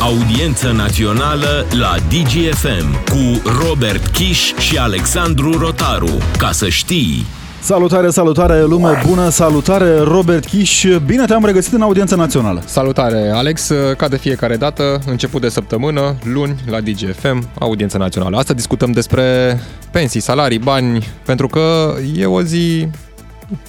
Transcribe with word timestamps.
Audiență 0.00 0.72
națională 0.72 1.66
la 1.78 1.94
DGFM 2.08 3.04
cu 3.04 3.42
Robert 3.66 4.06
Kiș 4.06 4.54
și 4.54 4.78
Alexandru 4.78 5.58
Rotaru. 5.58 6.10
Ca 6.38 6.50
să 6.52 6.68
știi... 6.68 7.26
Salutare, 7.60 8.10
salutare, 8.10 8.62
lume 8.62 9.02
bună, 9.06 9.28
salutare, 9.28 9.98
Robert 9.98 10.44
Chiș, 10.44 10.84
bine 11.06 11.24
te-am 11.24 11.44
regăsit 11.44 11.72
în 11.72 11.82
audiența 11.82 12.16
națională. 12.16 12.62
Salutare, 12.64 13.30
Alex, 13.34 13.72
ca 13.96 14.08
de 14.08 14.16
fiecare 14.16 14.56
dată, 14.56 15.00
început 15.06 15.40
de 15.40 15.48
săptămână, 15.48 16.16
luni, 16.22 16.54
la 16.70 16.80
DGFM, 16.80 17.48
audiența 17.58 17.98
națională. 17.98 18.36
Asta 18.36 18.54
discutăm 18.54 18.92
despre 18.92 19.58
pensii, 19.90 20.20
salarii, 20.20 20.58
bani, 20.58 21.06
pentru 21.24 21.46
că 21.46 21.94
e 22.16 22.26
o 22.26 22.42
zi 22.42 22.88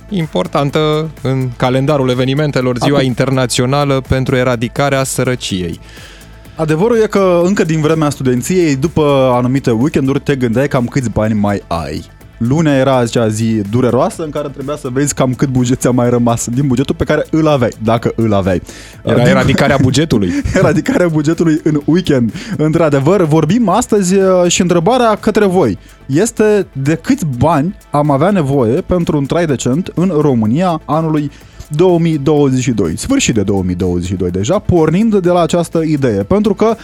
importantă 0.09 1.09
în 1.21 1.49
calendarul 1.57 2.09
evenimentelor, 2.09 2.77
ziua 2.77 2.97
Acum... 2.97 3.07
internațională 3.07 4.01
pentru 4.07 4.35
eradicarea 4.35 5.03
sărăciei. 5.03 5.79
Adevărul 6.57 6.97
e 7.03 7.07
că 7.07 7.41
încă 7.43 7.63
din 7.63 7.81
vremea 7.81 8.09
studenției, 8.09 8.75
după 8.75 9.31
anumite 9.33 9.71
weekenduri, 9.71 10.19
te 10.19 10.35
gândeai 10.35 10.67
cam 10.67 10.85
câți 10.85 11.09
bani 11.09 11.33
mai 11.33 11.63
ai. 11.67 12.05
Lunea 12.37 12.75
era 12.75 12.97
acea 12.97 13.27
zi 13.27 13.61
dureroasă 13.69 14.23
în 14.23 14.29
care 14.29 14.47
trebuia 14.47 14.75
să 14.75 14.89
vezi 14.91 15.13
cam 15.13 15.33
cât 15.33 15.49
buget 15.49 15.79
ți-a 15.79 15.91
mai 15.91 16.09
rămas 16.09 16.47
din 16.47 16.67
bugetul 16.67 16.95
pe 16.95 17.03
care 17.03 17.25
îl 17.31 17.47
aveai, 17.47 17.71
dacă 17.83 18.11
îl 18.15 18.33
aveai. 18.33 18.61
Era 19.03 19.15
din... 19.15 19.25
eradicarea 19.25 19.77
bugetului. 19.81 20.31
eradicarea 20.59 21.07
bugetului 21.07 21.59
în 21.63 21.81
weekend. 21.85 22.33
Într-adevăr, 22.57 23.23
vorbim 23.23 23.69
astăzi 23.69 24.15
uh, 24.15 24.47
și 24.47 24.61
întrebarea 24.61 25.15
către 25.15 25.45
voi 25.45 25.77
este 26.05 26.67
de 26.71 26.95
câți 26.95 27.25
bani 27.37 27.77
am 27.91 28.11
avea 28.11 28.29
nevoie 28.29 28.81
pentru 28.81 29.17
un 29.17 29.25
trai 29.25 29.45
decent 29.45 29.91
în 29.95 30.11
România 30.19 30.81
anului 30.85 31.31
2022, 31.69 32.97
sfârșit 32.97 33.33
de 33.33 33.43
2022 33.43 34.31
deja, 34.31 34.59
pornind 34.59 35.17
de 35.17 35.29
la 35.29 35.41
această 35.41 35.81
idee. 35.81 36.23
Pentru 36.23 36.53
că 36.53 36.75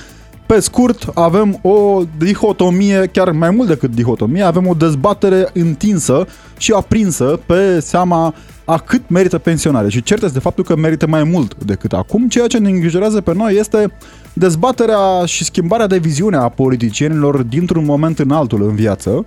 pe 0.46 0.60
scurt, 0.60 1.12
avem 1.14 1.60
o 1.62 2.04
dihotomie, 2.18 3.10
chiar 3.12 3.32
mai 3.32 3.50
mult 3.50 3.68
decât 3.68 3.96
dihotomie, 3.96 4.42
avem 4.42 4.68
o 4.68 4.74
dezbatere 4.74 5.50
întinsă 5.54 6.28
și 6.58 6.72
aprinsă 6.72 7.40
pe 7.46 7.80
seama 7.80 8.34
a 8.66 8.78
cât 8.78 9.10
merită 9.10 9.38
pensionare 9.38 9.90
și 9.90 10.04
cert 10.04 10.32
de 10.32 10.40
faptul 10.40 10.64
că 10.64 10.76
merită 10.76 11.08
mai 11.08 11.24
mult 11.24 11.64
decât 11.64 11.94
acum. 11.94 12.28
Ceea 12.28 12.48
ce 12.48 12.58
ne 12.58 12.70
îngrijorează 12.70 13.22
pe 13.22 13.34
noi 13.34 13.56
este 13.60 13.92
dezbaterea 14.34 15.26
și 15.26 15.44
schimbarea 15.44 15.88
de 15.88 15.98
viziune 15.98 16.38
a 16.38 16.50
politicienilor 16.50 17.42
dintr-un 17.42 17.86
moment 17.86 18.20
în 18.20 18.32
altul 18.32 18.64
în 18.64 18.76
viață, 18.76 19.26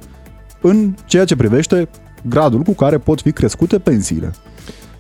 în 0.60 0.94
ceea 1.04 1.24
ce 1.24 1.36
privește 1.36 1.88
gradul 2.28 2.62
cu 2.62 2.72
care 2.72 2.98
pot 2.98 3.20
fi 3.20 3.32
crescute 3.32 3.78
pensiile. 3.78 4.32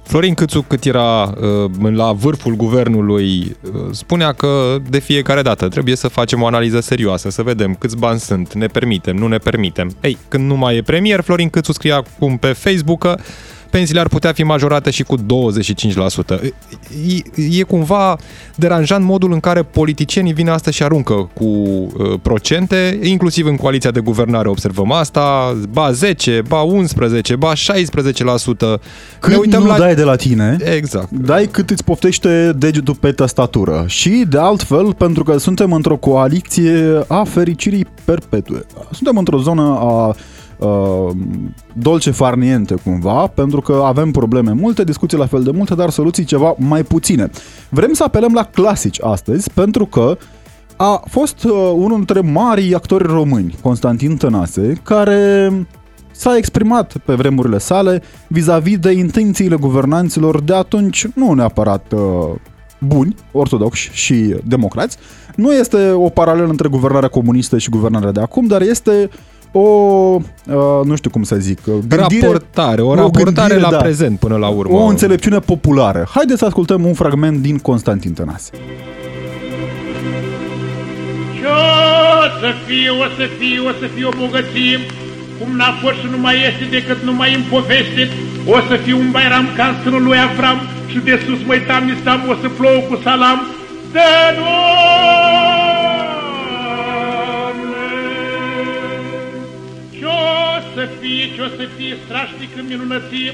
Florin 0.06 0.34
Câțu, 0.34 0.62
cât 0.62 0.84
era 0.84 1.22
uh, 1.22 1.92
la 1.92 2.12
vârful 2.12 2.54
guvernului, 2.54 3.56
uh, 3.72 3.80
spunea 3.90 4.32
că 4.32 4.76
de 4.90 4.98
fiecare 4.98 5.42
dată 5.42 5.68
trebuie 5.68 5.96
să 5.96 6.08
facem 6.08 6.42
o 6.42 6.46
analiză 6.46 6.80
serioasă, 6.80 7.30
să 7.30 7.42
vedem 7.42 7.74
câți 7.74 7.96
bani 7.96 8.18
sunt, 8.18 8.54
ne 8.54 8.66
permitem, 8.66 9.16
nu 9.16 9.26
ne 9.26 9.38
permitem. 9.38 9.96
Ei, 10.00 10.18
când 10.28 10.46
nu 10.46 10.56
mai 10.56 10.76
e 10.76 10.82
premier, 10.82 11.20
Florin 11.20 11.48
Câțu 11.48 11.72
scria 11.72 11.96
acum 11.96 12.36
pe 12.36 12.52
Facebook 12.52 12.98
că 12.98 13.16
pensiile 13.70 14.00
ar 14.00 14.08
putea 14.08 14.32
fi 14.32 14.42
majorate 14.42 14.90
și 14.90 15.02
cu 15.02 15.16
25%. 15.16 15.20
E, 17.06 17.58
e 17.58 17.62
cumva 17.62 18.16
deranjant 18.54 19.04
modul 19.04 19.32
în 19.32 19.40
care 19.40 19.62
politicienii 19.62 20.32
vin 20.32 20.48
asta 20.48 20.70
și 20.70 20.82
aruncă 20.82 21.30
cu 21.32 21.44
uh, 21.44 21.88
procente, 22.22 22.98
inclusiv 23.02 23.46
în 23.46 23.56
coaliția 23.56 23.90
de 23.90 24.00
guvernare 24.00 24.48
observăm 24.48 24.92
asta, 24.92 25.56
ba 25.70 25.92
10, 25.92 26.42
ba 26.48 26.60
11, 26.60 27.36
ba 27.36 27.52
16%. 27.52 27.58
Cât 29.18 29.30
ne 29.30 29.36
uităm 29.36 29.62
nu 29.62 29.68
la... 29.68 29.78
dai 29.78 29.94
de 29.94 30.02
la 30.02 30.16
tine, 30.16 30.56
exact. 30.76 31.10
dai 31.10 31.46
cât 31.50 31.70
îți 31.70 31.84
poftește 31.84 32.52
degetul 32.56 32.94
pe 32.94 33.12
tastatură. 33.12 33.84
Și 33.86 34.24
de 34.28 34.38
altfel, 34.38 34.94
pentru 34.94 35.22
că 35.22 35.38
suntem 35.38 35.72
într-o 35.72 35.96
coaliție 35.96 37.04
a 37.06 37.24
fericirii 37.24 37.86
perpetue. 38.04 38.60
Suntem 38.90 39.16
într-o 39.16 39.38
zonă 39.38 39.78
a 39.80 40.16
uh, 40.58 41.10
dolce 41.72 42.10
farniente 42.10 42.74
cumva, 42.84 43.26
pentru 43.26 43.60
că 43.60 43.82
avem 43.84 44.10
probleme 44.10 44.52
multe, 44.52 44.84
discuții 44.84 45.18
la 45.18 45.26
fel 45.26 45.42
de 45.42 45.50
multe, 45.50 45.74
dar 45.74 45.90
soluții 45.90 46.24
ceva 46.24 46.54
mai 46.58 46.82
puține. 46.82 47.30
Vrem 47.68 47.92
să 47.92 48.02
apelăm 48.02 48.32
la 48.32 48.44
clasici 48.44 49.02
astăzi, 49.02 49.50
pentru 49.54 49.86
că 49.86 50.16
a 50.76 51.02
fost 51.08 51.44
uh, 51.44 51.52
unul 51.74 51.96
dintre 51.96 52.20
marii 52.20 52.74
actori 52.74 53.06
români, 53.06 53.54
Constantin 53.62 54.16
Tănase, 54.16 54.80
care 54.82 55.52
s-a 56.10 56.36
exprimat 56.36 56.96
pe 57.04 57.14
vremurile 57.14 57.58
sale 57.58 58.02
vis-a-vis 58.28 58.78
de 58.78 58.90
intențiile 58.92 59.56
guvernanților 59.56 60.40
de 60.40 60.54
atunci, 60.54 61.06
nu 61.14 61.32
neapărat 61.32 61.92
uh, 61.92 62.00
buni, 62.78 63.14
ortodoxi 63.32 63.90
și 63.92 64.34
democrați. 64.44 64.96
Nu 65.36 65.52
este 65.52 65.90
o 65.90 66.08
paralelă 66.08 66.48
între 66.48 66.68
guvernarea 66.68 67.08
comunistă 67.08 67.58
și 67.58 67.70
guvernarea 67.70 68.12
de 68.12 68.20
acum, 68.20 68.46
dar 68.46 68.62
este 68.62 69.10
o, 69.52 69.60
uh, 69.60 70.84
nu 70.84 70.96
știu 70.96 71.10
cum 71.10 71.22
să 71.22 71.36
zic, 71.36 71.58
gândire, 71.64 72.26
raportare, 72.26 72.82
o 72.82 72.94
raportare 72.94 73.32
gândire, 73.32 73.60
la 73.60 73.70
da, 73.70 73.76
prezent 73.76 74.18
până 74.18 74.36
la 74.36 74.48
urmă. 74.48 74.76
O 74.78 74.84
înțelepciune 74.84 75.38
populară. 75.38 76.06
Haideți 76.10 76.38
să 76.38 76.44
ascultăm 76.44 76.84
un 76.84 76.94
fragment 76.94 77.38
din 77.38 77.58
Constantin 77.58 78.12
Tănase. 78.12 78.50
Ce 81.38 81.46
o 81.46 82.22
să 82.40 82.50
fie, 82.66 82.90
o 82.90 83.06
să 83.16 83.26
fie, 83.38 83.58
o 83.68 83.72
să 83.80 83.86
fie 83.94 84.04
o 84.04 84.14
bogăție, 84.20 84.78
cum 85.38 85.56
n-a 85.56 85.72
fost 85.82 85.96
și 85.96 86.06
nu 86.10 86.18
mai 86.18 86.34
este 86.48 86.64
decât 86.70 87.02
numai 87.02 87.34
în 87.34 87.42
poveste, 87.50 88.02
o 88.46 88.58
să 88.68 88.74
fie 88.84 88.94
un 88.94 89.10
bairam 89.10 89.46
ca 89.56 89.74
în 89.84 90.04
lui 90.04 90.18
Avram 90.18 90.58
și 90.86 90.98
de 90.98 91.22
sus 91.24 91.38
măitam 91.46 91.84
nistam, 91.84 92.20
o 92.28 92.34
să 92.40 92.48
plouă 92.48 92.80
cu 92.88 93.00
salam, 93.02 93.38
de 93.92 94.08
noi! 94.38 95.65
Să 100.76 100.88
fie, 101.00 101.24
ce 101.34 101.40
o 101.46 101.48
să 101.58 101.64
fie 101.76 101.94
strașnică 102.04 102.58
minunăție, 102.72 103.32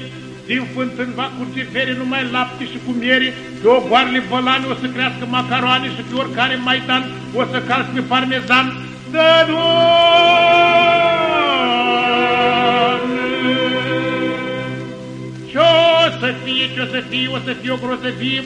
din 0.49 0.63
fântân 0.73 1.09
va 1.19 1.27
curge 1.37 1.63
fere 1.73 1.93
numai 1.97 2.23
lapte 2.31 2.63
și 2.71 2.77
cu 2.85 2.91
miere, 3.01 3.29
pe 3.61 3.67
o 3.67 3.79
goarele 3.87 4.21
bălane 4.29 4.65
o 4.73 4.75
să 4.81 4.87
crească 4.95 5.23
macaroane 5.29 5.87
și 5.95 6.01
pe 6.07 6.15
oricare 6.21 6.55
maidan 6.55 7.03
o 7.39 7.43
să 7.51 7.57
calci 7.67 7.93
pe 7.93 8.01
parmezan. 8.11 8.65
Dă 9.11 9.27
Ce 15.51 15.59
o 15.59 16.09
să 16.19 16.29
fie, 16.43 16.65
ce 16.73 16.81
o 16.81 16.87
să 16.93 17.01
fie, 17.09 17.27
o 17.37 17.39
să 17.45 17.51
fie 17.61 17.71
o 17.71 17.77
grozăvie, 17.83 18.43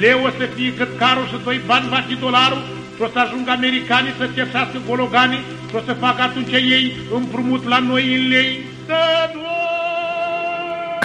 leu 0.00 0.18
o 0.28 0.30
să 0.38 0.44
fie 0.54 0.74
cât 0.74 0.88
carul 0.98 1.26
și 1.26 1.44
doi 1.44 1.60
bani 1.66 1.88
va 1.88 2.00
fi 2.08 2.14
dolarul, 2.14 2.62
și 2.96 3.02
o 3.02 3.08
să 3.12 3.18
ajungă 3.18 3.50
americanii 3.50 4.18
să 4.18 4.28
țepsească 4.34 4.78
gologanii 4.88 5.42
și 5.68 5.74
o 5.74 5.80
să 5.86 5.92
facă 5.92 6.22
atunci 6.22 6.52
ei 6.52 6.92
împrumut 7.14 7.62
la 7.68 7.78
noi 7.78 8.14
în 8.16 8.28
lei. 8.28 8.52
Să 8.86 8.98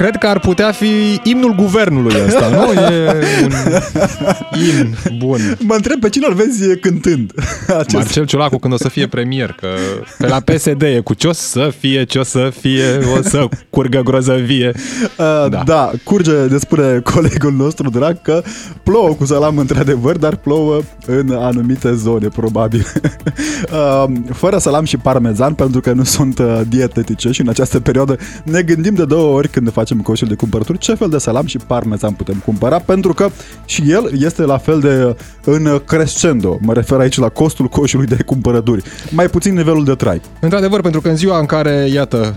Cred 0.02 0.16
că 0.16 0.28
ar 0.28 0.40
putea 0.40 0.72
fi 0.72 1.20
imnul 1.24 1.56
guvernului 1.56 2.16
ăsta, 2.28 2.48
nu? 2.48 2.72
E 2.74 3.10
un 3.44 3.52
imn 4.80 4.98
bun. 5.18 5.58
Mă 5.60 5.74
întreb 5.74 6.00
pe 6.00 6.10
cine 6.10 6.26
ar 6.26 6.34
vezi 6.34 6.80
cântând. 6.80 7.32
Acest... 7.68 7.94
Marcel 7.94 8.26
Ciolacu 8.26 8.58
când 8.58 8.74
o 8.74 8.78
să 8.78 8.90
fie 8.90 9.08
premier, 9.08 9.52
că 9.52 9.68
pe 10.18 10.28
la 10.28 10.40
PSD 10.40 10.82
e 10.82 11.02
cu 11.04 11.14
ce 11.14 11.28
o 11.28 11.32
să 11.32 11.72
fie, 11.80 12.04
ce 12.04 12.20
o 12.20 12.24
să 12.24 12.52
fie, 12.60 12.84
o 13.18 13.22
să 13.22 13.48
curgă 13.70 14.02
grozăvie. 14.02 14.72
Uh, 14.76 15.50
da. 15.50 15.64
da, 15.66 15.92
curge, 16.04 16.32
ne 16.32 16.58
spune 16.58 17.00
colegul 17.04 17.54
nostru 17.54 17.90
drag, 17.90 18.22
că 18.22 18.44
plouă 18.84 19.14
cu 19.14 19.26
salam 19.26 19.58
într-adevăr, 19.58 20.18
dar 20.18 20.36
plouă 20.36 20.82
în 21.06 21.32
anumite 21.32 21.94
zone, 21.94 22.28
probabil. 22.28 22.86
Uh, 23.72 24.04
fără 24.34 24.58
salam 24.58 24.84
și 24.84 24.98
parmezan, 24.98 25.54
pentru 25.54 25.80
că 25.80 25.92
nu 25.92 26.04
sunt 26.04 26.40
uh, 26.40 26.62
dietetice 26.70 27.32
și 27.32 27.42
în 27.42 27.48
această 27.48 27.80
perioadă 27.80 28.18
ne 28.44 28.62
gândim 28.62 28.94
de 28.94 29.06
două 29.06 29.36
ori 29.36 29.48
când 29.48 29.72
facem 29.72 29.91
coșul 30.00 30.28
de 30.28 30.36
cumpărături, 30.36 30.78
ce 30.78 30.94
fel 30.94 31.10
de 31.10 31.18
salam 31.18 31.46
și 31.46 31.58
parmezan 31.58 32.14
putem 32.14 32.42
cumpăra, 32.46 32.80
pentru 32.80 33.14
că 33.14 33.30
și 33.66 33.92
el 33.92 34.12
este 34.20 34.42
la 34.42 34.58
fel 34.58 34.80
de 34.80 35.16
în 35.46 35.82
crescendo. 35.86 36.58
Mă 36.62 36.74
refer 36.74 37.00
aici 37.00 37.18
la 37.18 37.30
costul 37.30 37.68
coșului 37.68 38.06
de 38.06 38.24
cumpărături. 38.24 38.84
Mai 39.10 39.28
puțin 39.28 39.56
nivelul 39.56 39.84
de 39.84 39.96
trai. 39.96 40.22
Într-adevăr, 40.40 40.82
pentru 40.82 41.02
că 41.02 41.10
în 41.10 41.16
ziua 41.16 41.40
în 41.40 41.46
care, 41.46 41.90
iată, 41.94 42.36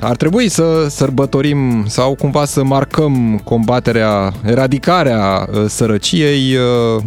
ar 0.00 0.16
trebui 0.16 0.48
să 0.48 0.86
sărbătorim 0.88 1.84
sau 1.86 2.14
cumva 2.14 2.44
să 2.44 2.64
marcăm 2.64 3.40
combaterea, 3.44 4.32
eradicarea 4.44 5.48
uh, 5.52 5.64
sărăciei, 5.68 6.56
uh, 6.96 7.02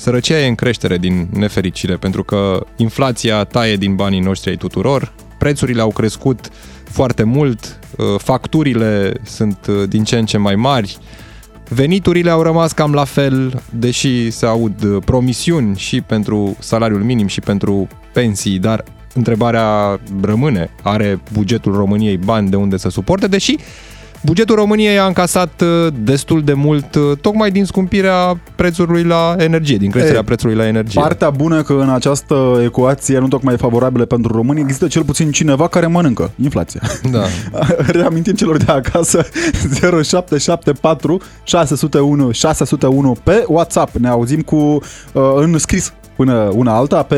Sărăcia 0.00 0.38
e 0.38 0.48
în 0.48 0.54
creștere 0.54 0.98
din 0.98 1.28
nefericire, 1.32 1.96
pentru 1.96 2.24
că 2.24 2.66
inflația 2.76 3.44
taie 3.44 3.76
din 3.76 3.94
banii 3.94 4.20
noștri 4.20 4.50
ai 4.50 4.56
tuturor, 4.56 5.12
prețurile 5.38 5.80
au 5.80 5.88
crescut 5.88 6.48
foarte 6.90 7.22
mult, 7.22 7.78
uh, 7.96 8.06
facturile 8.18 9.12
sunt 9.22 9.66
uh, 9.68 9.88
din 9.88 10.04
ce 10.04 10.18
în 10.18 10.24
ce 10.24 10.38
mai 10.38 10.54
mari, 10.54 10.98
veniturile 11.68 12.30
au 12.30 12.42
rămas 12.42 12.72
cam 12.72 12.92
la 12.92 13.04
fel, 13.04 13.62
deși 13.70 14.30
se 14.30 14.46
aud 14.46 14.82
uh, 14.82 15.02
promisiuni 15.04 15.76
și 15.76 16.00
pentru 16.00 16.56
salariul 16.58 17.02
minim 17.02 17.26
și 17.26 17.40
pentru 17.40 17.88
pensii, 18.12 18.58
dar 18.58 18.84
întrebarea 19.14 20.00
rămâne, 20.20 20.70
are 20.82 21.20
bugetul 21.32 21.74
României 21.74 22.16
bani 22.16 22.50
de 22.50 22.56
unde 22.56 22.76
să 22.76 22.88
suporte, 22.88 23.26
deși 23.26 23.56
bugetul 24.22 24.54
României 24.54 24.98
a 24.98 25.06
încasat 25.06 25.60
uh, 25.60 25.92
destul 26.02 26.42
de 26.42 26.52
mult, 26.52 26.94
uh, 26.94 27.16
tocmai 27.20 27.50
din 27.50 27.64
scumpirea 27.64 28.40
prețului 28.54 29.02
la 29.02 29.34
energie, 29.38 29.76
din 29.76 29.90
creșterea 29.90 30.18
Ei, 30.18 30.24
prețului 30.24 30.54
la 30.54 30.66
energie. 30.66 31.00
Partea 31.00 31.30
bună 31.30 31.62
că 31.62 31.72
în 31.72 31.90
această 31.90 32.60
ecuație 32.64 33.18
nu 33.18 33.28
tocmai 33.28 33.56
favorabilă 33.56 34.04
pentru 34.04 34.32
români 34.32 34.60
există 34.60 34.86
cel 34.86 35.04
puțin 35.04 35.30
cineva 35.30 35.68
care 35.68 35.86
mănâncă 35.86 36.30
inflația. 36.42 36.80
Da. 37.10 37.22
Reamintim 37.98 38.34
celor 38.34 38.56
de 38.56 38.72
acasă 38.72 39.26
0774 40.02 41.20
601 41.44 42.30
601 42.30 43.16
pe 43.22 43.44
WhatsApp. 43.46 43.96
Ne 43.96 44.08
auzim 44.08 44.40
cu 44.40 44.56
uh, 44.56 44.80
în 45.34 45.58
scris 45.58 45.92
până 46.16 46.50
una 46.54 46.76
alta 46.76 47.02
pe 47.02 47.16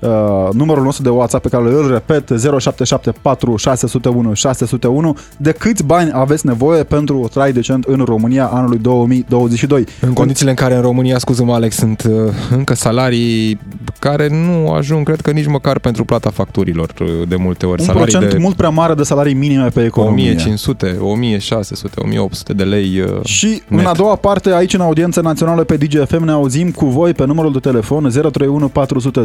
uh, 0.00 0.48
numărul 0.52 0.82
nostru 0.82 1.02
de 1.02 1.08
WhatsApp 1.08 1.42
pe 1.42 1.48
care 1.48 1.62
îl 1.62 1.90
repet 1.90 2.28
0774 2.40 3.56
601 3.56 4.32
601 4.34 5.16
de 5.36 5.52
câți 5.52 5.84
bani 5.84 6.10
aveți 6.14 6.46
nevoie 6.46 6.82
pentru 6.82 7.20
o 7.20 7.28
trai 7.28 7.52
decent 7.52 7.84
în 7.84 8.02
România 8.04 8.46
anului 8.46 8.78
2022. 8.78 9.84
În 10.00 10.12
condițiile 10.12 10.50
în 10.50 10.56
care 10.56 10.74
în 10.74 10.80
România, 10.80 11.18
scuză-mă 11.18 11.52
Alex, 11.52 11.76
sunt 11.76 12.02
uh, 12.08 12.32
încă 12.50 12.74
salarii 12.74 13.58
care 13.98 14.28
nu 14.28 14.70
ajung, 14.70 15.04
cred 15.04 15.20
că 15.20 15.30
nici 15.30 15.46
măcar 15.46 15.78
pentru 15.78 16.04
plata 16.04 16.30
facturilor 16.30 16.92
uh, 17.00 17.08
de 17.28 17.36
multe 17.36 17.66
ori. 17.66 17.80
Un 17.80 17.86
salarii 17.86 18.10
procent 18.10 18.32
de 18.32 18.38
mult 18.38 18.56
prea 18.56 18.68
mare 18.68 18.94
de 18.94 19.02
salarii 19.02 19.34
minime 19.34 19.68
pe 19.68 19.84
economie. 19.84 20.30
1500, 20.30 20.96
1600, 21.00 22.00
1800 22.00 22.52
de 22.52 22.62
lei 22.64 23.00
uh, 23.00 23.24
Și 23.24 23.62
net. 23.68 23.80
în 23.80 23.86
a 23.86 23.92
doua 23.92 24.16
parte, 24.16 24.54
aici 24.54 24.74
în 24.74 24.80
audiența 24.80 25.20
națională 25.20 25.64
pe 25.64 25.76
DGFM, 25.76 26.24
ne 26.24 26.30
auzim 26.30 26.70
cu 26.70 26.86
voi 26.86 27.12
pe 27.12 27.26
numărul 27.26 27.52
de 27.52 27.58
telefon 27.58 28.10
031 28.10 28.68
400 28.68 29.24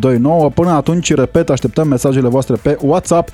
2929. 0.00 0.50
Până 0.50 0.70
atunci, 0.70 1.14
repet, 1.14 1.50
așteptăm 1.50 1.88
mesajele 1.88 2.28
voastre 2.28 2.56
pe 2.62 2.76
WhatsApp 2.80 3.28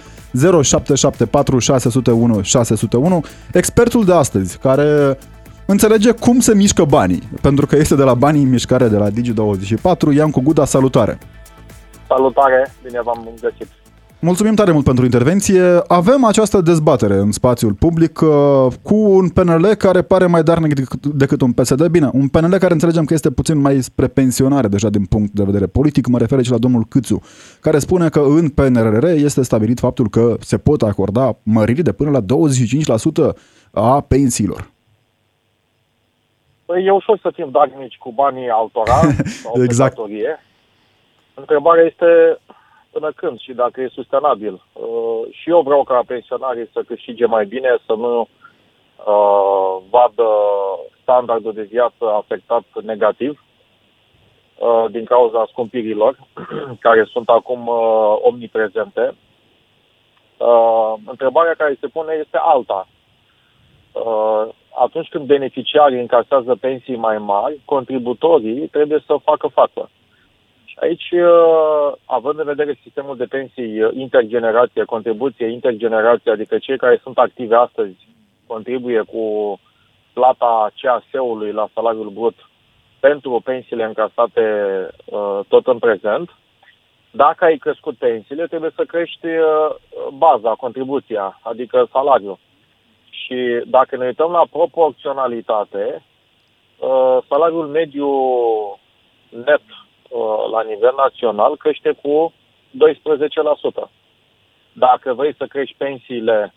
0774 0.62 1.58
601 1.58 2.42
601. 2.42 3.24
Expertul 3.52 4.04
de 4.04 4.12
astăzi, 4.12 4.58
care 4.58 5.18
înțelege 5.66 6.10
cum 6.10 6.40
se 6.40 6.54
mișcă 6.54 6.84
banii, 6.84 7.28
pentru 7.40 7.66
că 7.66 7.76
este 7.76 7.94
de 7.94 8.02
la 8.02 8.14
banii 8.14 8.42
în 8.42 8.48
mișcare 8.48 8.88
de 8.88 8.96
la 8.96 9.08
Digi24. 9.10 10.14
Ian 10.14 10.30
cu 10.30 10.40
Guda, 10.40 10.64
salutare! 10.64 11.18
Salutare, 12.06 12.72
bine 12.82 13.00
v-am 13.02 13.28
găsit. 13.40 13.68
Mulțumim 14.20 14.54
tare 14.54 14.72
mult 14.72 14.84
pentru 14.84 15.04
intervenție. 15.04 15.62
Avem 15.86 16.24
această 16.24 16.60
dezbatere 16.60 17.14
în 17.14 17.32
spațiul 17.32 17.72
public 17.72 18.20
uh, 18.20 18.66
cu 18.82 18.94
un 18.94 19.28
PNL 19.28 19.74
care 19.74 20.02
pare 20.02 20.26
mai 20.26 20.42
darnic 20.42 20.74
decât, 20.74 21.06
decât 21.06 21.40
un 21.40 21.52
PSD. 21.52 21.86
Bine, 21.86 22.10
un 22.12 22.28
PNL 22.28 22.58
care 22.58 22.72
înțelegem 22.72 23.04
că 23.04 23.14
este 23.14 23.30
puțin 23.30 23.58
mai 23.58 23.80
spre 23.82 24.06
pensionare 24.06 24.68
deja 24.68 24.88
din 24.88 25.04
punct 25.04 25.32
de 25.32 25.44
vedere 25.44 25.66
politic. 25.66 26.06
Mă 26.06 26.18
refer 26.18 26.44
și 26.44 26.50
la 26.50 26.58
domnul 26.58 26.84
Câțu, 26.88 27.22
care 27.60 27.78
spune 27.78 28.08
că 28.08 28.20
în 28.20 28.48
PNRR 28.48 29.04
este 29.04 29.42
stabilit 29.42 29.78
faptul 29.78 30.08
că 30.08 30.36
se 30.40 30.58
pot 30.58 30.82
acorda 30.82 31.36
măriri 31.42 31.82
de 31.82 31.92
până 31.92 32.10
la 32.10 32.20
25% 33.32 33.36
a 33.70 34.00
pensiilor. 34.00 34.70
Păi 36.64 36.84
e 36.84 36.90
ușor 36.90 37.18
să 37.22 37.30
fim 37.34 37.48
darnici 37.52 37.96
cu 37.96 38.12
banii 38.14 38.48
altora 38.48 39.00
sau 39.42 39.62
Exact. 39.62 39.94
pe 39.94 40.00
datorie. 40.00 40.40
Întrebarea 41.34 41.84
este 41.84 42.06
până 42.96 43.12
când 43.16 43.40
și 43.40 43.52
dacă 43.52 43.80
e 43.80 43.98
sustenabil. 43.98 44.62
Uh, 44.72 45.22
și 45.30 45.50
eu 45.50 45.60
vreau 45.60 45.82
ca 45.84 46.02
pensionarii 46.06 46.70
să 46.72 46.82
câștige 46.86 47.26
mai 47.26 47.46
bine, 47.46 47.76
să 47.86 47.92
nu 47.92 48.20
uh, 48.20 49.76
vadă 49.90 50.28
standardul 51.02 51.52
de 51.52 51.62
viață 51.62 52.04
afectat 52.12 52.64
negativ 52.82 53.44
uh, 54.58 54.84
din 54.90 55.04
cauza 55.04 55.46
scumpirilor, 55.50 56.18
care 56.86 57.04
sunt 57.04 57.28
acum 57.28 57.66
uh, 57.66 58.16
omniprezente. 58.20 59.14
Uh, 60.36 60.94
întrebarea 61.06 61.54
care 61.54 61.76
se 61.80 61.86
pune 61.86 62.12
este 62.24 62.38
alta. 62.40 62.88
Uh, 63.92 64.48
atunci 64.78 65.08
când 65.08 65.26
beneficiarii 65.26 66.00
încasează 66.00 66.56
pensii 66.60 66.96
mai 66.96 67.18
mari, 67.18 67.60
contributorii 67.64 68.68
trebuie 68.68 69.02
să 69.06 69.16
facă 69.24 69.46
față. 69.46 69.90
Și 69.90 70.05
aici, 70.80 71.10
uh, 71.10 71.92
având 72.04 72.38
în 72.38 72.44
vedere 72.44 72.78
sistemul 72.82 73.16
de 73.16 73.24
pensii 73.24 73.82
uh, 73.82 73.90
intergenerație, 73.94 74.84
contribuție 74.84 75.46
intergenerație, 75.46 76.30
adică 76.30 76.58
cei 76.58 76.78
care 76.78 77.00
sunt 77.02 77.18
activi 77.18 77.52
astăzi 77.52 77.96
contribuie 78.46 79.00
cu 79.00 79.58
plata 80.12 80.70
CAS-ului 80.80 81.52
la 81.52 81.68
salariul 81.74 82.10
brut 82.10 82.34
pentru 83.00 83.40
pensiile 83.44 83.84
încasate 83.84 84.44
uh, 85.04 85.40
tot 85.48 85.66
în 85.66 85.78
prezent, 85.78 86.30
dacă 87.10 87.44
ai 87.44 87.56
crescut 87.56 87.96
pensiile, 87.96 88.46
trebuie 88.46 88.70
să 88.74 88.84
crești 88.84 89.26
uh, 89.26 89.76
baza, 90.16 90.50
contribuția, 90.50 91.40
adică 91.42 91.88
salariul. 91.92 92.38
Și 93.10 93.62
dacă 93.66 93.96
ne 93.96 94.06
uităm 94.06 94.30
la 94.30 94.46
proporționalitate, 94.50 96.02
uh, 96.78 97.18
salariul 97.28 97.66
mediu 97.66 98.08
net 99.28 99.60
uh, 99.68 99.85
la 100.50 100.62
nivel 100.62 100.94
național 100.96 101.56
crește 101.56 101.92
cu 102.02 102.32
12%. 103.86 103.90
Dacă 104.72 105.14
vrei 105.14 105.34
să 105.34 105.46
crești 105.46 105.74
pensiile 105.78 106.54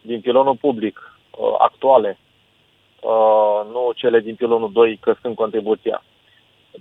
din 0.00 0.20
pilonul 0.20 0.56
public 0.56 0.96
uh, 1.30 1.54
actuale, 1.58 2.18
uh, 3.00 3.60
nu 3.72 3.90
cele 3.94 4.20
din 4.20 4.34
pilonul 4.34 4.72
2 4.72 4.98
crescând 5.00 5.34
contribuția. 5.34 6.04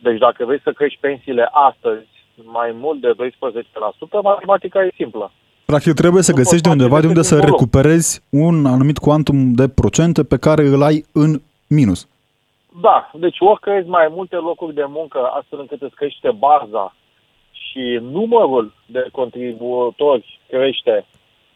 Deci 0.02 0.18
dacă 0.18 0.46
vrei 0.46 0.62
să 0.64 0.72
crești 0.72 1.00
pensiile 1.00 1.50
astăzi 1.52 2.08
mai 2.44 2.72
mult 2.72 3.02
de 3.02 3.12
12%, 3.14 4.22
matematica 4.24 4.84
e 4.84 4.92
simplă. 4.96 5.32
Practic 5.66 5.94
trebuie 5.94 6.24
să 6.24 6.32
Nu 6.32 6.38
găsești 6.38 6.64
de 6.64 6.70
pot 6.70 6.78
face 6.78 6.84
undeva 6.84 7.02
de 7.02 7.08
unde 7.08 7.20
decât 7.20 7.30
să 7.32 7.36
din 7.36 7.44
volum. 7.44 7.56
recuperezi 7.60 8.22
un 8.30 8.66
anumit 8.66 8.98
cuantum 8.98 9.54
de 9.54 9.68
procente 9.68 10.24
pe 10.24 10.38
care 10.38 10.62
îl 10.62 10.84
ai 10.84 11.06
în 11.14 11.42
minus. 11.68 12.08
Da, 12.72 13.12
deci 13.14 13.38
ori 13.40 13.60
creezi 13.60 13.88
mai 13.88 14.08
multe 14.08 14.36
locuri 14.36 14.74
de 14.74 14.86
muncă 14.86 15.26
astfel 15.28 15.60
încât 15.60 15.82
îți 15.82 15.96
crește 15.96 16.32
baza 16.32 16.96
și 17.52 18.00
numărul 18.02 18.74
de 18.86 19.08
contributori 19.12 20.40
crește 20.48 21.06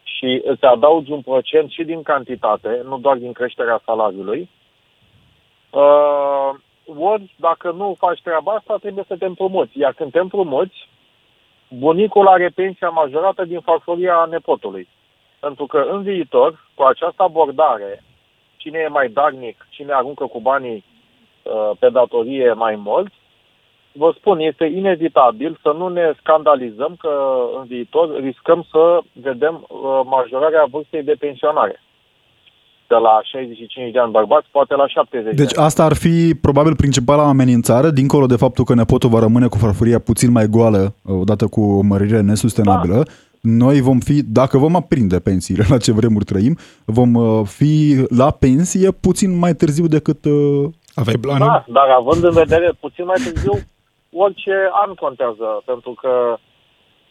și 0.04 0.42
îți 0.44 0.63
adaugi 0.63 1.12
un 1.12 1.21
procent 1.21 1.71
și 1.71 1.83
din 1.83 2.01
cantitate, 2.01 2.81
nu 2.83 2.98
doar 2.98 3.18
din 3.18 3.31
creșterea 3.31 3.81
salariului. 3.86 4.50
Uh, 5.69 6.50
ori, 6.98 7.33
dacă 7.36 7.71
nu 7.71 7.95
faci 8.00 8.21
treaba 8.21 8.51
asta, 8.51 8.77
trebuie 8.77 9.04
să 9.07 9.16
te 9.16 9.25
împrumuți. 9.25 9.80
Iar 9.80 9.94
când 9.94 10.12
te 10.12 10.19
împrumuți, 10.19 10.89
bunicul 11.68 12.27
are 12.27 12.50
pensia 12.50 12.89
majorată 12.89 13.45
din 13.45 13.59
farfuria 13.59 14.27
nepotului. 14.30 14.88
Pentru 15.39 15.66
că 15.66 15.77
în 15.89 16.01
viitor, 16.01 16.68
cu 16.75 16.83
această 16.83 17.24
abordare, 17.24 18.04
cine 18.57 18.80
e 18.80 18.88
mai 18.88 19.09
darnic, 19.09 19.68
cine 19.69 19.94
aruncă 19.94 20.25
cu 20.25 20.39
banii 20.39 20.83
uh, 20.88 20.93
pe 21.80 21.90
datorie 21.90 22.54
mai 22.54 22.75
mult, 22.75 23.12
vă 23.94 24.13
spun, 24.18 24.40
este 24.40 24.66
inevitabil 24.66 25.60
să 25.62 25.75
nu 25.78 25.88
ne 25.88 26.13
scandalizăm 26.19 26.95
că 27.00 27.14
în 27.59 27.66
viitor 27.68 28.19
riscăm 28.19 28.66
să 28.71 29.02
vedem 29.14 29.56
uh, 29.68 30.02
majorarea 30.06 30.68
vârstei 30.71 31.04
de 31.04 31.16
pensionare. 31.19 31.81
De 32.88 32.95
la 32.95 33.19
65 33.23 33.92
de 33.92 34.00
ani 34.00 34.12
bărbați, 34.12 34.47
poate 34.52 34.76
la 34.76 34.88
70 34.88 35.35
de 35.35 35.44
Deci 35.44 35.57
ani. 35.57 35.66
asta 35.66 35.83
ar 35.83 35.94
fi 35.94 36.35
probabil 36.42 36.76
principala 36.76 37.28
amenințare, 37.28 37.92
dincolo 37.92 38.26
de 38.26 38.35
faptul 38.35 38.64
că 38.64 38.73
nepotul 38.73 39.09
va 39.09 39.19
rămâne 39.19 39.47
cu 39.47 39.57
farfuria 39.57 40.00
puțin 40.00 40.31
mai 40.31 40.47
goală, 40.47 40.95
odată 41.06 41.47
cu 41.47 41.62
o 41.62 41.81
mărire 41.81 42.21
nesustenabilă. 42.21 42.95
Da. 42.95 43.04
Noi 43.42 43.81
vom 43.81 44.00
fi, 44.00 44.23
dacă 44.23 44.57
vom 44.57 44.76
aprinde 44.76 45.19
pensiile 45.19 45.66
la 45.73 45.78
ce 45.78 45.92
vremuri 45.92 46.26
trăim, 46.26 46.57
vom 46.85 47.14
uh, 47.14 47.45
fi 47.45 48.06
la 48.09 48.31
pensie 48.31 48.92
puțin 48.92 49.38
mai 49.38 49.54
târziu 49.54 49.88
decât... 49.88 50.26
uh, 50.95 51.02
Aveai 51.02 51.18
planul? 51.21 51.47
Da, 51.47 51.64
dar 51.68 51.90
având 51.90 52.23
în 52.23 52.31
vedere 52.31 52.71
puțin 52.80 53.06
mai 53.06 53.21
târziu, 53.23 53.54
orice 54.12 54.69
an 54.71 54.94
contează, 54.94 55.62
pentru 55.66 55.92
că 55.92 56.38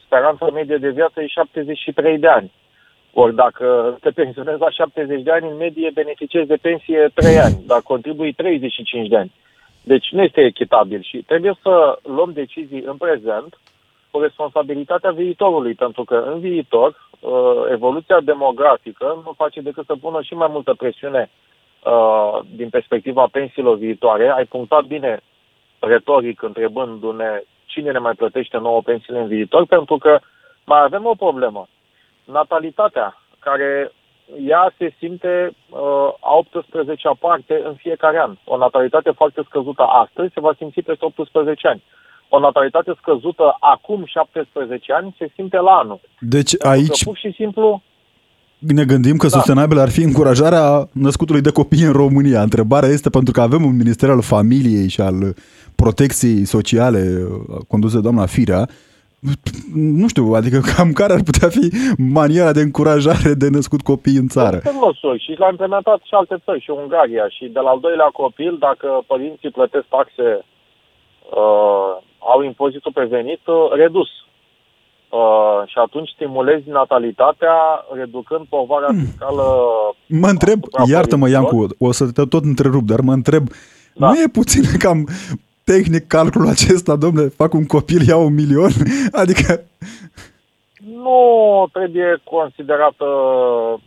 speranța 0.04 0.46
medie 0.46 0.76
de 0.76 0.90
viață 0.90 1.22
e 1.22 1.26
73 1.26 2.18
de 2.18 2.28
ani. 2.28 2.52
Ori 3.12 3.34
dacă 3.34 3.96
te 4.00 4.10
pensionezi 4.10 4.60
la 4.60 4.70
70 4.70 5.22
de 5.22 5.30
ani, 5.30 5.50
în 5.50 5.56
medie 5.56 5.90
beneficiezi 5.94 6.46
de 6.46 6.56
pensie 6.62 7.10
3 7.14 7.38
ani, 7.38 7.62
dar 7.66 7.80
contribui 7.80 8.32
35 8.32 9.08
de 9.08 9.16
ani. 9.16 9.32
Deci 9.82 10.08
nu 10.10 10.22
este 10.22 10.40
echitabil 10.40 11.02
și 11.02 11.16
trebuie 11.16 11.54
să 11.62 11.98
luăm 12.02 12.30
decizii 12.32 12.82
în 12.82 12.96
prezent 12.96 13.60
cu 14.10 14.20
responsabilitatea 14.20 15.10
viitorului, 15.10 15.74
pentru 15.74 16.04
că 16.04 16.14
în 16.14 16.40
viitor 16.40 17.08
uh, 17.20 17.30
evoluția 17.70 18.20
demografică 18.20 19.22
nu 19.24 19.32
face 19.36 19.60
decât 19.60 19.86
să 19.86 19.94
pună 20.00 20.22
și 20.22 20.34
mai 20.34 20.48
multă 20.50 20.74
presiune 20.74 21.30
uh, 21.30 21.51
din 22.54 22.68
perspectiva 22.68 23.26
pensiilor 23.32 23.76
viitoare. 23.76 24.32
Ai 24.36 24.44
punctat 24.44 24.84
bine 24.84 25.20
retoric 25.78 26.42
întrebându-ne 26.42 27.42
cine 27.64 27.90
ne 27.90 27.98
mai 27.98 28.14
plătește 28.14 28.58
nouă 28.58 28.82
pensiile 28.82 29.20
în 29.20 29.26
viitor, 29.26 29.66
pentru 29.66 29.96
că 29.96 30.20
mai 30.64 30.82
avem 30.82 31.06
o 31.06 31.14
problemă. 31.14 31.68
Natalitatea, 32.24 33.16
care 33.38 33.92
ea 34.46 34.74
se 34.78 34.94
simte 34.98 35.50
uh, 35.70 35.78
a 36.20 36.34
18 36.36 37.08
parte 37.18 37.62
în 37.64 37.74
fiecare 37.74 38.18
an. 38.18 38.36
O 38.44 38.56
natalitate 38.56 39.10
foarte 39.10 39.42
scăzută 39.48 39.82
astăzi 39.82 40.32
se 40.32 40.40
va 40.40 40.52
simți 40.56 40.80
peste 40.80 41.04
18 41.04 41.68
ani. 41.68 41.82
O 42.28 42.38
natalitate 42.38 42.92
scăzută 42.96 43.56
acum 43.60 44.04
17 44.06 44.92
ani 44.92 45.14
se 45.18 45.30
simte 45.34 45.56
la 45.56 45.76
anul. 45.76 46.00
Deci 46.18 46.56
Pentru 46.56 46.68
aici 46.68 47.02
Că 47.02 47.04
pur 47.04 47.16
și 47.16 47.32
simplu 47.32 47.82
ne 48.66 48.84
gândim 48.84 49.16
că 49.16 49.26
da. 49.26 49.32
sustenabil 49.36 49.78
ar 49.78 49.90
fi 49.90 50.02
încurajarea 50.02 50.88
născutului 50.92 51.40
de 51.40 51.50
copii 51.50 51.82
în 51.82 51.92
România. 51.92 52.42
Întrebarea 52.42 52.88
este 52.88 53.10
pentru 53.10 53.32
că 53.32 53.40
avem 53.40 53.64
un 53.64 53.76
minister 53.76 54.10
al 54.10 54.22
familiei 54.22 54.88
și 54.88 55.00
al 55.00 55.34
protecției 55.76 56.44
sociale 56.44 57.00
uh, 57.00 57.56
condus 57.68 57.92
de 57.92 58.00
doamna 58.00 58.26
Firea, 58.26 58.68
nu 59.74 60.08
știu, 60.08 60.32
adică 60.32 60.58
cam 60.70 60.92
care 60.92 61.12
ar 61.12 61.22
putea 61.30 61.48
fi 61.48 61.66
maniera 62.18 62.52
de 62.52 62.60
încurajare 62.60 63.32
de 63.42 63.48
născut 63.48 63.82
copii 63.82 64.16
în 64.16 64.28
țară? 64.28 64.58
Sunt 64.64 64.80
măsuri 64.80 65.22
și 65.24 65.38
l-a 65.38 65.48
implementat 65.50 66.00
și 66.08 66.14
alte 66.14 66.36
țări, 66.44 66.60
și 66.60 66.70
Ungaria. 66.70 67.28
Și 67.28 67.44
de 67.56 67.60
la 67.60 67.70
al 67.70 67.80
doilea 67.80 68.10
copil, 68.22 68.56
dacă 68.58 68.88
părinții 69.06 69.50
plătesc 69.50 69.86
taxe, 69.88 70.28
uh, 71.40 71.90
au 72.32 72.42
impozitul 72.42 72.92
pe 72.94 73.04
venit 73.04 73.42
uh, 73.46 73.56
redus. 73.82 74.08
Uh, 75.12 75.62
și 75.66 75.78
atunci 75.78 76.08
stimulezi 76.14 76.68
natalitatea 76.68 77.54
reducând 77.92 78.46
povara 78.48 78.86
hmm. 78.86 78.98
fiscală. 78.98 79.44
Mă 80.06 80.28
întreb, 80.28 80.60
iartă-mă 80.90 81.28
Iancu, 81.28 81.66
o 81.78 81.92
să 81.92 82.12
te 82.12 82.24
tot 82.24 82.44
întrerup, 82.44 82.84
dar 82.86 83.00
mă 83.00 83.12
întreb, 83.12 83.48
da. 83.94 84.08
nu 84.08 84.14
e 84.14 84.26
puțin 84.32 84.62
cam 84.84 85.08
tehnic 85.64 86.06
calculul 86.06 86.48
acesta, 86.48 86.96
domnule, 86.96 87.28
fac 87.28 87.52
un 87.54 87.66
copil, 87.66 88.08
iau 88.08 88.24
un 88.24 88.34
milion? 88.34 88.70
Adică... 89.22 89.64
Nu 91.02 91.20
trebuie 91.72 92.20
considerată, 92.24 93.06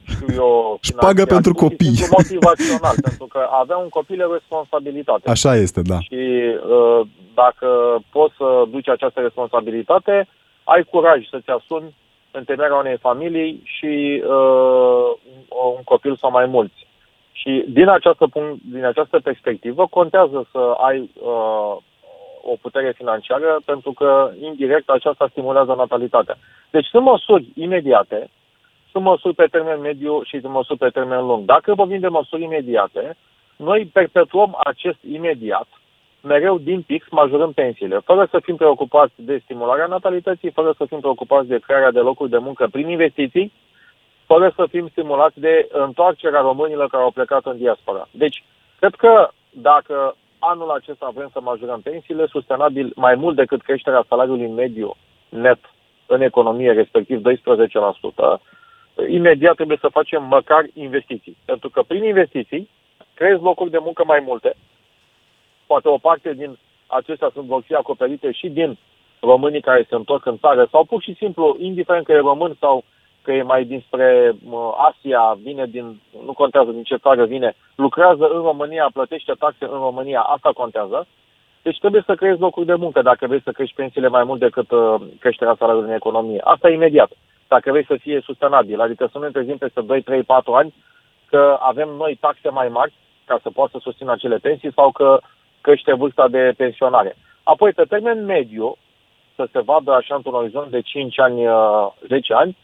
știu 0.03 0.27
eu, 0.35 0.77
Șpagă 0.89 1.25
pentru 1.25 1.53
copii. 1.53 2.07
motivațional, 2.11 2.95
pentru 3.01 3.25
că 3.25 3.47
avea 3.61 3.77
un 3.77 3.89
copil 3.89 4.19
e 4.19 4.25
responsabilitate. 4.31 5.29
Așa 5.29 5.55
este, 5.55 5.81
da. 5.81 5.99
Și 5.99 6.23
uh, 6.75 7.07
dacă 7.33 7.67
poți 8.11 8.33
să 8.37 8.63
duci 8.71 8.89
această 8.89 9.19
responsabilitate, 9.19 10.27
ai 10.65 10.83
curaj 10.83 11.27
să-ți 11.29 11.49
asumi 11.49 11.95
întemeierea 12.31 12.77
unei 12.77 12.97
familii 12.97 13.61
și 13.63 14.23
uh, 14.23 15.09
un 15.75 15.83
copil 15.83 16.15
sau 16.15 16.31
mai 16.31 16.45
mulți. 16.45 16.87
Și 17.31 17.65
din 17.67 17.87
această, 17.87 18.27
punct, 18.27 18.59
din 18.71 18.85
această 18.85 19.19
perspectivă 19.19 19.87
contează 19.87 20.47
să 20.51 20.75
ai 20.77 21.09
uh, 21.13 21.75
o 22.41 22.55
putere 22.61 22.91
financiară 22.91 23.59
pentru 23.65 23.91
că 23.91 24.31
indirect 24.41 24.89
aceasta 24.89 25.27
stimulează 25.31 25.73
natalitatea. 25.73 26.37
Deci 26.69 26.85
sunt 26.85 27.03
măsuri 27.03 27.45
imediate, 27.55 28.29
sunt 28.91 29.03
măsuri 29.03 29.35
pe 29.35 29.47
termen 29.51 29.79
mediu 29.79 30.23
și 30.23 30.39
sunt 30.39 30.53
măsuri 30.53 30.79
pe 30.79 30.89
termen 30.89 31.25
lung. 31.25 31.45
Dacă 31.45 31.73
vorbim 31.73 31.99
de 31.99 32.07
măsuri 32.07 32.43
imediate, 32.43 33.17
noi 33.55 33.89
perpetuăm 33.93 34.57
acest 34.63 34.97
imediat 35.11 35.67
mereu 36.25 36.57
din 36.57 36.81
pix 36.81 37.05
majorăm 37.09 37.51
pensiile, 37.51 37.99
fără 37.99 38.27
să 38.31 38.39
fim 38.43 38.55
preocupați 38.55 39.13
de 39.15 39.41
stimularea 39.43 39.85
natalității, 39.85 40.51
fără 40.51 40.73
să 40.77 40.85
fim 40.85 40.99
preocupați 40.99 41.47
de 41.47 41.59
crearea 41.59 41.91
de 41.91 41.99
locuri 41.99 42.29
de 42.29 42.37
muncă 42.37 42.67
prin 42.71 42.89
investiții, 42.89 43.51
fără 44.25 44.53
să 44.55 44.65
fim 44.69 44.87
stimulați 44.87 45.39
de 45.39 45.67
întoarcerea 45.71 46.39
românilor 46.39 46.87
care 46.89 47.03
au 47.03 47.11
plecat 47.11 47.45
în 47.45 47.57
diaspora. 47.57 48.07
Deci, 48.11 48.43
cred 48.79 48.95
că 48.95 49.29
dacă 49.49 50.15
anul 50.39 50.69
acesta 50.69 51.11
vrem 51.13 51.29
să 51.31 51.39
majorăm 51.41 51.81
pensiile, 51.81 52.25
sustenabil 52.25 52.91
mai 52.95 53.15
mult 53.15 53.35
decât 53.35 53.61
creșterea 53.61 54.05
salariului 54.07 54.47
mediu 54.47 54.95
net 55.29 55.59
în 56.05 56.21
economie, 56.21 56.71
respectiv 56.71 57.19
12%, 57.19 57.21
imediat 59.07 59.55
trebuie 59.55 59.77
să 59.81 59.87
facem 59.87 60.23
măcar 60.23 60.65
investiții. 60.73 61.37
Pentru 61.45 61.69
că 61.69 61.81
prin 61.81 62.03
investiții 62.03 62.69
creezi 63.13 63.41
locuri 63.41 63.71
de 63.71 63.77
muncă 63.81 64.03
mai 64.05 64.23
multe, 64.25 64.55
poate 65.67 65.89
o 65.89 65.97
parte 65.97 66.33
din 66.33 66.57
acestea 66.87 67.29
sunt 67.33 67.45
vor 67.45 67.61
fi 67.65 67.73
acoperite 67.73 68.31
și 68.31 68.49
din 68.49 68.77
românii 69.19 69.61
care 69.61 69.85
se 69.89 69.95
întorc 69.95 70.25
în 70.25 70.37
țară 70.37 70.67
sau 70.71 70.83
pur 70.83 71.01
și 71.01 71.13
simplu, 71.13 71.55
indiferent 71.59 72.05
că 72.05 72.11
e 72.11 72.29
român 72.31 72.55
sau 72.59 72.83
că 73.21 73.31
e 73.31 73.41
mai 73.41 73.65
dinspre 73.65 74.35
Asia, 74.89 75.37
vine 75.41 75.65
din, 75.65 76.01
nu 76.25 76.33
contează 76.33 76.71
din 76.71 76.83
ce 76.83 76.95
țară 76.95 77.25
vine, 77.25 77.55
lucrează 77.75 78.27
în 78.27 78.41
România, 78.41 78.89
plătește 78.93 79.33
taxe 79.39 79.65
în 79.65 79.79
România, 79.87 80.19
asta 80.19 80.51
contează. 80.53 81.07
Deci 81.61 81.79
trebuie 81.79 82.03
să 82.05 82.15
creezi 82.15 82.39
locuri 82.39 82.65
de 82.65 82.73
muncă 82.73 83.01
dacă 83.01 83.27
vrei 83.27 83.41
să 83.41 83.51
crești 83.51 83.75
pensiile 83.75 84.07
mai 84.07 84.23
mult 84.23 84.39
decât 84.39 84.71
uh, 84.71 84.95
creșterea 85.19 85.55
salariului 85.59 85.89
în 85.89 85.95
economie. 85.95 86.41
Asta 86.43 86.69
imediat. 86.69 87.11
Dacă 87.47 87.71
vrei 87.71 87.85
să 87.85 87.95
fie 87.95 88.21
sustenabil, 88.23 88.81
adică 88.81 89.09
să 89.11 89.17
nu 89.17 89.23
ne 89.23 89.31
trezim 89.31 89.57
peste 89.57 89.81
2, 89.81 90.01
3, 90.01 90.23
4 90.23 90.53
ani 90.53 90.73
că 91.29 91.57
avem 91.59 91.89
noi 91.89 92.17
taxe 92.19 92.49
mai 92.49 92.69
mari 92.69 92.93
ca 93.25 93.39
să 93.41 93.49
poată 93.49 93.71
să 93.73 93.79
susțină 93.81 94.11
acele 94.11 94.37
pensii 94.37 94.73
sau 94.73 94.91
că 94.91 95.19
crește 95.65 95.93
vârsta 95.93 96.27
de 96.27 96.53
pensionare. 96.57 97.15
Apoi, 97.43 97.71
pe 97.71 97.83
termen 97.83 98.25
mediu, 98.25 98.77
să 99.35 99.47
se 99.51 99.59
vadă 99.59 99.91
așa 99.91 100.15
într-un 100.15 100.33
orizont 100.33 100.71
de 100.71 100.81
5 100.81 101.19
ani, 101.19 101.41
10 102.07 102.33
uh, 102.33 102.39
ani, 102.39 102.57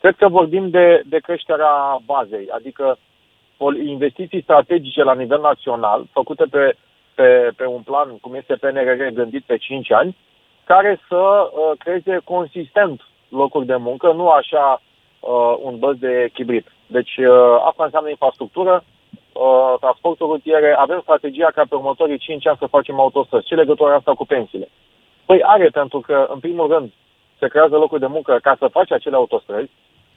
Cred 0.00 0.16
că 0.16 0.28
vorbim 0.28 0.70
de, 0.70 1.02
de 1.06 1.18
creșterea 1.18 1.98
bazei, 2.04 2.48
adică 2.50 2.98
investiții 3.86 4.42
strategice 4.42 5.02
la 5.02 5.14
nivel 5.14 5.40
național, 5.40 6.06
făcute 6.12 6.44
pe, 6.50 6.76
pe, 7.14 7.50
pe 7.56 7.66
un 7.66 7.80
plan, 7.80 8.18
cum 8.18 8.34
este 8.34 8.54
PNRR, 8.54 9.06
gândit 9.12 9.44
pe 9.44 9.56
5 9.56 9.92
ani, 9.92 10.16
care 10.64 11.00
să 11.08 11.16
uh, 11.16 11.78
creeze 11.78 12.20
consistent 12.24 13.00
locuri 13.28 13.66
de 13.66 13.76
muncă, 13.76 14.12
nu 14.12 14.28
așa 14.28 14.82
uh, 15.20 15.56
un 15.62 15.78
băz 15.78 15.98
de 15.98 16.30
chibrit. 16.32 16.66
Deci 16.86 17.16
uh, 17.16 17.62
asta 17.68 17.84
înseamnă 17.84 18.08
infrastructură, 18.10 18.84
uh, 19.44 19.74
transportul 19.80 20.26
rutiere, 20.26 20.70
avem 20.78 21.00
strategia 21.02 21.50
ca 21.54 21.62
pe 21.68 21.74
următorii 21.74 22.18
5 22.18 22.46
ani 22.46 22.60
să 22.60 22.66
facem 22.66 23.00
autostrăzi. 23.00 23.46
Ce 23.46 23.54
legătură 23.54 23.92
asta 23.92 24.14
cu 24.14 24.24
pensiile? 24.26 24.68
Păi 25.26 25.42
are, 25.42 25.68
pentru 25.68 26.00
că, 26.00 26.26
în 26.32 26.38
primul 26.38 26.66
rând, 26.72 26.92
se 27.38 27.48
creează 27.48 27.76
locuri 27.76 28.00
de 28.00 28.06
muncă 28.06 28.38
ca 28.42 28.56
să 28.58 28.66
faci 28.66 28.92
acele 28.92 29.16
autostrăzi, 29.16 29.70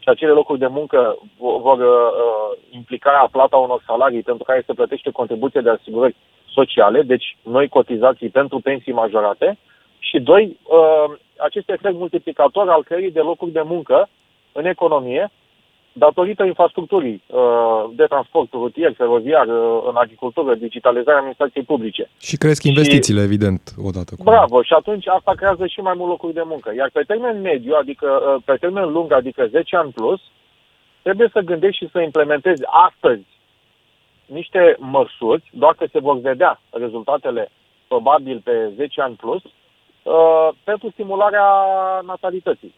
și 0.03 0.10
acele 0.10 0.32
locuri 0.32 0.60
de 0.60 0.68
muncă 0.68 1.18
vor 1.38 1.80
uh, 1.80 2.58
implica 2.70 3.27
plata 3.32 3.58
unor 3.58 3.84
salarii 3.86 4.22
pentru 4.22 4.44
care 4.44 4.63
se 4.65 4.74
plătește 4.74 5.10
contribuție 5.10 5.62
de 5.62 5.70
asigurări 5.70 6.15
sociale, 6.53 7.01
deci 7.01 7.38
noi 7.44 7.68
cotizații 7.68 8.30
pentru 8.30 8.60
pensii 8.60 8.92
majorate, 8.92 9.58
și 10.00 10.20
doi, 10.20 10.58
uh, 10.63 11.15
acest 11.38 11.70
efect 11.70 11.94
multiplicator 11.94 12.70
al 12.70 12.84
creării 12.84 13.12
de 13.12 13.20
locuri 13.20 13.51
de 13.51 13.62
muncă 13.62 14.10
în 14.51 14.65
economie, 14.65 15.32
datorită 15.93 16.43
infrastructurii 16.43 17.23
uh, 17.27 17.39
de 17.95 18.03
transport 18.03 18.51
rutier, 18.51 18.93
feroviar, 18.93 19.47
uh, 19.47 19.83
în 19.89 19.95
agricultură, 19.95 20.55
digitalizarea 20.55 21.17
administrației 21.17 21.63
publice. 21.63 22.09
Și 22.19 22.38
cresc 22.38 22.63
investițiile, 22.63 23.19
și, 23.19 23.25
evident, 23.25 23.62
odată 23.83 24.15
cu... 24.15 24.23
Bravo, 24.23 24.62
și 24.62 24.73
atunci 24.73 25.07
asta 25.07 25.33
creează 25.35 25.65
și 25.67 25.79
mai 25.79 25.93
mult 25.97 26.09
locuri 26.09 26.33
de 26.33 26.43
muncă. 26.45 26.73
Iar 26.75 26.89
pe 26.93 27.03
termen 27.07 27.41
mediu, 27.41 27.75
adică 27.75 28.07
uh, 28.07 28.41
pe 28.45 28.55
termen 28.59 28.91
lung, 28.91 29.12
adică 29.12 29.47
10 29.47 29.75
ani 29.75 29.91
plus, 29.91 30.21
trebuie 31.01 31.29
să 31.33 31.39
gândești 31.39 31.83
și 31.83 31.91
să 31.91 32.00
implementezi 32.00 32.62
astăzi 32.65 33.25
niște 34.25 34.75
măsuri, 34.79 35.43
doar 35.51 35.73
că 35.73 35.85
se 35.91 36.00
vor 36.00 36.19
vedea 36.19 36.62
rezultatele 36.69 37.51
probabil 37.88 38.41
pe 38.43 38.71
10 38.75 39.01
ani 39.01 39.15
plus, 39.15 39.41
pentru 40.63 40.89
stimularea 40.89 41.45
natalității. 42.05 42.73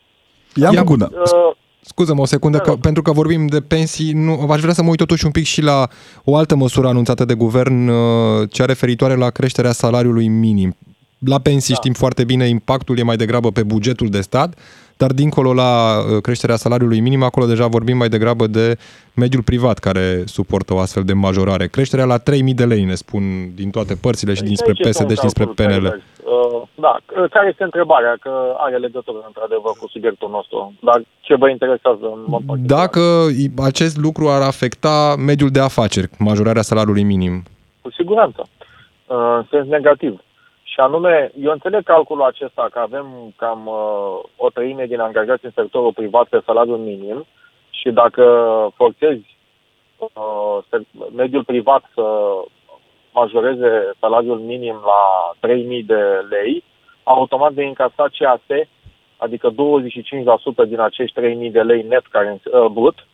Ia 0.53 0.84
Guna. 0.84 1.10
Uh, 1.12 1.51
Scuză-mă 1.88 2.22
o 2.22 2.25
secundă, 2.25 2.58
că, 2.58 2.72
pentru 2.72 3.01
că 3.01 3.12
vorbim 3.12 3.48
de 3.48 3.62
pensii, 3.62 4.12
nu, 4.12 4.48
aș 4.51 4.62
vrea 4.62 4.74
să 4.74 4.82
mă 4.84 4.89
uit 4.89 4.98
totuși 4.98 5.25
un 5.25 5.32
pic 5.32 5.46
și 5.46 5.62
la 5.62 5.88
o 6.24 6.36
altă 6.36 6.56
măsură 6.56 6.88
anunțată 6.88 7.25
de 7.25 7.34
guvern, 7.34 7.88
uh, 7.88 8.50
cea 8.50 8.65
referitoare 8.65 9.15
la 9.15 9.30
creșterea 9.30 9.72
salariului 9.72 10.27
minim. 10.27 10.75
La 11.20 11.39
pensii 11.39 11.74
da. 11.74 11.80
știm 11.80 11.94
foarte 11.94 12.24
bine, 12.24 12.48
impactul 12.48 12.98
e 12.98 13.04
mai 13.04 13.15
degrabă 13.15 13.51
pe 13.51 13.63
bugetul 13.63 14.10
de 14.10 14.22
stat, 14.22 14.58
dar 14.98 15.12
dincolo 15.12 15.54
la 15.54 15.98
uh, 15.98 16.22
creșterea 16.22 16.56
salariului 16.56 17.00
minim, 17.00 17.24
acolo 17.24 17.46
deja 17.46 17.68
vorbim 17.68 17.98
mai 17.98 18.10
degrabă 18.10 18.48
de 18.48 18.77
mediul 19.13 19.44
privat 19.44 19.80
care 19.80 20.24
suportă 20.25 20.74
o 20.74 20.80
astfel 20.80 21.04
de 21.04 21.13
majorare. 21.13 21.68
Creșterea 21.68 22.06
la 22.06 22.20
3.000 22.20 22.24
de 22.56 22.65
lei, 22.65 22.84
ne 22.84 22.96
spun 22.96 23.51
din 23.56 23.70
toate 23.70 23.96
părțile 23.96 24.34
și 24.34 24.44
dinspre 24.44 24.72
PSD 24.72 25.12
și 25.12 25.20
dinspre 25.20 25.46
PNL. 25.46 25.86
Uh, 25.86 26.64
da, 26.86 26.94
care 27.36 27.48
este 27.48 27.63
întrebarea? 27.63 28.15
Că 28.22 28.56
are 28.58 28.77
legătură, 28.77 29.18
într-adevăr, 29.25 29.72
cu 29.80 29.88
subiectul 29.88 30.30
nostru. 30.30 30.74
Dar 30.80 31.01
ce 31.22 31.36
vă 31.36 31.50
interesează 31.50 32.06
în 32.15 32.24
mod 32.27 32.42
Dacă 32.77 33.01
acest 33.70 33.98
lucru 33.98 34.25
ar 34.30 34.42
afecta 34.42 35.15
mediul 35.30 35.50
de 35.50 35.60
afaceri, 35.60 36.10
majorarea 36.18 36.62
salariului 36.62 37.04
minim? 37.04 37.44
Cu 37.82 37.92
siguranță. 37.92 38.42
Uh, 39.08 39.18
în 39.38 39.46
sens 39.50 39.68
negativ. 39.68 40.13
Și 40.63 40.80
anume, 40.80 41.32
eu 41.42 41.51
înțeleg 41.51 41.84
calculul 41.84 42.24
acesta 42.24 42.68
că 42.72 42.80
avem 42.80 43.06
cam 43.36 43.62
uh, 43.65 44.20
o 44.36 44.50
treime 44.50 44.86
din 44.86 45.00
angajați 45.00 45.46
în 45.46 45.51
sectorul 45.56 45.94
privat 45.94 46.27
pe 46.27 46.42
salariul 46.46 46.77
minim 46.77 47.25
și 47.70 47.89
dacă 47.92 48.24
forțezi 48.75 49.38
uh, 49.98 50.82
mediul 51.15 51.44
privat 51.44 51.84
să 51.94 52.04
majoreze 53.13 53.72
salariul 54.00 54.39
minim 54.39 54.77
la 54.92 55.01
3.000 55.48 55.86
de 55.86 56.01
lei, 56.30 56.63
automat 57.13 57.53
de 57.53 57.63
încasat 57.63 58.12
CAS, 58.17 58.67
adică 59.17 59.50
25% 59.50 59.53
din 60.67 60.79
acești 60.79 61.19
3.000 61.47 61.51
de 61.51 61.62
lei 61.62 61.81
net 61.81 62.05
care, 62.07 62.41
uh, 62.43 62.65
brut, 62.65 63.07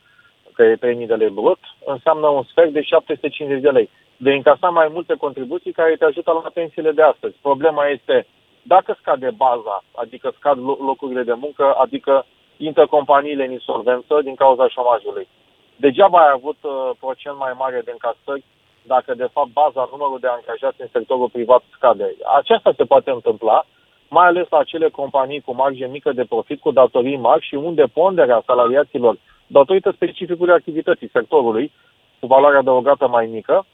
că 0.53 0.63
e 0.63 0.75
3.000 0.75 1.07
de 1.07 1.15
lei 1.15 1.29
brut, 1.29 1.59
înseamnă 1.85 2.27
un 2.27 2.43
sfert 2.43 2.71
de 2.71 2.81
750 2.81 3.61
de 3.61 3.69
lei. 3.69 3.89
De 4.17 4.31
încasa 4.33 4.69
mai 4.69 4.89
multe 4.91 5.13
contribuții 5.15 5.71
care 5.71 5.95
te 5.95 6.05
ajută 6.05 6.31
la 6.43 6.49
pensiile 6.53 6.91
de 6.91 7.01
astăzi. 7.01 7.35
Problema 7.41 7.87
este 7.87 8.27
dacă 8.61 8.97
scade 8.99 9.29
baza, 9.35 9.83
adică 9.95 10.33
scad 10.37 10.57
locurile 10.59 11.23
de 11.23 11.33
muncă, 11.33 11.73
adică 11.73 12.25
intră 12.57 12.87
companiile 12.87 13.45
în 13.45 13.51
insolvență 13.51 14.19
din 14.23 14.35
cauza 14.35 14.67
șomajului. 14.67 15.27
Degeaba 15.75 16.19
ai 16.19 16.31
avut 16.33 16.57
uh, 16.61 16.89
procent 16.99 17.37
mai 17.37 17.53
mare 17.57 17.81
de 17.85 17.91
încasări 17.91 18.43
dacă 18.81 19.13
de 19.13 19.29
fapt 19.31 19.51
baza 19.61 19.89
numărul 19.91 20.19
de 20.19 20.27
angajați 20.27 20.81
în 20.81 20.87
sectorul 20.91 21.29
privat 21.29 21.63
scade. 21.75 22.15
Aceasta 22.39 22.73
se 22.77 22.83
poate 22.83 23.09
întâmpla, 23.11 23.65
mai 24.11 24.27
ales 24.27 24.47
la 24.49 24.57
acele 24.57 24.89
companii 24.89 25.41
cu 25.41 25.55
marge 25.55 25.85
mică 25.85 26.11
de 26.11 26.25
profit, 26.25 26.59
cu 26.59 26.71
datorii 26.71 27.17
mari 27.17 27.45
și 27.45 27.55
unde 27.55 27.83
ponderea 27.93 28.43
salariaților, 28.45 29.17
datorită 29.47 29.91
specificului 29.91 30.53
activității 30.53 31.09
sectorului, 31.13 31.71
cu 32.19 32.27
valoare 32.27 32.57
adăugată 32.57 33.07
mai 33.07 33.25
mică, 33.25 33.65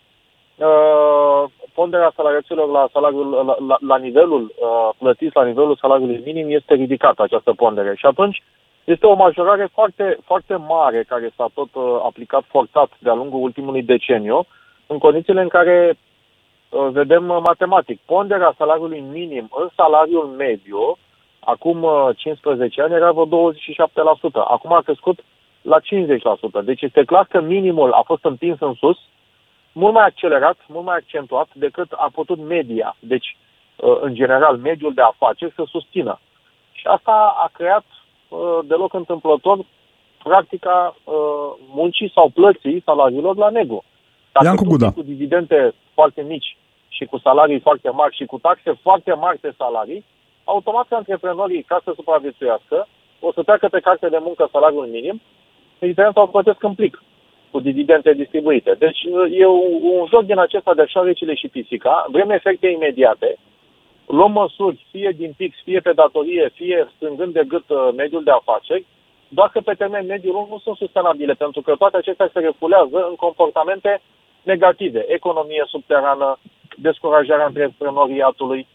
uh, 0.55 1.43
ponderea 1.73 2.11
salariaților 2.15 2.67
la, 2.69 2.89
salariul, 2.93 3.29
la, 3.29 3.55
la, 3.67 3.77
la 3.87 3.97
nivelul 3.97 4.43
uh, 4.43 4.89
plătit, 4.97 5.33
la 5.33 5.45
nivelul 5.45 5.75
salariului 5.81 6.21
minim, 6.25 6.47
este 6.49 6.73
ridicată 6.73 7.23
această 7.23 7.53
pondere. 7.53 7.95
Și 7.95 8.05
atunci 8.05 8.43
este 8.83 9.05
o 9.05 9.15
majorare 9.15 9.69
foarte, 9.73 10.17
foarte 10.23 10.55
mare 10.55 11.03
care 11.07 11.29
s-a 11.35 11.49
tot 11.53 11.69
uh, 11.73 11.83
aplicat 12.03 12.43
forțat 12.47 12.89
de-a 12.99 13.13
lungul 13.13 13.41
ultimului 13.41 13.83
deceniu, 13.83 14.45
în 14.87 14.97
condițiile 14.97 15.41
în 15.41 15.47
care 15.47 15.89
uh, 15.89 16.06
vedem 16.69 17.29
uh, 17.29 17.37
matematic. 17.43 17.99
Ponderea 18.05 18.53
salariului 18.57 18.99
minim 18.99 19.49
în 19.55 19.69
salariul 19.75 20.25
mediu, 20.25 20.97
acum 21.39 21.83
uh, 21.83 22.09
15 22.15 22.81
ani, 22.81 22.93
era 22.93 23.11
vreo 23.11 23.51
27%. 23.51 23.59
Acum 24.33 24.73
a 24.73 24.81
crescut 24.81 25.19
la 25.61 25.79
50%. 25.79 26.63
Deci 26.63 26.81
este 26.81 27.03
clar 27.03 27.25
că 27.25 27.41
minimul 27.41 27.91
a 27.91 28.01
fost 28.05 28.23
împins 28.25 28.59
în 28.59 28.73
sus, 28.73 28.97
mult 29.71 29.93
mai 29.93 30.05
accelerat, 30.05 30.57
mult 30.67 30.85
mai 30.85 30.95
accentuat 30.95 31.47
decât 31.53 31.91
a 31.91 32.09
putut 32.13 32.39
media. 32.47 32.95
Deci, 32.99 33.37
uh, 33.75 33.97
în 34.01 34.13
general, 34.13 34.57
mediul 34.57 34.93
de 34.93 35.01
afaceri 35.01 35.53
să 35.55 35.63
susțină. 35.67 36.19
Și 36.71 36.87
asta 36.87 37.35
a 37.37 37.49
creat 37.53 37.85
uh, 38.27 38.59
deloc 38.67 38.93
întâmplător 38.93 39.65
practica 40.23 40.95
uh, 41.03 41.13
muncii 41.73 42.11
sau 42.13 42.29
plății 42.29 42.81
salariilor 42.85 43.35
la 43.35 43.49
negru. 43.49 43.83
Dacă 44.31 44.45
Iancu 44.45 44.63
Guda. 44.63 44.91
cu 44.91 45.01
dividende 45.01 45.73
foarte 45.99 46.21
mici 46.21 46.57
și 46.95 47.03
cu 47.05 47.17
salarii 47.17 47.65
foarte 47.67 47.89
mari 47.89 48.15
și 48.15 48.25
cu 48.25 48.37
taxe 48.47 48.71
foarte 48.85 49.13
mari 49.13 49.37
pe 49.37 49.51
salarii, 49.57 50.05
automat 50.43 50.87
antreprenorii, 50.89 51.63
ca 51.71 51.77
să 51.83 51.91
supraviețuiască, 51.95 52.87
o 53.19 53.31
să 53.35 53.41
treacă 53.43 53.67
pe 53.67 53.79
carte 53.87 54.07
de 54.09 54.19
muncă 54.27 54.49
salariul 54.51 54.87
minim, 54.95 55.21
diferența 55.79 56.21
o 56.21 56.33
plătesc 56.35 56.63
în 56.63 56.75
plic 56.75 57.03
cu 57.51 57.59
dividende 57.59 58.11
distribuite. 58.13 58.71
Deci 58.83 58.99
e 59.41 59.45
un, 59.45 59.71
un 59.99 60.05
joc 60.13 60.23
din 60.31 60.39
acesta 60.39 60.73
de 60.73 60.85
șoarecile 60.85 61.33
și 61.35 61.47
pisica, 61.47 62.05
vrem 62.15 62.29
efecte 62.29 62.67
imediate, 62.67 63.37
luăm 64.07 64.31
măsuri 64.31 64.85
fie 64.91 65.11
din 65.17 65.31
pix, 65.37 65.51
fie 65.63 65.79
pe 65.79 65.93
datorie, 65.93 66.51
fie 66.53 66.87
strângând 66.95 67.33
de 67.33 67.43
gât 67.47 67.69
uh, 67.69 67.89
mediul 67.95 68.23
de 68.23 68.31
afaceri, 68.31 68.85
doar 69.27 69.49
că 69.49 69.59
pe 69.59 69.73
termen 69.73 70.05
mediu 70.05 70.31
lung 70.31 70.47
nu 70.49 70.59
sunt 70.59 70.77
sustenabile, 70.77 71.33
pentru 71.33 71.61
că 71.61 71.75
toate 71.75 71.97
acestea 71.97 72.29
se 72.33 72.39
refulează 72.39 73.07
în 73.09 73.15
comportamente 73.15 74.01
negative, 74.47 75.05
economie 75.07 75.63
subterană, 75.67 76.39
descurajarea 76.77 77.45
antreprenoriatului, 77.45 78.67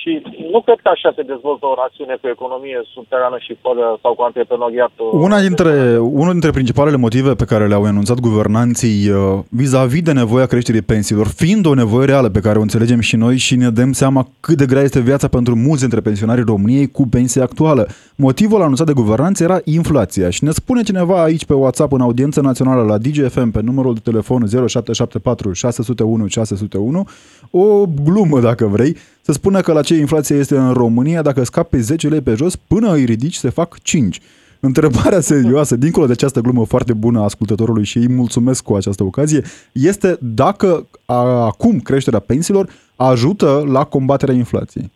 și 0.00 0.22
nu 0.52 0.60
cred 0.62 0.78
că 0.82 0.88
așa 0.94 1.12
se 1.16 1.22
dezvoltă 1.22 1.64
o 1.66 1.74
națiune 1.82 2.14
cu 2.20 2.28
economie 2.36 2.78
subterană 2.94 3.36
și 3.46 3.56
fără 3.64 3.98
sau 4.02 4.14
cu 4.14 4.22
antreprenoriat. 4.22 4.92
Una 5.12 5.40
dintre, 5.40 5.98
unul 5.98 6.32
dintre 6.32 6.50
principalele 6.50 6.96
motive 6.96 7.34
pe 7.34 7.44
care 7.44 7.66
le-au 7.66 7.86
enunțat 7.86 8.18
guvernanții 8.20 9.08
uh, 9.08 9.38
vis-a-vis 9.48 10.02
de 10.02 10.12
nevoia 10.12 10.46
creșterii 10.46 10.82
pensiilor, 10.82 11.26
fiind 11.26 11.66
o 11.66 11.74
nevoie 11.74 12.06
reală 12.06 12.28
pe 12.28 12.40
care 12.40 12.58
o 12.58 12.62
înțelegem 12.62 13.00
și 13.00 13.16
noi 13.16 13.36
și 13.36 13.54
ne 13.56 13.70
dăm 13.70 13.92
seama 13.92 14.28
cât 14.40 14.56
de 14.56 14.66
grea 14.66 14.82
este 14.82 15.00
viața 15.00 15.28
pentru 15.28 15.54
mulți 15.56 15.80
dintre 15.80 16.00
pensionarii 16.00 16.44
României 16.52 16.90
cu 16.90 17.06
pensie 17.06 17.42
actuală. 17.42 17.86
Motivul 18.16 18.62
anunțat 18.62 18.86
de 18.86 18.92
guvernanți 18.92 19.42
era 19.42 19.58
inflația 19.64 20.30
și 20.30 20.44
ne 20.44 20.50
spune 20.50 20.82
cineva 20.82 21.22
aici 21.22 21.44
pe 21.44 21.54
WhatsApp 21.54 21.92
în 21.92 22.00
audiență 22.00 22.40
națională 22.40 22.82
la 22.82 22.98
DGFM 22.98 23.50
pe 23.50 23.60
numărul 23.62 23.94
de 23.94 24.00
telefon 24.02 24.46
0774 24.48 25.52
601 25.52 26.26
601 26.26 27.06
o 27.50 27.86
glumă 28.04 28.40
dacă 28.40 28.66
vrei, 28.66 28.96
să 29.22 29.32
spună 29.32 29.60
că 29.60 29.72
la 29.72 29.82
ce 29.82 29.94
inflație 29.94 30.36
este 30.36 30.56
în 30.56 30.72
România, 30.72 31.22
dacă 31.22 31.44
scapi 31.44 31.70
pe 31.70 31.80
10 31.80 32.08
lei 32.08 32.20
pe 32.20 32.34
jos, 32.34 32.56
până 32.56 32.92
îi 32.92 33.04
ridici 33.04 33.34
se 33.34 33.50
fac 33.50 33.82
5. 33.82 34.20
Întrebarea 34.60 35.20
serioasă, 35.20 35.76
dincolo 35.76 36.06
de 36.06 36.12
această 36.12 36.40
glumă 36.40 36.64
foarte 36.64 36.92
bună 36.92 37.20
a 37.20 37.22
ascultătorului 37.22 37.84
și 37.84 37.96
îi 37.96 38.08
mulțumesc 38.08 38.64
cu 38.64 38.74
această 38.74 39.04
ocazie, 39.04 39.42
este 39.72 40.16
dacă 40.20 40.88
a, 41.06 41.44
acum 41.44 41.78
creșterea 41.78 42.18
pensiilor 42.18 42.66
ajută 42.96 43.64
la 43.66 43.84
combaterea 43.84 44.34
inflației. 44.34 44.90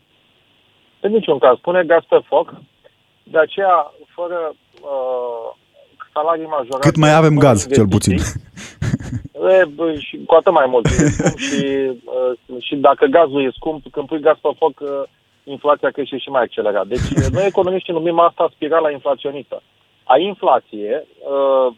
În 1.00 1.11
niciun 1.11 1.38
caz. 1.38 1.59
Pune 1.59 1.85
gaz 1.87 2.03
pe 2.09 2.20
foc. 2.29 2.55
De 3.22 3.38
aceea, 3.38 3.92
fără 4.14 4.55
uh, 4.83 5.57
salarii 6.12 6.46
majorate... 6.46 6.88
Cât 6.88 6.96
mai 6.96 7.14
avem 7.14 7.37
gaz, 7.38 7.66
cel 7.72 7.88
puțin. 7.88 8.18
E, 9.50 9.64
bă, 9.64 9.94
și 9.98 10.18
cu 10.26 10.35
atât 10.35 10.52
mai 10.52 10.66
mult. 10.66 10.87
E 10.87 10.90
scump 10.90 11.38
și, 11.48 11.64
uh, 12.04 12.62
și 12.62 12.76
dacă 12.76 13.06
gazul 13.06 13.44
e 13.44 13.50
scump, 13.54 13.85
când 13.90 14.06
pui 14.06 14.20
gaz 14.20 14.37
pe 14.40 14.48
foc, 14.59 14.80
uh, 14.80 15.02
inflația 15.44 15.90
crește 15.90 16.18
și 16.18 16.28
mai 16.28 16.42
accelerat. 16.42 16.87
Deci 16.87 17.09
noi 17.37 17.46
economiștii 17.46 17.92
numim 17.92 18.18
asta 18.18 18.50
spirala 18.52 18.90
inflaționistă. 18.90 19.62
A 20.04 20.18
inflație, 20.18 21.06
uh, 21.18 21.74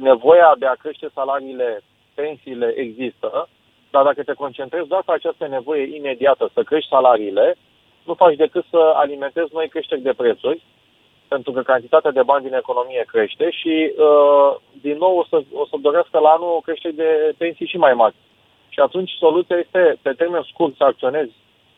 nevoia 0.00 0.54
de 0.58 0.66
a 0.66 0.80
crește 0.82 1.08
salariile, 1.14 1.80
pensiile 2.14 2.72
există, 2.76 3.48
dar 3.90 4.04
dacă 4.04 4.22
te 4.22 4.32
concentrezi 4.32 4.88
doar 4.88 5.02
pe 5.06 5.12
această 5.12 5.46
nevoie 5.46 5.96
imediată 5.96 6.50
să 6.54 6.62
crești 6.62 6.88
salariile, 6.88 7.56
nu 8.04 8.14
faci 8.14 8.36
decât 8.36 8.64
să 8.70 8.92
alimentezi 8.94 9.50
noi 9.52 9.68
creșteri 9.68 10.00
de 10.00 10.12
prețuri, 10.16 10.62
pentru 11.34 11.52
că 11.52 11.62
cantitatea 11.62 12.10
de 12.10 12.22
bani 12.30 12.46
din 12.48 12.54
economie 12.62 13.04
crește 13.12 13.46
și, 13.50 13.74
uh, 14.08 14.50
din 14.80 14.96
nou, 15.04 15.14
o 15.20 15.24
să, 15.30 15.36
o 15.62 15.64
să 15.70 15.76
dorească 15.80 16.18
la 16.18 16.28
anul 16.28 16.52
o 16.56 16.64
creștere 16.66 16.94
de 17.02 17.10
pensii 17.38 17.66
și 17.72 17.76
mai 17.76 17.94
mari. 17.94 18.14
Și 18.68 18.80
atunci 18.80 19.10
soluția 19.24 19.56
este, 19.56 19.82
pe 20.02 20.12
termen 20.12 20.42
scurt, 20.50 20.76
să 20.76 20.84
acționezi 20.84 21.32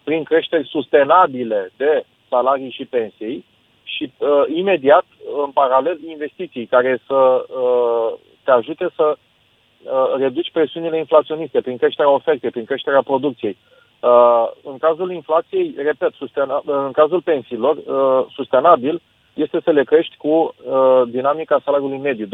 prin 0.05 0.23
creșteri 0.23 0.69
sustenabile 0.69 1.73
de 1.77 2.05
salarii 2.29 2.77
și 2.79 2.85
pensii 2.85 3.45
și, 3.83 4.13
uh, 4.19 4.45
imediat, 4.55 5.07
în 5.45 5.51
paralel, 5.51 5.99
investiții 6.07 6.67
care 6.67 7.01
să 7.07 7.19
uh, 7.63 8.19
te 8.45 8.51
ajute 8.51 8.87
să 8.97 9.17
uh, 9.17 10.15
reduci 10.17 10.51
presiunile 10.53 10.99
inflaționiste 10.99 11.61
prin 11.61 11.77
creșterea 11.77 12.11
ofertei, 12.11 12.51
prin 12.51 12.65
creșterea 12.65 13.03
producției. 13.03 13.57
Uh, 14.01 14.51
în 14.63 14.79
cazul 14.79 15.13
inflației, 15.13 15.75
repet, 15.77 16.13
sustena- 16.15 16.63
în 16.65 16.93
cazul 16.93 17.21
pensiilor, 17.21 17.77
uh, 17.77 18.27
sustenabil, 18.35 19.03
este 19.35 19.61
să 19.65 19.71
le 19.71 19.85
crești 19.85 20.17
cu 20.17 20.29
uh, 20.29 21.03
dinamica 21.09 21.61
salariului 21.65 21.99
mediu, 21.99 22.27
12%. 22.27 22.31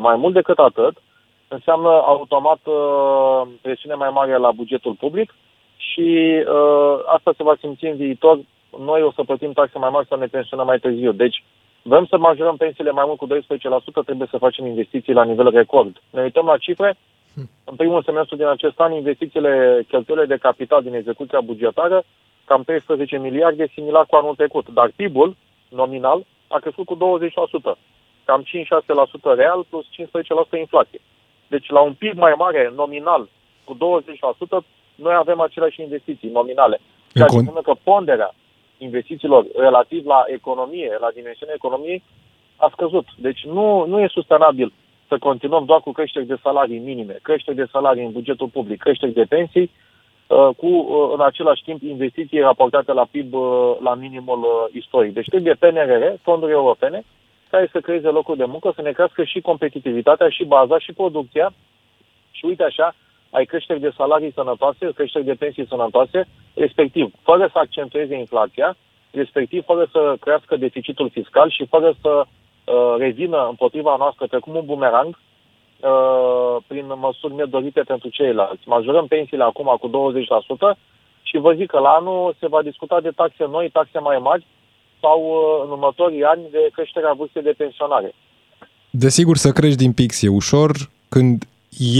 Mai 0.00 0.16
mult 0.16 0.34
decât 0.34 0.58
atât, 0.58 0.96
înseamnă 1.48 1.88
automat 1.88 2.60
uh, 2.64 3.48
presiune 3.62 3.94
mai 3.94 4.10
mare 4.12 4.36
la 4.36 4.50
bugetul 4.50 4.94
public 4.94 5.34
și 5.76 6.08
uh, 6.46 6.94
asta 7.06 7.32
se 7.36 7.42
va 7.42 7.54
simți 7.60 7.84
în 7.84 7.96
viitor. 7.96 8.38
Noi 8.78 9.02
o 9.02 9.12
să 9.12 9.22
plătim 9.22 9.52
taxe 9.52 9.78
mai 9.78 9.90
mari 9.92 10.06
să 10.06 10.16
ne 10.16 10.26
pensionăm 10.26 10.66
mai 10.66 10.78
târziu. 10.78 11.12
Deci, 11.12 11.44
vrem 11.82 12.06
să 12.06 12.18
majorăm 12.18 12.56
pensiile 12.56 12.90
mai 12.90 13.04
mult 13.06 13.18
cu 13.18 13.26
12%, 13.26 14.04
trebuie 14.04 14.28
să 14.30 14.38
facem 14.38 14.66
investiții 14.66 15.12
la 15.12 15.24
nivel 15.24 15.50
record. 15.50 16.02
Ne 16.10 16.22
uităm 16.22 16.46
la 16.46 16.56
cifre. 16.56 16.96
În 17.64 17.76
primul 17.76 18.02
semestru 18.02 18.36
din 18.36 18.46
acest 18.46 18.80
an, 18.80 18.92
investițiile, 18.92 19.84
cheltuielile 19.88 20.34
de 20.34 20.40
capital 20.42 20.82
din 20.82 20.94
execuția 20.94 21.40
bugetară, 21.40 22.02
cam 22.44 22.62
13 22.62 23.18
miliarde, 23.18 23.66
similar 23.74 24.06
cu 24.06 24.16
anul 24.16 24.34
trecut. 24.34 24.68
Dar 24.68 24.90
PIB-ul, 24.96 25.36
nominal 25.70 26.26
a 26.48 26.58
crescut 26.58 26.86
cu 26.86 26.96
20%. 26.96 27.78
Cam 28.24 28.44
5-6% 28.44 28.46
real 29.36 29.66
plus 29.68 29.84
15% 30.56 30.58
inflație. 30.58 31.00
Deci 31.46 31.68
la 31.68 31.80
un 31.80 31.92
PIB 31.92 32.16
mai 32.18 32.34
mare 32.36 32.72
nominal 32.76 33.28
cu 33.64 33.74
20%, 33.74 33.78
noi 34.94 35.14
avem 35.14 35.40
aceleași 35.40 35.82
investiții 35.82 36.30
nominale. 36.30 36.80
Ceea 37.12 37.28
ce 37.28 37.36
înseamnă 37.36 37.60
că 37.60 37.74
ponderea 37.82 38.34
investițiilor 38.78 39.46
relativ 39.56 40.06
la 40.06 40.24
economie, 40.26 40.96
la 41.00 41.10
dimensiunea 41.14 41.54
economiei, 41.54 42.02
a 42.56 42.68
scăzut. 42.72 43.06
Deci 43.16 43.44
nu, 43.44 43.86
nu 43.86 44.00
e 44.00 44.08
sustenabil 44.08 44.72
să 45.08 45.18
continuăm 45.18 45.64
doar 45.64 45.80
cu 45.80 45.92
creșteri 45.92 46.26
de 46.26 46.38
salarii 46.42 46.78
minime, 46.78 47.18
creșteri 47.22 47.56
de 47.56 47.68
salarii 47.70 48.04
în 48.04 48.12
bugetul 48.12 48.48
public, 48.48 48.78
creșteri 48.78 49.12
de 49.12 49.24
pensii, 49.24 49.70
Uh, 49.70 49.89
cu, 50.56 50.66
uh, 50.66 51.12
în 51.14 51.20
același 51.20 51.62
timp, 51.62 51.82
investiții 51.82 52.40
raportate 52.40 52.92
la 52.92 53.06
PIB 53.10 53.34
uh, 53.34 53.76
la 53.80 53.94
minimul 53.94 54.70
istoric. 54.72 55.14
Deci 55.14 55.28
trebuie 55.28 55.54
PNRR, 55.54 56.04
fonduri 56.22 56.52
europene, 56.52 57.02
care 57.50 57.68
să 57.72 57.80
creeze 57.80 58.08
locuri 58.08 58.38
de 58.38 58.44
muncă, 58.44 58.72
să 58.74 58.82
ne 58.82 58.92
crească 58.92 59.24
și 59.24 59.40
competitivitatea, 59.40 60.28
și 60.28 60.44
baza, 60.44 60.78
și 60.78 60.92
producția. 60.92 61.52
Și 62.30 62.44
uite 62.44 62.62
așa, 62.62 62.94
ai 63.30 63.44
creșteri 63.44 63.80
de 63.80 63.92
salarii 63.96 64.32
sănătoase, 64.32 64.92
creșteri 64.94 65.24
de 65.24 65.34
pensii 65.34 65.66
sănătoase, 65.66 66.28
respectiv, 66.54 67.12
fără 67.22 67.48
să 67.52 67.58
accentueze 67.58 68.14
inflația, 68.14 68.76
respectiv 69.10 69.64
fără 69.64 69.88
să 69.92 70.16
crească 70.20 70.56
deficitul 70.56 71.10
fiscal 71.10 71.50
și 71.50 71.66
fără 71.66 71.94
să 72.00 72.24
uh, 72.24 72.94
revină 72.98 73.46
împotriva 73.48 73.96
noastră 73.98 74.26
precum 74.26 74.54
un 74.54 74.64
bumerang 74.64 75.18
Uh, 75.82 76.56
prin 76.66 76.84
măsuri 77.00 77.34
nedorite 77.34 77.80
pentru 77.80 78.08
ceilalți. 78.08 78.62
Majorăm 78.66 79.06
pensiile 79.06 79.42
acum 79.42 79.76
cu 79.80 79.88
20% 79.88 80.78
și 81.22 81.38
vă 81.38 81.52
zic 81.52 81.66
că 81.70 81.78
la 81.78 81.88
anul 81.88 82.34
se 82.40 82.46
va 82.48 82.62
discuta 82.62 83.00
de 83.00 83.10
taxe 83.16 83.44
noi, 83.50 83.70
taxe 83.72 83.98
mai 83.98 84.18
mari 84.18 84.46
sau 85.00 85.18
uh, 85.22 85.64
în 85.64 85.70
următorii 85.70 86.22
ani 86.24 86.42
de 86.50 86.68
creșterea 86.72 87.12
vârstei 87.12 87.42
de 87.42 87.54
pensionare. 87.56 88.14
Desigur, 88.90 89.36
să 89.36 89.50
crești 89.50 89.76
din 89.76 89.92
pix 89.92 90.22
e 90.22 90.28
ușor. 90.28 90.70
Când 91.08 91.44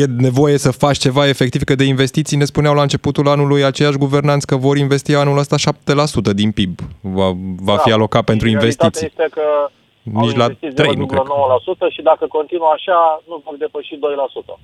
e 0.00 0.04
nevoie 0.04 0.56
să 0.58 0.70
faci 0.70 0.98
ceva 0.98 1.28
efectiv, 1.28 1.62
că 1.62 1.74
de 1.74 1.84
investiții 1.84 2.36
ne 2.36 2.44
spuneau 2.44 2.74
la 2.74 2.82
începutul 2.82 3.28
anului 3.28 3.64
aceiași 3.64 3.98
guvernanți 3.98 4.46
că 4.46 4.56
vor 4.56 4.76
investi 4.76 5.14
anul 5.14 5.38
ăsta 5.38 5.56
7% 5.56 6.34
din 6.34 6.50
PIB. 6.52 6.78
Va, 7.00 7.30
va 7.60 7.76
fi 7.76 7.88
Da. 7.88 7.94
alocat 7.94 8.24
pentru 8.24 8.46
Și 8.48 8.54
realitatea 8.54 8.86
investiții. 8.86 9.06
este 9.06 9.40
că 9.40 9.46
au 9.62 9.70
Nici 10.02 10.36
la 10.36 10.44
investit 10.44 10.74
3 10.74 10.94
nu 10.94 11.06
cred. 11.06 11.20
0,9% 11.20 11.24
și 11.94 12.02
dacă 12.02 12.26
continuă 12.26 12.70
așa, 12.74 13.22
nu 13.28 13.42
vor 13.44 13.56
depăși 13.56 13.94
2%. 14.54 14.60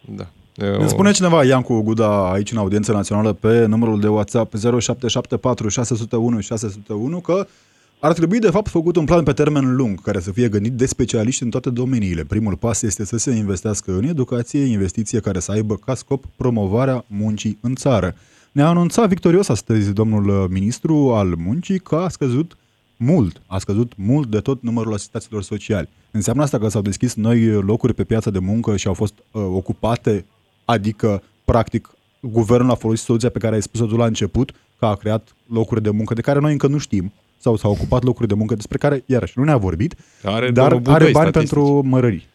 Da. 0.00 0.26
Ne 0.56 0.86
spune 0.86 1.10
cineva, 1.12 1.44
Iancu 1.44 1.82
Guda, 1.82 2.32
aici 2.32 2.52
în 2.52 2.58
audiența 2.58 2.92
națională, 2.92 3.32
pe 3.32 3.66
numărul 3.66 4.00
de 4.00 4.08
WhatsApp 4.08 4.54
0774 4.54 5.68
601 5.68 6.40
601, 6.40 7.20
că 7.20 7.46
ar 8.00 8.12
trebui, 8.12 8.38
de 8.38 8.50
fapt, 8.50 8.68
făcut 8.68 8.96
un 8.96 9.04
plan 9.04 9.22
pe 9.22 9.32
termen 9.32 9.76
lung, 9.76 10.02
care 10.02 10.20
să 10.20 10.32
fie 10.32 10.48
gândit 10.48 10.72
de 10.72 10.86
specialiști 10.86 11.42
în 11.42 11.50
toate 11.50 11.70
domeniile. 11.70 12.24
Primul 12.24 12.56
pas 12.56 12.82
este 12.82 13.04
să 13.04 13.16
se 13.16 13.30
investească 13.30 13.90
în 13.92 14.04
educație, 14.04 14.64
investiție 14.64 15.20
care 15.20 15.38
să 15.38 15.52
aibă 15.52 15.74
ca 15.74 15.94
scop 15.94 16.24
promovarea 16.36 17.04
muncii 17.06 17.58
în 17.60 17.74
țară. 17.74 18.14
Ne-a 18.52 18.68
anunțat 18.68 19.08
victorios 19.08 19.48
astăzi 19.48 19.92
domnul 19.92 20.28
uh, 20.28 20.44
ministru 20.48 21.12
al 21.14 21.34
muncii 21.36 21.78
că 21.78 21.96
a 21.96 22.08
scăzut 22.08 22.56
mult, 22.96 23.42
a 23.46 23.58
scăzut 23.58 23.92
mult 23.96 24.26
de 24.28 24.40
tot 24.40 24.62
numărul 24.62 24.92
asistaților 24.92 25.42
sociali. 25.42 25.88
Înseamnă 26.10 26.42
asta 26.42 26.58
că 26.58 26.68
s-au 26.68 26.82
deschis 26.82 27.14
noi 27.14 27.46
locuri 27.46 27.94
pe 27.94 28.04
piața 28.04 28.30
de 28.30 28.38
muncă 28.38 28.76
și 28.76 28.86
au 28.86 28.94
fost 28.94 29.14
uh, 29.18 29.42
ocupate, 29.54 30.26
adică, 30.64 31.22
practic, 31.44 31.90
guvernul 32.20 32.70
a 32.70 32.74
folosit 32.74 33.04
soluția 33.04 33.30
pe 33.30 33.38
care 33.38 33.54
ai 33.54 33.62
spus-o 33.62 33.86
tu 33.86 33.96
la 33.96 34.04
început, 34.04 34.50
că 34.78 34.86
a 34.86 34.94
creat 34.94 35.34
locuri 35.52 35.82
de 35.82 35.90
muncă 35.90 36.14
de 36.14 36.20
care 36.20 36.38
noi 36.38 36.52
încă 36.52 36.66
nu 36.66 36.78
știm, 36.78 37.12
sau 37.36 37.56
s-au 37.56 37.70
ocupat 37.70 38.02
locuri 38.02 38.28
de 38.28 38.34
muncă 38.34 38.54
despre 38.54 38.78
care, 38.78 39.02
iarăși, 39.06 39.38
nu 39.38 39.44
ne-a 39.44 39.56
vorbit, 39.56 39.94
Are 40.24 40.50
dar 40.50 40.68
domnul 40.70 40.78
Budăi 40.78 40.94
are 40.94 41.10
bani 41.10 41.28
statistici. 41.28 41.58
pentru 41.58 41.82
mărării. 41.92 42.26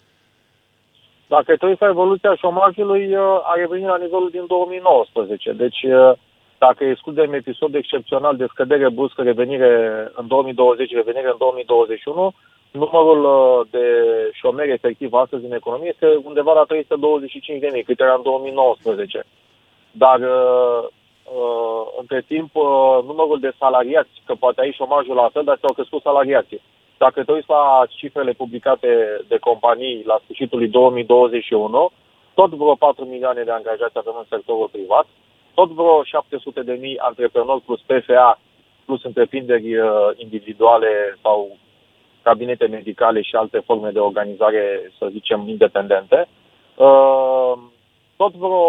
Dacă 1.28 1.56
te 1.56 1.66
uiți 1.66 1.82
la 1.82 1.88
evoluția 1.88 2.36
șomajului, 2.36 3.04
uh, 3.16 3.52
a 3.52 3.54
revenit 3.56 3.88
la 3.88 3.98
nivelul 3.98 4.30
din 4.32 4.46
2019. 4.48 5.52
Deci, 5.64 5.82
uh, 5.84 6.18
dacă 6.66 6.84
excludem 6.84 7.34
episod 7.34 7.76
excepțional 7.76 8.36
de 8.38 8.46
scădere 8.50 8.90
bruscă, 8.90 9.22
revenire 9.22 9.72
în 10.16 10.28
2020, 10.28 10.92
revenire 10.92 11.30
în 11.32 11.36
2021, 11.38 12.34
numărul 12.72 13.22
uh, 13.24 13.68
de 13.76 13.86
șomeri 14.40 14.72
efectiv 14.72 15.14
astăzi 15.14 15.46
în 15.46 15.54
economie 15.54 15.90
este 15.94 16.08
undeva 16.24 16.54
la 16.54 16.64
325 16.64 17.60
de 17.60 17.70
mii, 17.74 17.84
cât 17.84 18.00
era 18.00 18.14
în 18.14 18.22
2019. 18.22 19.24
Dar 19.92 20.20
uh, 20.20 20.82
uh, 21.40 21.84
între 22.02 22.22
timp 22.32 22.56
uh, 22.56 22.98
numărul 23.10 23.40
de 23.40 23.52
salariați, 23.60 24.16
că 24.26 24.34
poate 24.44 24.62
aici 24.62 24.80
șomajul 24.82 25.16
la 25.16 25.30
fel, 25.34 25.44
dar 25.44 25.58
s-au 25.62 25.74
crescut 25.74 26.02
salariații. 26.02 26.62
Dacă 26.98 27.24
te 27.24 27.32
uiți 27.32 27.50
la 27.50 27.64
cifrele 27.90 28.34
publicate 28.42 28.90
de 29.28 29.38
companii 29.38 30.04
la 30.06 30.20
sfârșitul 30.24 30.58
lui 30.58 30.68
2021, 30.68 31.92
tot 32.34 32.50
vreo 32.50 32.76
4 32.76 33.06
milioane 33.06 33.44
de 33.44 33.52
angajați 33.52 33.98
avem 33.98 34.16
în 34.18 34.28
sectorul 34.30 34.70
privat, 34.72 35.08
tot 35.62 35.72
vreo 35.72 36.04
700 36.04 36.62
de 36.62 36.78
mii 36.82 36.98
antreprenori 36.98 37.62
plus 37.62 37.82
PFA, 37.82 38.40
plus 38.86 39.04
întreprinderi 39.04 39.78
uh, 39.78 39.90
individuale 40.16 41.18
sau 41.22 41.58
cabinete 42.22 42.68
medicale 42.68 43.22
și 43.22 43.36
alte 43.36 43.60
forme 43.66 43.90
de 43.90 44.00
organizare, 44.00 44.92
să 44.98 45.08
zicem, 45.12 45.48
independente. 45.48 46.28
Uh, 46.76 47.54
tot 48.16 48.34
vreo, 48.34 48.64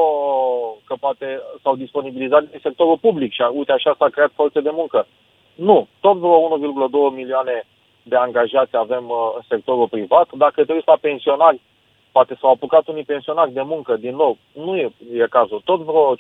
că 0.87 0.95
poate 1.01 1.41
s-au 1.63 1.77
disponibilizat 1.77 2.43
din 2.45 2.59
sectorul 2.63 2.99
public 2.99 3.33
și 3.33 3.43
a- 3.43 3.49
uite 3.49 3.73
așa 3.73 3.95
s-a 3.99 4.09
creat 4.09 4.33
forțe 4.35 4.61
de 4.61 4.71
muncă. 4.73 5.07
Nu, 5.55 5.89
tot 6.01 6.17
vreo 6.17 6.59
1,2 7.11 7.15
milioane 7.15 7.65
de 8.03 8.17
angajați 8.17 8.77
avem 8.77 9.05
uh, 9.09 9.33
în 9.35 9.43
sectorul 9.49 9.89
privat. 9.89 10.29
Dacă 10.37 10.65
te 10.65 10.73
uiți 10.73 10.93
la 10.93 10.99
pensionari, 11.01 11.61
poate 12.13 12.37
s-au 12.41 12.51
apucat 12.51 12.89
unii 12.89 13.05
pensionari 13.05 13.53
de 13.53 13.63
muncă, 13.63 13.97
din 13.97 14.15
nou, 14.17 14.37
nu 14.53 14.77
e, 14.77 14.93
e 15.13 15.27
cazul. 15.31 15.61
Tot 15.65 15.81
vreo 15.81 16.15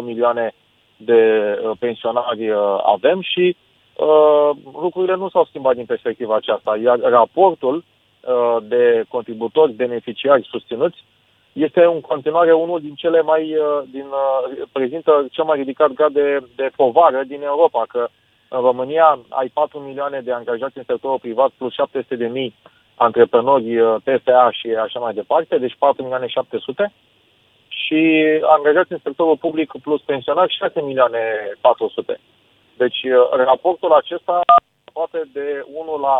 5,2 0.00 0.04
milioane 0.04 0.54
de 0.96 1.20
uh, 1.62 1.70
pensionari 1.78 2.50
uh, 2.50 2.78
avem 2.82 3.20
și 3.20 3.56
uh, 3.96 4.50
lucrurile 4.72 5.16
nu 5.16 5.28
s-au 5.28 5.44
schimbat 5.44 5.74
din 5.74 5.84
perspectiva 5.84 6.34
aceasta. 6.34 6.76
Iar 6.82 6.98
raportul 6.98 7.76
uh, 7.76 8.56
de 8.62 9.04
contributori 9.08 9.72
beneficiari 9.72 10.48
susținuți 10.50 11.04
este 11.52 11.84
în 11.84 12.00
continuare 12.00 12.52
unul 12.52 12.80
din 12.80 12.94
cele 12.94 13.20
mai, 13.22 13.56
uh, 13.56 13.82
din, 13.90 14.06
uh, 14.06 14.66
prezintă 14.72 15.26
cel 15.30 15.44
mai 15.44 15.56
ridicat 15.56 15.92
grad 15.92 16.12
de, 16.12 16.38
de 16.56 16.70
povară 16.76 17.22
din 17.26 17.42
Europa, 17.42 17.84
că 17.88 18.08
în 18.48 18.60
România 18.60 19.18
ai 19.28 19.50
4 19.54 19.78
milioane 19.78 20.20
de 20.20 20.32
angajați 20.32 20.78
în 20.78 20.84
sectorul 20.86 21.18
privat 21.18 21.50
plus 21.58 21.72
700 21.72 22.16
de 22.16 22.26
mii 22.26 22.54
antreprenori 22.96 23.78
uh, 23.78 23.96
PFA 24.04 24.48
și 24.52 24.68
așa 24.68 24.98
mai 24.98 25.14
departe, 25.14 25.58
deci 25.58 25.76
4 25.78 26.02
milioane 26.02 26.26
700 26.26 26.92
și 27.68 28.00
angajați 28.56 28.92
în 28.92 28.98
sectorul 29.02 29.36
public 29.36 29.72
plus 29.82 30.00
pensionari 30.00 30.56
6 30.58 30.82
milioane 30.82 31.20
400. 31.60 32.20
Deci 32.76 33.02
uh, 33.02 33.44
raportul 33.44 33.92
acesta 33.92 34.40
poate 34.92 35.20
de 35.32 35.64
1 35.72 35.96
la 36.06 36.16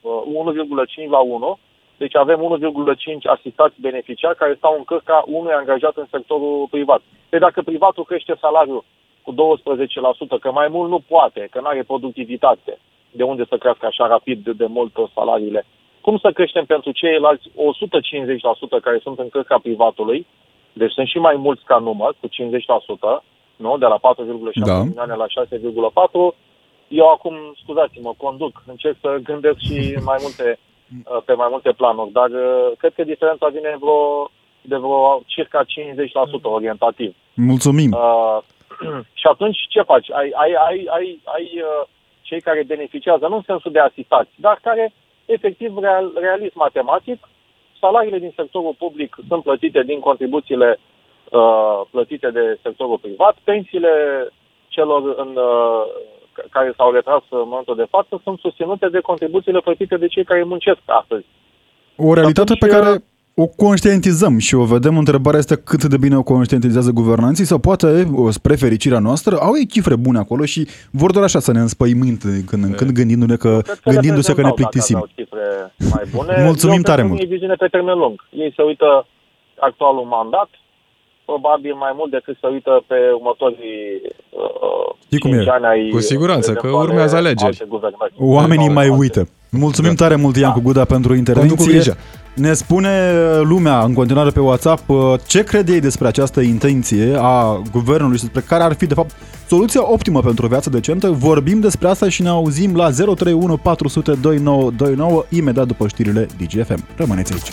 uh, 0.00 0.54
1,5 1.04 1.08
la 1.10 1.18
1, 1.18 1.58
deci 1.96 2.16
avem 2.16 2.58
1,5 2.60 3.30
asistați 3.36 3.80
beneficiari 3.80 4.36
care 4.36 4.54
stau 4.54 4.74
în 4.76 4.84
cărca 4.84 5.24
unui 5.26 5.52
angajat 5.52 5.96
în 5.96 6.06
sectorul 6.10 6.66
privat. 6.70 7.00
Deci 7.28 7.40
dacă 7.40 7.62
privatul 7.62 8.04
crește 8.04 8.34
salariul 8.40 8.84
cu 9.22 9.32
12%, 9.32 9.36
că 10.40 10.50
mai 10.52 10.68
mult 10.68 10.90
nu 10.90 10.98
poate, 11.08 11.48
că 11.50 11.60
nu 11.60 11.66
are 11.66 11.82
productivitate, 11.82 12.78
de 13.10 13.22
unde 13.22 13.44
să 13.48 13.56
crească 13.56 13.86
așa 13.86 14.06
rapid 14.06 14.44
de, 14.44 14.52
de 14.52 14.66
mult 14.66 14.92
salariile, 15.14 15.64
cum 16.04 16.18
să 16.18 16.30
creștem 16.32 16.64
pentru 16.64 16.90
ceilalți 16.90 17.46
150% 17.48 17.52
care 18.82 18.98
sunt 19.02 19.18
în 19.18 19.28
cărca 19.28 19.58
privatului, 19.58 20.26
deci 20.72 20.92
sunt 20.92 21.06
și 21.06 21.18
mai 21.18 21.36
mulți 21.36 21.64
ca 21.64 21.78
număr, 21.78 22.14
cu 22.20 22.26
50%, 22.28 22.30
nu? 23.56 23.78
de 23.78 23.86
la 23.86 23.98
4,7 23.98 24.64
Da. 24.64 24.82
milioane 24.82 25.14
la 25.14 25.26
6,4, 25.26 26.34
eu 26.88 27.08
acum, 27.08 27.34
scuzați-mă, 27.62 28.12
conduc, 28.16 28.62
încerc 28.66 28.96
să 29.00 29.18
gândesc 29.22 29.58
și 29.58 29.78
mai 30.10 30.18
multe, 30.20 30.58
uh, 30.58 31.22
pe 31.24 31.32
mai 31.32 31.48
multe 31.50 31.72
planuri, 31.72 32.12
dar 32.12 32.30
uh, 32.30 32.72
cred 32.78 32.92
că 32.94 33.04
diferența 33.04 33.46
vine 33.48 33.76
vreo, 33.80 34.30
de 34.60 34.76
vreo 34.76 35.22
circa 35.26 35.64
50% 35.64 35.66
orientativ. 36.42 37.14
Mulțumim! 37.34 37.90
Uh, 37.92 38.38
și 39.20 39.26
atunci 39.32 39.58
ce 39.68 39.80
faci? 39.82 40.10
Ai, 40.10 40.30
ai, 40.42 40.52
ai, 40.68 40.88
ai, 40.96 41.20
ai 41.24 41.46
uh, 41.54 41.86
cei 42.20 42.40
care 42.40 42.72
beneficiază, 42.74 43.26
nu 43.28 43.36
în 43.36 43.42
sensul 43.46 43.72
de 43.72 43.78
asistați, 43.78 44.30
dar 44.36 44.58
care, 44.62 44.92
efectiv, 45.26 45.78
real, 45.78 46.12
realist 46.20 46.54
matematic, 46.54 47.18
salariile 47.80 48.18
din 48.18 48.32
sectorul 48.36 48.74
public 48.78 49.16
sunt 49.28 49.42
plătite 49.42 49.82
din 49.82 50.00
contribuțiile 50.00 50.78
uh, 50.78 51.80
plătite 51.90 52.30
de 52.30 52.58
sectorul 52.62 52.98
privat, 52.98 53.36
pensiile 53.44 53.92
celor 54.68 55.14
în, 55.16 55.30
uh, 55.36 55.82
ca- 56.32 56.48
care 56.50 56.72
s-au 56.76 56.90
retras 56.92 57.22
în 57.30 57.48
momentul 57.52 57.76
de 57.76 57.90
față 57.94 58.20
sunt 58.22 58.38
susținute 58.38 58.88
de 58.88 59.00
contribuțiile 59.00 59.60
plătite 59.60 59.96
de 59.96 60.06
cei 60.06 60.24
care 60.24 60.42
muncesc 60.42 60.80
astăzi. 60.86 61.26
O 61.96 62.14
realitate 62.14 62.52
atunci, 62.52 62.64
pe 62.64 62.74
care 62.76 62.90
uh, 62.90 63.00
o 63.34 63.46
conștientizăm 63.46 64.38
și 64.38 64.54
o 64.54 64.64
vedem. 64.64 64.96
Întrebarea 64.98 65.38
este 65.38 65.56
cât 65.56 65.84
de 65.84 65.96
bine 65.96 66.16
o 66.16 66.22
conștientizează 66.22 66.90
guvernanții 66.90 67.44
sau 67.44 67.58
poate, 67.58 68.08
o, 68.14 68.30
spre 68.30 68.54
fericirea 68.54 68.98
noastră, 68.98 69.36
au 69.40 69.52
ei 69.56 69.66
cifre 69.66 69.96
bune 69.96 70.18
acolo 70.18 70.44
și 70.44 70.66
vor 70.90 71.10
doar 71.12 71.24
așa 71.24 71.38
să 71.38 71.52
ne 71.52 71.60
înspăimânt 71.60 72.24
din 72.24 72.44
când 72.44 72.64
în 72.64 72.72
când 72.72 72.90
gândindu-ne 72.90 73.36
că, 73.36 73.58
Cred 73.62 73.78
că 73.78 73.90
gândindu-se 73.90 74.32
că 74.34 74.40
ne 74.40 74.46
reprezentau 74.48 74.54
dacă 74.56 74.68
plictisim. 74.68 74.96
aveau 74.96 75.10
cifre 75.18 75.44
mai 75.94 76.04
bune. 76.14 76.32
Mulțumim 76.50 76.76
Eu 76.76 76.82
tare 76.90 77.00
cred 77.02 77.06
că 77.10 77.12
mult. 77.16 77.22
E 77.30 77.32
viziune 77.34 77.54
pe 77.54 77.66
termen 77.66 77.98
lung. 77.98 78.16
Ei 78.30 78.52
se 78.56 78.62
uită 78.62 78.88
actualul 79.68 80.04
mandat, 80.16 80.50
probabil 81.24 81.74
mai 81.84 81.92
mult 81.98 82.10
decât 82.10 82.36
se 82.40 82.48
uită 82.56 82.72
pe 82.90 82.94
următorii 83.18 83.78
uh, 84.42 84.86
Știi 85.06 85.18
cum 85.24 85.30
cinci 85.30 85.46
e? 85.46 85.50
ani 85.56 85.64
ai 85.72 85.80
Cu 85.96 86.00
siguranță, 86.00 86.48
că 86.52 86.58
eventuale 86.66 86.88
urmează 86.90 87.16
alegeri. 87.16 87.52
alte 87.54 87.66
guvernări. 87.74 88.12
Oamenii 88.36 88.68
mai 88.80 88.86
Alte- 88.88 89.00
uită. 89.02 89.20
Mulțumim 89.64 89.94
Da. 89.94 90.00
tare 90.02 90.16
mult, 90.22 90.36
Iancu 90.36 90.60
Guda, 90.68 90.84
pentru 90.84 91.10
Conduc 91.14 91.24
cu 91.34 91.42
intervenție. 91.62 91.94
Grijă. 92.34 92.48
Ne 92.48 92.52
spune 92.52 93.12
lumea 93.42 93.82
în 93.82 93.92
continuare 93.92 94.30
pe 94.30 94.40
WhatsApp 94.40 94.88
uh, 94.88 95.14
ce 95.26 95.44
crede 95.44 95.72
ei 95.72 95.80
despre 95.80 96.06
această 96.06 96.40
intenție 96.40 97.16
a 97.18 97.62
guvernului 97.70 98.16
și 98.16 98.22
despre 98.22 98.40
care 98.40 98.62
ar 98.62 98.74
fi, 98.74 98.86
de 98.86 98.94
fapt, 98.94 99.14
soluția 99.48 99.92
optimă 99.92 100.20
pentru 100.20 100.44
o 100.44 100.48
viață 100.48 100.70
decentă. 100.70 101.10
Vorbim 101.10 101.60
despre 101.60 101.88
asta 101.88 102.08
și 102.08 102.22
ne 102.22 102.28
auzim 102.28 102.76
la 102.76 102.90
031 102.90 103.56
400 103.56 104.12
2929 104.12 105.24
imediat 105.28 105.66
după 105.66 105.88
știrile 105.88 106.26
DGFM. 106.38 106.84
Rămâneți 106.96 107.32
aici. 107.32 107.52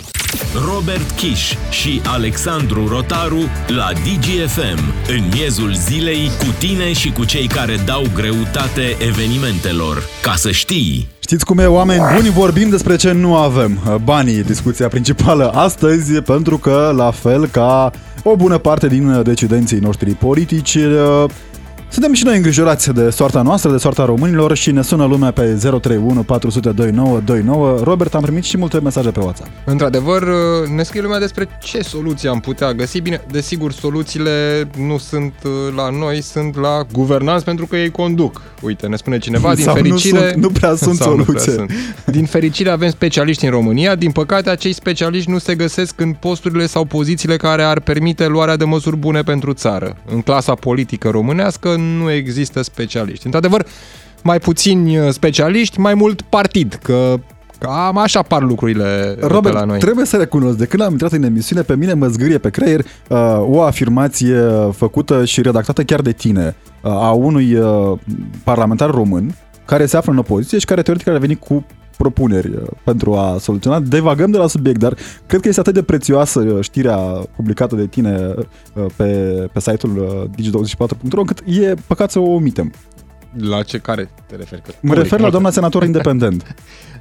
Robert 0.74 1.10
Kiș 1.10 1.54
și 1.70 2.00
Alexandru 2.06 2.88
Rotaru 2.88 3.40
la 3.66 3.88
DGFM, 3.92 4.92
în 5.08 5.28
miezul 5.32 5.74
zilei, 5.74 6.30
cu 6.38 6.46
tine 6.58 6.92
și 6.92 7.12
cu 7.12 7.24
cei 7.24 7.46
care 7.46 7.76
dau 7.84 8.02
greutate 8.14 8.96
evenimentelor. 9.08 10.02
Ca 10.22 10.34
să 10.34 10.50
știi! 10.50 11.08
Știți 11.32 11.46
cum 11.46 11.58
e, 11.58 11.66
oameni 11.66 12.02
buni, 12.16 12.30
vorbim 12.30 12.68
despre 12.68 12.96
ce 12.96 13.12
nu 13.12 13.36
avem. 13.36 14.00
Banii 14.04 14.38
e 14.38 14.42
discuția 14.42 14.88
principală 14.88 15.50
astăzi, 15.54 16.12
pentru 16.12 16.58
că, 16.58 16.92
la 16.96 17.10
fel 17.10 17.46
ca 17.46 17.90
o 18.22 18.36
bună 18.36 18.58
parte 18.58 18.88
din 18.88 19.22
decidenții 19.22 19.78
noștri 19.78 20.10
politici, 20.10 20.78
Suntem 21.92 22.12
și 22.12 22.24
noi 22.24 22.36
îngrijorați 22.36 22.92
de 22.92 23.10
soarta 23.10 23.42
noastră, 23.42 23.70
de 23.70 23.76
soarta 23.76 24.04
românilor 24.04 24.56
și 24.56 24.70
ne 24.70 24.82
sună 24.82 25.04
lumea 25.04 25.30
pe 25.30 25.42
031 25.42 26.22
400 26.22 26.70
2929. 26.70 27.80
Robert, 27.84 28.14
am 28.14 28.22
primit 28.22 28.44
și 28.44 28.56
multe 28.56 28.80
mesaje 28.80 29.10
pe 29.10 29.20
WhatsApp. 29.20 29.50
Într-adevăr, 29.64 30.24
ne 30.74 30.82
scrie 30.82 31.00
lumea 31.00 31.18
despre 31.18 31.48
ce 31.62 31.82
soluții 31.82 32.28
am 32.28 32.40
putea 32.40 32.72
găsi. 32.72 33.00
Bine, 33.00 33.24
desigur, 33.30 33.72
soluțiile 33.72 34.68
nu 34.78 34.98
sunt 34.98 35.32
uh, 35.44 35.50
la 35.76 35.88
noi, 35.90 36.22
sunt 36.22 36.56
la 36.60 36.86
guvernanți 36.92 37.44
pentru 37.44 37.66
că 37.66 37.76
ei 37.76 37.90
conduc. 37.90 38.42
Uite, 38.60 38.86
ne 38.86 38.96
spune 38.96 39.18
cineva, 39.18 39.54
din 39.54 39.64
Sau 39.64 39.74
fericire... 39.74 40.18
Nu, 40.18 40.26
sunt, 40.26 40.42
nu 40.42 40.48
prea 40.48 40.74
sunt 40.74 40.94
sau 40.96 41.16
nu 41.16 41.22
prea 41.22 41.40
soluție. 41.40 41.52
sunt. 41.52 42.04
Din 42.14 42.24
fericire 42.24 42.70
avem 42.70 42.90
specialiști 42.90 43.44
în 43.44 43.50
România, 43.50 43.94
din 43.94 44.10
păcate 44.10 44.50
acei 44.50 44.72
specialiști 44.72 45.30
nu 45.30 45.38
se 45.38 45.54
găsesc 45.54 46.00
în 46.00 46.12
posturile 46.12 46.66
sau 46.66 46.84
pozițiile 46.84 47.36
care 47.36 47.62
ar 47.62 47.80
permite 47.80 48.26
luarea 48.26 48.56
de 48.56 48.64
măsuri 48.64 48.96
bune 48.96 49.22
pentru 49.22 49.52
țară. 49.52 49.96
În 50.12 50.20
clasa 50.20 50.54
politică 50.54 51.08
românească 51.08 51.80
nu 51.98 52.10
există 52.10 52.62
specialiști. 52.62 53.24
Într-adevăr, 53.24 53.66
mai 54.22 54.38
puțini 54.38 54.98
uh, 54.98 55.08
specialiști, 55.10 55.80
mai 55.80 55.94
mult 55.94 56.22
partid, 56.22 56.78
că 56.82 57.20
cam 57.58 57.98
așa 57.98 58.22
par 58.22 58.42
lucrurile 58.42 59.14
uh, 59.16 59.26
Robert, 59.26 59.54
pe 59.54 59.60
la 59.60 59.64
noi. 59.64 59.78
trebuie 59.78 60.06
să 60.06 60.16
recunosc, 60.16 60.56
de 60.56 60.66
când 60.66 60.82
am 60.82 60.90
intrat 60.90 61.12
în 61.12 61.22
emisiune, 61.22 61.62
pe 61.62 61.76
mine 61.76 61.92
mă 61.92 62.06
zgârie 62.06 62.38
pe 62.38 62.50
creier 62.50 62.80
uh, 62.80 63.16
o 63.40 63.62
afirmație 63.62 64.40
făcută 64.72 65.24
și 65.24 65.42
redactată 65.42 65.82
chiar 65.82 66.00
de 66.00 66.12
tine, 66.12 66.56
uh, 66.82 66.90
a 66.90 67.10
unui 67.10 67.54
uh, 67.54 67.98
parlamentar 68.44 68.90
român 68.90 69.34
care 69.64 69.86
se 69.86 69.96
află 69.96 70.12
în 70.12 70.18
opoziție 70.18 70.58
și 70.58 70.64
care 70.64 70.82
teoretic 70.82 71.08
ar 71.08 71.18
veni 71.18 71.36
cu 71.36 71.66
propuneri 71.96 72.48
uh, 72.48 72.62
pentru 72.84 73.14
a 73.14 73.38
soluționa. 73.38 73.80
Devagăm 73.80 74.30
de 74.30 74.38
la 74.38 74.46
subiect, 74.46 74.78
dar 74.78 74.96
cred 75.26 75.40
că 75.40 75.48
este 75.48 75.60
atât 75.60 75.74
de 75.74 75.82
prețioasă 75.82 76.40
uh, 76.40 76.64
știrea 76.64 76.96
publicată 77.36 77.76
de 77.76 77.86
tine 77.86 78.34
uh, 78.74 78.86
pe, 78.96 79.06
pe 79.52 79.60
site-ul 79.60 79.98
uh, 79.98 80.42
digi24.ro 80.42 81.20
încât 81.20 81.42
e 81.46 81.74
păcat 81.86 82.10
să 82.10 82.18
o 82.18 82.30
omitem. 82.30 82.72
La 83.38 83.62
ce 83.62 83.78
care 83.78 84.10
te 84.26 84.36
referi? 84.36 84.62
Că 84.62 84.70
Mă 84.80 84.94
refer 84.94 85.20
la 85.20 85.30
doamna 85.30 85.50
senator 85.50 85.84
independent. 85.84 86.42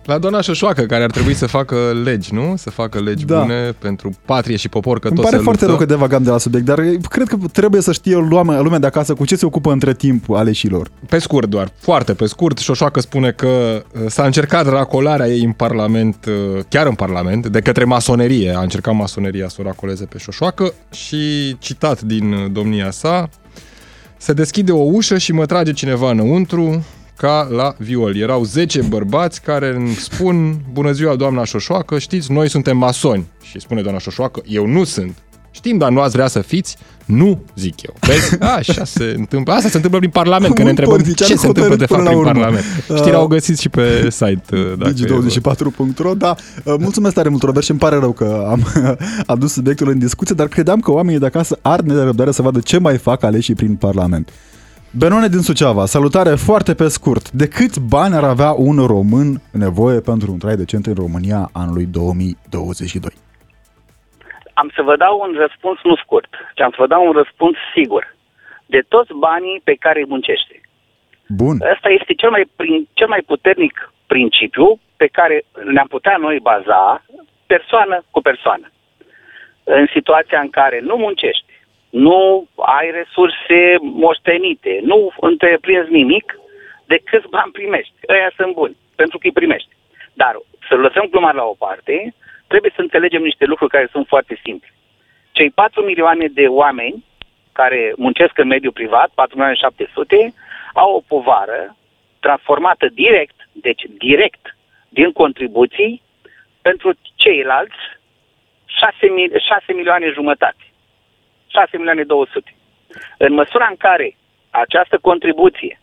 La 0.06 0.18
doamna 0.18 0.42
Șoșoacă, 0.42 0.82
care 0.82 1.04
ar 1.04 1.12
trebui 1.12 1.34
să 1.34 1.46
facă 1.48 1.76
legi, 2.04 2.34
nu? 2.34 2.54
Să 2.58 2.70
facă 2.70 3.00
legi 3.00 3.26
Da. 3.26 3.40
bune 3.40 3.72
pentru 3.80 4.12
patrie 4.26 4.56
și 4.56 4.70
popor, 4.70 5.00
că 5.00 5.08
Îmi 5.08 5.16
tot 5.16 5.26
pare 5.26 5.38
se 5.38 5.44
foarte 5.44 5.66
luptă. 5.66 5.78
rău 5.78 5.88
că 5.88 5.94
devagam 5.94 6.24
de 6.24 6.30
la 6.30 6.38
subiect, 6.38 6.66
dar 6.66 6.80
cred 7.10 7.28
că 7.28 7.38
trebuie 7.52 7.82
să 7.82 7.92
știe 7.92 8.16
lumea, 8.16 8.60
lumea 8.62 8.80
de 8.80 8.86
acasă 8.86 9.14
cu 9.14 9.26
ce 9.26 9.36
se 9.36 9.46
ocupă 9.46 9.72
între 9.72 9.94
timp 9.94 10.30
aleșilor. 10.30 10.90
Pe 11.10 11.18
scurt 11.20 11.50
doar, 11.50 11.72
foarte 11.80 12.14
pe 12.14 12.26
scurt, 12.26 12.58
Șoșoacă 12.58 13.00
spune 13.00 13.32
că 13.32 13.48
uh, 13.94 14.02
s-a 14.08 14.24
încercat 14.26 14.70
racolarea 14.70 15.28
ei 15.28 15.44
în 15.44 15.52
Parlament, 15.52 16.26
uh, 16.28 16.60
chiar 16.70 16.88
în 16.88 16.96
Parlament, 16.96 17.48
de 17.48 17.60
către 17.60 17.84
masonerie. 17.84 18.54
A 18.56 18.62
încercat 18.62 18.94
masoneria 18.96 19.48
să 19.48 19.58
o 19.60 19.64
racoleze 19.64 20.06
pe 20.06 20.18
Șoșoacă 20.18 20.74
și, 20.92 21.56
citat 21.60 22.02
din 22.02 22.32
uh, 22.34 22.52
domnia 22.52 22.92
sa, 22.92 23.30
se 24.22 24.34
deschide 24.34 24.72
o 24.72 24.84
ușă 24.84 25.18
și 25.18 25.32
mă 25.32 25.46
trage 25.46 25.72
cineva 25.72 26.12
înăuntru 26.12 26.86
ca 27.18 27.48
la 27.52 27.76
viol. 27.78 28.18
Erau 28.18 28.44
10 28.44 28.82
bărbați 28.82 29.42
care 29.42 29.76
îmi 29.76 29.94
spun 29.94 30.60
Bună 30.72 30.92
ziua, 30.92 31.16
doamna 31.16 31.44
Șoșoacă, 31.44 32.00
știți, 32.00 32.32
noi 32.32 32.50
suntem 32.50 32.78
masoni. 32.78 33.28
Și 33.42 33.60
spune 33.60 33.82
doamna 33.82 34.00
Șoșoacă, 34.00 34.42
eu 34.46 34.66
nu 34.66 34.84
sunt. 34.84 35.18
Știm, 35.64 35.78
dar 35.78 35.90
nu 35.92 36.00
ați 36.00 36.12
vrea 36.16 36.28
să 36.28 36.40
fiți? 36.40 36.78
Nu, 37.06 37.42
zic 37.56 37.82
eu. 37.82 37.94
Vezi? 38.00 38.40
Așa 38.58 38.84
se 38.86 39.14
întâmplă. 39.18 39.54
Asta 39.54 39.70
se 39.70 39.76
întâmplă 39.76 40.00
prin 40.00 40.12
Parlament, 40.12 40.54
că 40.54 40.60
Un 40.60 40.64
ne 40.64 40.70
întrebăm 40.70 40.96
politician 40.96 41.28
ce 41.30 41.36
se 41.36 41.48
întâmplă 41.48 41.76
de 41.76 41.86
hotărât 41.86 42.04
fapt 42.06 42.20
până 42.20 42.32
prin 42.32 42.34
la 42.34 42.50
urmă. 42.50 42.62
Parlament. 42.62 43.00
Știrea 43.02 43.18
au 43.20 43.28
găsit 43.28 43.60
și 43.60 43.70
pe 43.70 44.08
site. 44.10 44.42
uh, 44.52 44.74
Dacă 44.78 44.94
e 45.00 45.06
vorba. 45.08 45.28
Digi24.ro, 45.56 46.14
da. 46.14 46.36
Uh, 46.64 46.74
Mulțumesc 46.80 47.16
tare 47.16 47.30
mult, 47.30 47.42
Robert, 47.42 47.66
și 47.66 47.72
îmi 47.72 47.80
pare 47.80 47.96
rău 47.96 48.12
că 48.12 48.46
am 48.50 48.66
adus 49.26 49.52
subiectul 49.52 49.90
în 49.90 50.00
discuție, 50.00 50.36
dar 50.36 50.48
credeam 50.48 50.80
că 50.80 50.92
oamenii 50.92 51.20
de 51.20 51.26
acasă 51.26 51.58
ar 51.62 51.80
nerăbdare 51.82 52.32
să 52.32 52.42
vadă 52.42 52.60
ce 52.60 52.78
mai 52.78 52.98
fac 52.98 53.24
aleșii 53.24 53.56
prin 53.56 53.76
Parlament. 53.76 54.30
Benone 54.92 55.28
din 55.28 55.40
Suceava, 55.42 55.86
salutare 55.86 56.36
foarte 56.36 56.74
pe 56.74 56.88
scurt. 56.88 57.32
De 57.32 57.48
câți 57.48 57.80
bani 57.80 58.16
ar 58.16 58.24
avea 58.24 58.52
un 58.52 58.84
român 58.86 59.42
nevoie 59.52 60.00
pentru 60.00 60.32
un 60.32 60.38
trai 60.38 60.56
decent 60.56 60.86
în 60.86 60.94
România 60.94 61.50
anului 61.52 61.86
2022? 61.92 63.12
Am 64.62 64.70
să 64.76 64.82
vă 64.82 64.96
dau 64.96 65.16
un 65.26 65.34
răspuns 65.44 65.80
nu 65.84 65.96
scurt, 65.96 66.32
ci 66.56 66.62
am 66.62 66.70
să 66.70 66.82
vă 66.84 66.88
dau 66.88 67.06
un 67.06 67.12
răspuns 67.12 67.56
sigur. 67.76 68.16
De 68.66 68.82
toți 68.94 69.14
banii 69.14 69.62
pe 69.64 69.76
care 69.84 70.00
îi 70.00 70.12
muncește. 70.14 70.62
Bun. 71.28 71.56
Ăsta 71.74 71.90
este 71.90 72.14
cel 72.14 72.30
mai, 72.30 72.46
prin, 72.56 72.88
cel 72.94 73.08
mai 73.08 73.22
puternic 73.32 73.94
principiu 74.08 74.80
pe 74.98 75.08
care 75.08 75.44
ne-am 75.74 75.88
putea 75.88 76.18
noi 76.18 76.40
baza 76.40 77.04
persoană 77.46 78.04
cu 78.12 78.22
persoană. 78.22 78.68
În 79.64 79.86
situația 79.96 80.40
în 80.40 80.50
care 80.50 80.80
nu 80.80 80.96
muncești, 80.96 81.52
nu 81.90 82.48
ai 82.78 82.92
resurse 82.92 83.60
moștenite, 83.80 84.80
nu 84.84 85.14
întreprinzi 85.20 85.92
nimic, 85.92 86.40
de 86.86 86.98
câți 87.04 87.30
bani 87.30 87.52
primești. 87.52 87.94
Ăia 88.10 88.32
sunt 88.36 88.54
buni, 88.54 88.76
pentru 88.96 89.18
că 89.18 89.26
îi 89.28 89.40
primești. 89.40 89.70
Dar 90.14 90.34
să 90.68 90.76
lăsăm 90.76 91.06
gluma 91.12 91.32
la 91.32 91.44
o 91.44 91.56
parte, 91.66 92.14
trebuie 92.52 92.72
să 92.76 92.82
înțelegem 92.82 93.22
niște 93.22 93.46
lucruri 93.46 93.72
care 93.72 93.88
sunt 93.92 94.08
foarte 94.08 94.36
simple. 94.44 94.70
Cei 95.32 95.50
4 95.50 95.82
milioane 95.84 96.28
de 96.28 96.48
oameni 96.48 97.06
care 97.52 97.94
muncesc 97.98 98.38
în 98.38 98.48
mediul 98.48 98.72
privat, 98.72 99.10
4 99.16 99.36
milioane 99.36 99.58
700, 99.58 100.34
au 100.74 100.96
o 100.96 101.02
povară 101.08 101.76
transformată 102.20 102.88
direct, 102.88 103.38
deci 103.52 103.84
direct, 103.98 104.58
din 104.90 105.12
contribuții 105.12 106.02
pentru 106.62 106.90
ceilalți 107.16 107.82
6, 108.66 109.08
mil- 109.08 109.40
6 109.40 109.74
milioane 109.74 110.08
jumătate. 110.14 110.64
6 111.48 111.78
milioane 111.78 112.04
200. 112.04 112.56
În 113.18 113.34
măsura 113.34 113.68
în 113.70 113.78
care 113.78 114.16
această 114.50 114.98
contribuție 114.98 115.80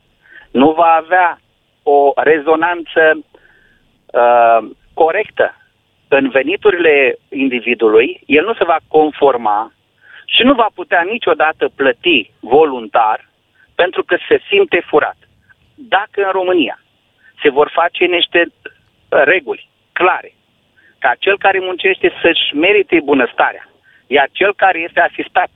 nu 0.50 0.72
va 0.72 0.90
avea 1.02 1.38
o 1.82 2.12
rezonanță 2.16 3.00
uh, 3.16 4.70
corectă 4.94 5.54
în 6.08 6.28
veniturile 6.28 7.18
individului, 7.28 8.20
el 8.26 8.44
nu 8.44 8.54
se 8.54 8.64
va 8.64 8.76
conforma 8.88 9.72
și 10.26 10.42
nu 10.42 10.54
va 10.54 10.68
putea 10.74 11.02
niciodată 11.10 11.70
plăti 11.76 12.30
voluntar 12.40 13.28
pentru 13.74 14.04
că 14.04 14.16
se 14.28 14.40
simte 14.48 14.80
furat. 14.86 15.16
Dacă 15.74 16.24
în 16.24 16.30
România 16.30 16.80
se 17.42 17.48
vor 17.50 17.70
face 17.74 18.04
niște 18.04 18.40
uh, 18.46 19.22
reguli 19.24 19.68
clare, 19.92 20.32
ca 20.98 21.14
cel 21.18 21.38
care 21.38 21.58
muncește 21.58 22.12
să-și 22.22 22.54
merite 22.54 23.00
bunăstarea, 23.04 23.68
iar 24.06 24.28
cel 24.32 24.54
care 24.54 24.78
este 24.78 25.00
asistat 25.00 25.50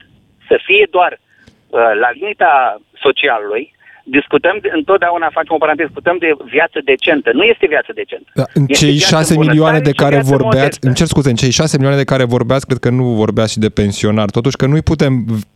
să 0.47 0.59
fie 0.63 0.87
doar 0.89 1.11
uh, 1.11 1.91
la 2.01 2.09
limita 2.11 2.81
socialului, 2.93 3.73
discutăm, 4.03 4.55
de, 4.61 4.69
întotdeauna 4.79 5.27
facem 5.37 5.55
o 5.55 5.57
paranteză, 5.63 5.87
discutăm 5.87 6.17
de 6.25 6.29
viață 6.55 6.77
decentă. 6.91 7.29
Nu 7.33 7.43
este 7.43 7.65
viață 7.73 7.91
decentă. 8.01 8.29
Da, 8.33 8.45
în 8.53 8.65
Este 8.67 8.85
cei 8.85 8.93
viață 8.95 9.15
6 9.15 9.33
în 9.33 9.39
milioane 9.39 9.79
de 9.79 9.83
bunăstare 9.83 9.97
și 9.97 10.03
care 10.03 10.15
viață 10.15 10.29
vorbeați, 10.35 10.57
modestă. 10.63 10.85
îmi 10.87 10.95
cer 10.99 11.07
scuze, 11.13 11.29
în 11.29 11.35
cei 11.35 11.49
6 11.61 11.77
milioane 11.77 11.99
de 12.03 12.09
care 12.11 12.23
vorbeați, 12.35 12.65
cred 12.69 12.79
că 12.85 12.89
nu 12.89 13.03
vorbeați 13.23 13.51
și 13.51 13.59
de 13.65 13.69
pensionari. 13.81 14.31
Totuși 14.37 14.55
că 14.59 14.65
nu-i 14.71 14.81
putem 14.91 15.13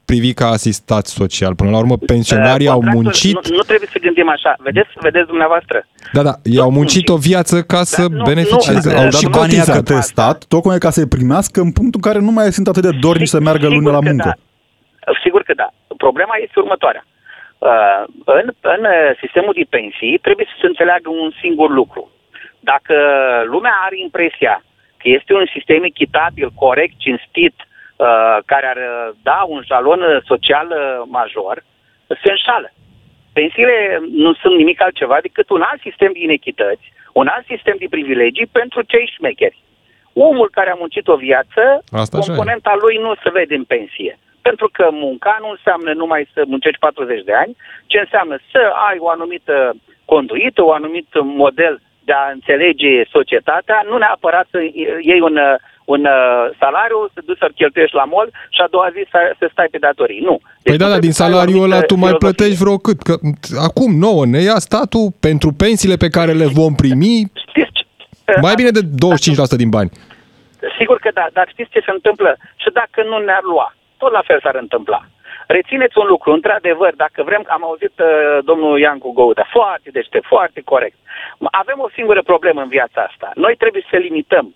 privi 0.10 0.34
ca 0.34 0.48
asistați 0.58 1.10
social. 1.22 1.54
Până 1.56 1.70
la 1.70 1.78
urmă, 1.84 1.96
pensionarii 1.98 2.68
Uh, 2.68 2.72
au 2.74 2.80
contractul- 2.80 3.04
muncit, 3.04 3.34
Nu, 3.50 3.56
nu 3.60 3.64
trebuie 3.70 3.90
să 3.92 4.00
gândim 4.08 4.30
așa. 4.30 4.52
Vedeți, 4.68 4.90
vedeți 5.08 5.28
dumneavoastră. 5.28 5.78
da, 6.14 6.22
da, 6.30 6.34
i-au 6.44 6.68
tot 6.70 6.74
muncit 6.80 7.08
muncit. 7.08 7.10
o 7.10 7.18
viață 7.30 7.56
ca 7.74 7.82
să 7.84 8.02
Dar 8.02 8.10
nu- 8.18 8.24
beneficieze. 8.24 8.90
nu, 8.94 8.98
au 9.00 9.06
uh, 9.06 9.14
și 9.14 9.24
dat 9.24 9.32
banii 9.40 9.56
cotizat. 9.58 9.76
către 9.76 10.00
stat, 10.00 10.38
tocmai 10.48 10.78
ca 10.78 10.90
să-i 10.90 11.08
primească 11.16 11.58
în 11.62 11.72
punctul 11.72 12.00
în 12.04 12.12
care 12.12 12.24
nu 12.26 12.32
mai 12.32 12.52
sunt 12.58 12.68
atât 12.68 12.84
de 12.84 12.98
dornici 13.06 13.28
să 13.36 13.40
meargă 13.40 13.66
Sigur 13.68 13.78
lună 13.78 13.92
la 13.92 14.00
că 14.00 14.08
muncă. 14.10 14.32
Da. 15.06 15.12
Sigur 15.24 15.42
că 15.48 15.54
da. 15.56 15.68
Problema 15.98 16.34
este 16.46 16.60
următoarea. 16.60 17.04
Uh, 17.58 18.04
în, 18.26 18.54
în 18.62 18.82
uh, 18.86 19.17
sistemul 19.20 19.54
de 19.56 19.65
pensii 19.70 20.17
trebuie 20.17 20.46
să 20.50 20.56
se 20.60 20.65
înțeleagă 20.65 21.10
un 21.10 21.32
singur 21.41 21.70
lucru. 21.70 22.12
Dacă 22.60 22.96
lumea 23.46 23.76
are 23.86 23.98
impresia 24.00 24.63
că 24.98 25.10
este 25.10 25.34
un 25.34 25.46
sistem 25.54 25.84
echitabil, 25.84 26.50
corect, 26.56 26.93
cinstit, 26.98 27.56
uh, 27.96 28.38
care 28.46 28.67
ar 28.74 28.78
uh, 28.78 29.15
da 29.24 29.43
un 29.48 29.62
jalon 29.65 30.02
uh, 30.02 30.17
social 30.26 30.67
uh, 30.70 31.08
major, 31.17 31.63
se 32.08 32.30
înșală. 32.30 32.70
Pensiile 33.34 34.02
nu 34.12 34.34
sunt 34.34 34.56
nimic 34.56 34.82
altceva 34.82 35.17
decât 35.22 35.50
un 35.50 35.62
alt 35.62 35.82
sistem 35.82 36.12
de 36.13 36.20
inechități, 36.20 36.86
un 37.13 37.28
alt 37.28 37.46
sistem 37.46 37.76
de 37.80 37.88
privilegii 37.89 38.46
pentru 38.60 38.82
cei 38.82 39.13
șmecheri. 39.15 39.62
Omul 40.13 40.50
care 40.50 40.70
a 40.72 40.82
muncit 40.84 41.08
o 41.08 41.15
viață, 41.15 41.62
Asta 41.91 42.17
așa 42.17 42.32
e. 42.32 42.36
componenta 42.36 42.78
lui 42.82 42.98
nu 42.98 43.15
se 43.24 43.30
vede 43.30 43.56
în 43.56 43.63
pensie. 43.63 44.20
Pentru 44.50 44.68
că 44.78 44.86
munca 44.92 45.38
nu 45.44 45.50
înseamnă 45.56 45.92
numai 45.94 46.22
să 46.34 46.40
muncești 46.54 46.80
40 46.80 47.24
de 47.30 47.36
ani, 47.44 47.54
ci 47.90 47.98
înseamnă 48.06 48.36
să 48.52 48.62
ai 48.88 48.98
o 49.06 49.10
anumită 49.10 49.56
conduită, 50.06 50.60
un 50.64 50.76
anumit 50.80 51.10
model 51.44 51.76
de 52.08 52.14
a 52.22 52.26
înțelege 52.38 52.94
societatea, 53.16 53.78
nu 53.90 53.98
neapărat 53.98 54.48
să 54.54 54.60
iei 55.10 55.22
un, 55.30 55.36
un 55.94 56.02
uh, 56.06 56.44
salariu, 56.62 57.00
să 57.14 57.20
duci 57.26 57.42
să-l 57.42 57.54
cheltuiești 57.60 57.96
la 58.02 58.06
mol 58.14 58.28
și 58.56 58.62
a 58.66 58.68
doua 58.76 58.90
zi 58.96 59.02
să, 59.12 59.20
să 59.40 59.46
stai 59.52 59.70
pe 59.72 59.86
datorii. 59.88 60.22
Nu. 60.30 60.36
Păi 60.44 60.72
Deci 60.72 60.82
da, 60.82 60.88
dar 60.88 60.92
trebuie 60.94 61.10
din 61.10 61.18
să 61.18 61.24
ai 61.24 61.30
o 61.30 61.34
salariul 61.34 61.64
ăla 61.68 61.78
anumită 61.78 61.94
tu 61.94 62.00
mai 62.04 62.12
filozofie. 62.12 62.26
plătești 62.26 62.62
vreo 62.64 62.78
cât? 62.86 63.00
Că 63.08 63.14
acum 63.70 63.92
nouă 64.06 64.24
ne 64.34 64.42
ia 64.50 64.58
statul 64.70 65.06
pentru 65.28 65.50
pensiile 65.64 65.98
pe 66.06 66.14
care 66.18 66.32
le 66.42 66.48
vom 66.60 66.74
primi 66.84 67.16
Știți 67.52 67.72
ce? 67.78 67.84
mai 68.46 68.56
bine 68.60 68.72
de 68.78 68.84
25% 68.84 69.62
din 69.64 69.72
bani. 69.78 69.92
Sigur 70.78 70.98
că 71.04 71.10
da, 71.20 71.26
dar 71.38 71.46
știți 71.54 71.74
ce 71.76 71.82
se 71.88 71.92
întâmplă? 71.98 72.32
Și 72.64 72.70
dacă 72.80 73.00
nu 73.10 73.18
ne-ar 73.28 73.46
lua, 73.54 73.68
tot 73.98 74.12
la 74.12 74.22
fel 74.22 74.40
s-ar 74.42 74.56
întâmpla. 74.56 75.02
Rețineți 75.48 75.98
un 75.98 76.08
lucru, 76.08 76.32
într-adevăr, 76.32 76.94
dacă 76.96 77.24
vrem, 77.24 77.44
am 77.48 77.64
auzit 77.64 78.00
uh, 78.00 78.38
domnul 78.44 78.80
Iancu 78.80 79.12
Gouda, 79.12 79.46
foarte 79.52 79.90
deștept, 79.90 80.26
foarte 80.26 80.62
corect. 80.62 80.98
Avem 81.52 81.80
o 81.80 81.90
singură 81.90 82.22
problemă 82.22 82.62
în 82.62 82.68
viața 82.68 83.02
asta. 83.02 83.32
Noi 83.36 83.56
trebuie 83.56 83.84
să 83.90 83.98
limităm 83.98 84.56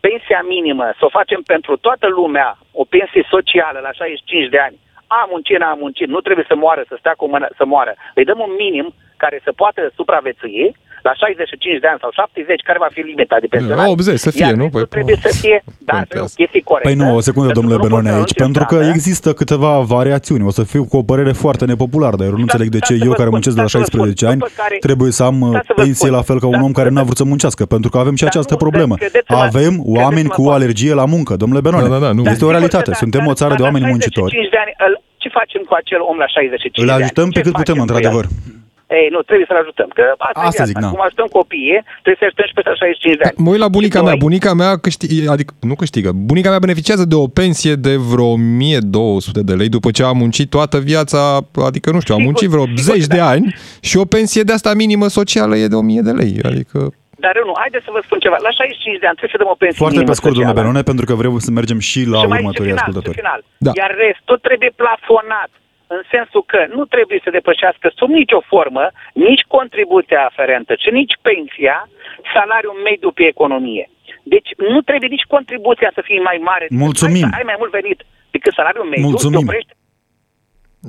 pensia 0.00 0.42
minimă, 0.48 0.86
să 0.98 1.04
o 1.04 1.16
facem 1.18 1.40
pentru 1.46 1.76
toată 1.76 2.06
lumea, 2.08 2.58
o 2.72 2.84
pensie 2.84 3.26
socială 3.30 3.78
la 3.82 3.92
65 3.92 4.48
de 4.48 4.58
ani. 4.58 4.76
A 5.06 5.26
muncit, 5.30 5.58
n-a 5.58 5.74
muncit, 5.74 6.08
nu 6.08 6.20
trebuie 6.20 6.44
să 6.48 6.56
moară, 6.56 6.82
să 6.88 6.96
stea 6.98 7.14
cu 7.16 7.26
mână, 7.28 7.48
să 7.56 7.64
moară. 7.64 7.94
Îi 8.14 8.24
dăm 8.24 8.38
un 8.38 8.52
minim 8.58 8.94
care 9.16 9.40
să 9.44 9.52
poată 9.52 9.90
supraviețui 9.94 10.76
la 11.08 11.14
65 11.14 11.80
de 11.84 11.88
ani 11.92 11.98
sau 12.04 12.10
70, 12.12 12.60
care 12.68 12.78
va 12.84 12.90
fi 12.96 13.00
limita 13.10 13.36
de 13.44 13.48
pensionare. 13.54 13.82
La 13.82 13.88
80 13.94 14.18
să 14.26 14.30
fie, 14.36 14.44
Iar 14.46 14.54
nu? 14.62 14.66
Păi, 14.74 14.86
trebuie 14.96 15.18
să 15.26 15.30
fie, 15.42 15.56
da, 15.90 15.96
să 16.10 16.18
o 16.26 16.28
chestie 16.40 16.62
corectă. 16.70 16.86
Păi 16.88 16.96
nu, 17.02 17.06
o 17.18 17.20
secundă, 17.28 17.50
domnule 17.58 17.78
Benone, 17.84 18.10
aici, 18.18 18.34
pentru 18.44 18.64
că 18.70 18.76
da? 18.78 18.88
există 18.94 19.28
câteva 19.40 19.72
variațiuni. 19.96 20.42
O 20.50 20.52
să 20.58 20.62
fiu 20.72 20.82
cu 20.90 20.96
o 20.96 21.04
părere 21.10 21.32
foarte 21.44 21.64
nepopulară, 21.72 22.16
dar 22.16 22.26
eu 22.30 22.36
nu 22.40 22.42
Da, 22.44 22.46
înțeleg 22.46 22.68
de 22.76 22.78
da, 22.82 22.86
ce 22.88 22.92
să 22.96 23.02
eu 23.06 23.12
vă 23.12 23.18
care 23.20 23.28
spun, 23.30 23.36
muncesc 23.36 23.54
de 23.58 23.62
la 23.66 23.68
da, 23.68 23.72
să 23.74 23.78
vă 23.78 23.84
16 23.84 24.16
spun, 24.24 24.28
ani 24.32 24.38
după 24.40 24.50
care- 24.62 24.78
trebuie 24.86 25.10
să 25.18 25.22
am 25.30 25.38
Da, 25.52 25.60
să 25.68 25.72
vă 25.76 25.82
pensie 25.82 25.94
spun. 26.06 26.16
la 26.18 26.22
fel 26.28 26.38
ca 26.42 26.46
un 26.54 26.58
Da, 26.60 26.64
om 26.68 26.72
care 26.80 26.88
să 26.88 26.94
n-a 26.94 27.00
vă- 27.00 27.06
vrut 27.08 27.16
să 27.22 27.24
muncească, 27.32 27.62
pentru 27.74 27.88
că 27.92 27.96
avem 28.04 28.14
și 28.20 28.24
Dar 28.26 28.30
această 28.32 28.54
nu, 28.56 28.62
problemă. 28.66 28.94
credeți-mă, 29.02 29.36
Avem 29.48 29.74
oameni 29.98 30.28
cu 30.28 30.42
credeți-mă, 30.42 30.52
alergie 30.58 30.94
la 31.02 31.06
muncă, 31.14 31.32
domnule 31.42 31.60
Benone. 31.66 31.88
Da, 31.88 31.98
da, 31.98 31.98
da, 32.06 32.12
nu. 32.18 32.22
Este 32.34 32.44
o 32.44 32.50
realitate. 32.56 32.90
Suntem 32.94 33.26
o 33.26 33.34
țară 33.40 33.54
de 33.58 33.62
oameni 33.62 33.84
muncitori. 33.92 34.32
De 34.54 34.58
ani, 34.64 34.72
îl- 34.86 35.00
ce 35.22 35.28
facem 35.40 35.62
cu 35.68 35.74
acel 35.80 36.00
om 36.10 36.16
la 36.24 36.26
65 36.26 36.78
Îl 36.82 36.86
de 36.86 36.92
ani? 36.92 37.02
ajutăm 37.02 37.28
pe 37.30 37.38
Ce 37.38 37.40
cât 37.46 37.52
putem, 37.52 37.74
facem 37.74 37.76
cu 37.76 37.84
într-adevăr. 37.86 38.24
El? 38.88 38.96
Ei, 38.98 39.08
nu, 39.14 39.20
trebuie 39.28 39.46
să-l 39.50 39.60
ajutăm. 39.64 39.88
Că 39.98 40.04
asta, 40.28 40.40
Asta 40.40 40.48
e 40.48 40.50
viața. 40.50 40.64
zic, 40.70 40.76
da. 40.84 40.88
Cum 40.94 41.00
ajutăm 41.06 41.28
copiii, 41.40 41.78
trebuie 42.04 42.20
să 42.22 42.24
ajutăm 42.28 42.46
și 42.50 42.56
pe 42.58 42.62
65 42.64 43.16
de 43.20 43.24
ani. 43.28 43.34
Mă 43.44 43.50
uit 43.54 43.62
la 43.66 43.70
bunica 43.76 43.98
Și 43.98 44.04
mea. 44.04 44.12
noi- 44.14 44.22
Bunica 44.26 44.52
mea 44.62 44.72
câștigă, 44.86 45.30
adică 45.36 45.52
nu 45.70 45.74
câștigă. 45.82 46.10
Bunica 46.30 46.48
mea 46.54 46.64
beneficiază 46.66 47.04
de 47.12 47.16
o 47.24 47.26
pensie 47.40 47.74
de 47.86 47.94
vreo 48.12 48.30
1200 48.36 49.40
de 49.48 49.54
lei 49.60 49.68
după 49.76 49.88
ce 49.96 50.02
a 50.10 50.12
muncit 50.22 50.48
toată 50.56 50.76
viața, 50.92 51.20
adică 51.68 51.88
nu 51.94 52.00
știu, 52.04 52.14
a 52.14 52.16
Sigur, 52.16 52.30
muncit 52.30 52.48
vreo 52.54 52.66
sigur, 52.66 52.82
10 52.96 53.06
de 53.16 53.22
da. 53.24 53.28
ani 53.34 53.44
și 53.88 53.96
o 54.02 54.04
pensie 54.16 54.42
de 54.48 54.52
asta 54.52 54.70
minimă 54.82 55.06
socială 55.18 55.54
e 55.56 55.66
de 55.74 55.78
1000 55.82 56.00
de 56.08 56.14
lei. 56.20 56.34
Adică 56.52 56.78
Dar 57.24 57.32
nu, 57.48 57.52
haideți 57.62 57.84
să 57.88 57.90
vă 57.96 58.00
spun 58.06 58.18
ceva. 58.24 58.36
La 58.48 58.50
65 58.50 58.98
de 59.02 59.06
ani 59.10 59.16
trebuie 59.20 59.34
să 59.36 59.42
dăm 59.42 59.50
o 59.56 59.58
pensie 59.62 59.80
Foarte 59.82 59.96
minimă 59.98 60.12
pe 60.14 60.18
scurt, 60.20 60.32
domnule 60.34 60.52
socială. 60.52 60.68
Benone, 60.68 60.88
pentru 60.90 61.04
că 61.08 61.12
vreau 61.20 61.32
să 61.46 61.50
mergem 61.58 61.78
și 61.90 62.00
la 62.14 62.18
și 62.22 62.26
mai 62.32 62.38
următorii 62.40 62.70
și 62.72 62.74
final, 62.74 62.84
ascultători. 62.86 63.14
Și 63.16 63.20
final. 63.22 63.40
Da. 63.66 63.72
Iar 63.80 63.90
restul 64.06 64.36
trebuie 64.46 64.70
plafonat 64.82 65.50
în 65.86 66.02
sensul 66.10 66.42
că 66.52 66.66
nu 66.76 66.84
trebuie 66.84 67.20
să 67.24 67.30
depășească 67.30 67.92
sub 67.98 68.10
nicio 68.10 68.40
formă 68.40 68.84
nici 69.12 69.44
contribuția 69.56 70.20
aferentă, 70.24 70.74
ci 70.74 70.90
nici 70.90 71.14
pensia, 71.22 71.88
salariul 72.34 72.78
mediu 72.88 73.10
pe 73.10 73.24
economie. 73.26 73.90
Deci 74.22 74.50
nu 74.56 74.80
trebuie 74.80 75.08
nici 75.08 75.30
contribuția 75.34 75.90
să 75.94 76.00
fie 76.04 76.20
mai 76.20 76.38
mare. 76.50 76.66
Mulțumim. 76.70 77.24
Ai, 77.24 77.30
să 77.30 77.36
ai 77.36 77.50
mai 77.50 77.58
mult 77.58 77.70
venit 77.70 77.98
decât 78.30 78.52
salariul 78.52 78.84
mediu. 78.84 79.08
Mulțumim. 79.08 79.38
te 79.38 79.44
oprești 79.44 79.72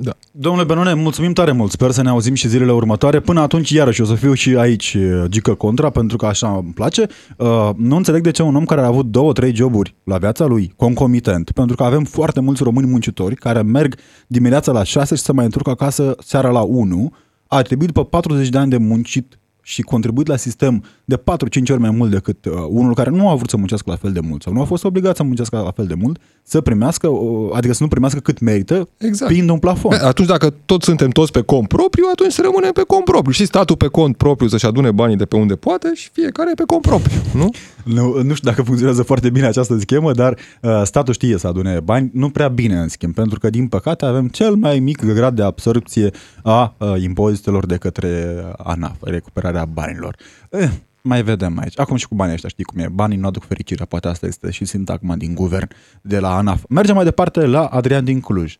da. 0.00 0.16
Domnule 0.30 0.64
Benone, 0.64 0.94
mulțumim 0.94 1.32
tare 1.32 1.52
mult. 1.52 1.70
Sper 1.70 1.90
să 1.90 2.02
ne 2.02 2.08
auzim 2.08 2.34
și 2.34 2.48
zilele 2.48 2.72
următoare. 2.72 3.20
Până 3.20 3.40
atunci, 3.40 3.70
iarăși, 3.70 4.00
o 4.00 4.04
să 4.04 4.14
fiu 4.14 4.32
și 4.32 4.56
aici 4.56 4.96
uh, 4.98 5.24
gică 5.28 5.54
contra, 5.54 5.90
pentru 5.90 6.16
că 6.16 6.26
așa 6.26 6.48
îmi 6.48 6.72
place. 6.72 7.06
Uh, 7.36 7.70
nu 7.76 7.96
înțeleg 7.96 8.22
de 8.22 8.30
ce 8.30 8.42
un 8.42 8.56
om 8.56 8.64
care 8.64 8.80
a 8.80 8.86
avut 8.86 9.06
două, 9.06 9.32
trei 9.32 9.54
joburi 9.54 9.94
la 10.04 10.18
viața 10.18 10.46
lui, 10.46 10.72
concomitent, 10.76 11.50
pentru 11.50 11.76
că 11.76 11.82
avem 11.82 12.04
foarte 12.04 12.40
mulți 12.40 12.62
români 12.62 12.86
muncitori 12.86 13.34
care 13.34 13.62
merg 13.62 13.94
dimineața 14.26 14.72
la 14.72 14.82
6 14.82 15.14
și 15.14 15.22
se 15.22 15.32
mai 15.32 15.44
întorc 15.44 15.68
acasă 15.68 16.16
seara 16.18 16.50
la 16.50 16.60
1, 16.60 17.12
a 17.46 17.62
trebuit 17.62 17.86
după 17.86 18.04
40 18.04 18.48
de 18.48 18.58
ani 18.58 18.70
de 18.70 18.76
muncit 18.76 19.37
și 19.68 19.82
contribuit 19.82 20.26
la 20.26 20.36
sistem 20.36 20.84
de 21.04 21.16
4-5 21.16 21.22
ori 21.70 21.80
mai 21.80 21.90
mult 21.90 22.10
decât 22.10 22.44
uh, 22.44 22.52
unul 22.68 22.94
care 22.94 23.10
nu 23.10 23.28
a 23.28 23.34
vrut 23.34 23.50
să 23.50 23.56
muncească 23.56 23.90
la 23.90 23.96
fel 23.96 24.12
de 24.12 24.20
mult 24.20 24.42
sau 24.42 24.52
nu 24.52 24.60
a 24.60 24.64
fost 24.64 24.84
obligat 24.84 25.16
să 25.16 25.22
muncească 25.22 25.56
la 25.56 25.70
fel 25.70 25.86
de 25.86 25.94
mult, 25.94 26.20
să 26.42 26.60
primească, 26.60 27.08
uh, 27.08 27.50
adică 27.52 27.72
să 27.72 27.82
nu 27.82 27.88
primească 27.88 28.18
cât 28.20 28.40
merită, 28.40 28.88
Exact. 28.98 29.32
fiind 29.32 29.50
un 29.50 29.58
plafon. 29.58 29.96
Bă, 30.00 30.06
Atunci 30.06 30.28
dacă 30.28 30.54
toți 30.66 30.84
suntem 30.84 31.08
toți 31.10 31.32
pe 31.32 31.40
cont 31.40 31.68
propriu, 31.68 32.04
atunci 32.12 32.32
să 32.32 32.42
rămânem 32.44 32.72
pe 32.72 32.82
cont 32.86 33.04
propriu. 33.04 33.32
Și 33.32 33.44
statul 33.44 33.76
pe 33.76 33.86
cont 33.86 34.16
propriu 34.16 34.48
să-și 34.48 34.66
adune 34.66 34.90
banii 34.90 35.16
de 35.16 35.24
pe 35.24 35.36
unde 35.36 35.54
poate 35.54 35.90
și 35.94 36.08
fiecare 36.12 36.52
pe 36.54 36.62
cont 36.66 36.82
propriu, 36.82 37.20
nu? 37.34 37.50
Nu, 37.84 38.22
nu 38.22 38.34
știu 38.34 38.48
dacă 38.48 38.62
funcționează 38.62 39.02
foarte 39.02 39.30
bine 39.30 39.46
această 39.46 39.78
schemă, 39.78 40.12
dar 40.12 40.36
uh, 40.62 40.80
statul 40.84 41.12
știe 41.12 41.38
să 41.38 41.46
adune 41.46 41.80
bani, 41.80 42.10
nu 42.12 42.30
prea 42.30 42.48
bine 42.48 42.74
în 42.74 42.88
schimb, 42.88 43.14
pentru 43.14 43.38
că 43.38 43.50
din 43.50 43.66
păcate 43.66 44.04
avem 44.04 44.28
cel 44.28 44.54
mai 44.54 44.78
mic 44.78 45.04
grad 45.04 45.36
de 45.36 45.42
absorpție 45.42 46.10
a 46.42 46.74
uh, 46.78 47.02
impozitelor 47.02 47.66
de 47.66 47.76
către 47.76 48.42
ANAF, 48.56 48.96
recuperarea 49.00 49.57
banilor. 49.64 50.16
Eh, 50.50 50.68
mai 51.02 51.22
vedem 51.22 51.58
aici. 51.58 51.78
Acum 51.80 51.96
și 51.96 52.08
cu 52.08 52.14
banii 52.14 52.32
ăștia, 52.32 52.48
știi 52.48 52.64
cum 52.64 52.80
e. 52.80 52.88
Banii 52.92 53.16
nu 53.16 53.26
aduc 53.26 53.44
fericirea, 53.44 53.86
poate 53.86 54.08
asta 54.08 54.26
este 54.26 54.50
și 54.50 54.64
sintagma 54.64 55.14
din 55.16 55.34
guvern 55.34 55.68
de 56.02 56.18
la 56.18 56.36
ANAF. 56.36 56.62
Mergem 56.68 56.94
mai 56.94 57.04
departe 57.04 57.46
la 57.46 57.64
Adrian 57.64 58.04
din 58.04 58.20
Cluj. 58.20 58.56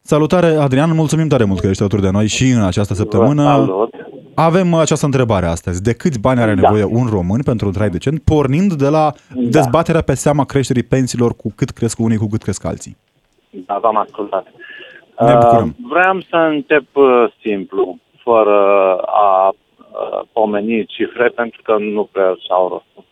Salutare, 0.00 0.46
Adrian, 0.46 0.94
mulțumim 0.94 1.28
tare 1.28 1.44
mult 1.44 1.60
că 1.60 1.66
ești 1.66 1.80
alături 1.82 2.02
de 2.02 2.10
noi 2.10 2.26
și 2.26 2.50
în 2.50 2.62
această 2.62 2.94
săptămână. 2.94 3.42
Salut. 3.42 3.94
Avem 4.34 4.74
această 4.74 5.04
întrebare 5.04 5.46
astăzi. 5.46 5.82
De 5.82 5.92
câți 5.92 6.20
bani 6.20 6.40
are 6.40 6.54
Da. 6.54 6.60
nevoie 6.60 6.84
un 6.84 7.06
român 7.06 7.40
pentru 7.42 7.66
un 7.66 7.72
trai 7.72 7.90
decent, 7.90 8.22
pornind 8.22 8.72
de 8.72 8.88
la 8.88 9.12
dezbaterea 9.34 10.00
pe 10.00 10.14
seama 10.14 10.44
creșterii 10.44 10.82
pensiilor 10.82 11.34
cu 11.36 11.52
cât 11.56 11.70
cresc 11.70 11.98
unii, 11.98 12.16
cu 12.16 12.26
cât 12.26 12.42
cresc 12.42 12.64
alții? 12.64 12.96
Da, 13.66 13.78
v-am 13.82 13.96
ascultat. 13.96 14.46
Ne 15.20 15.34
bucurăm. 15.34 15.74
Uh, 15.78 15.86
vreau 15.88 16.20
să 16.20 16.36
încep 16.36 16.86
uh, 16.92 17.32
simplu, 17.40 17.98
fără 18.22 18.58
a 19.06 19.48
uh, 19.48 19.54
pomeni 20.32 20.84
cifre, 20.86 21.28
pentru 21.28 21.60
că 21.62 21.76
nu 21.78 22.08
prea 22.12 22.34
și-au 22.44 22.68
rostul. 22.68 23.04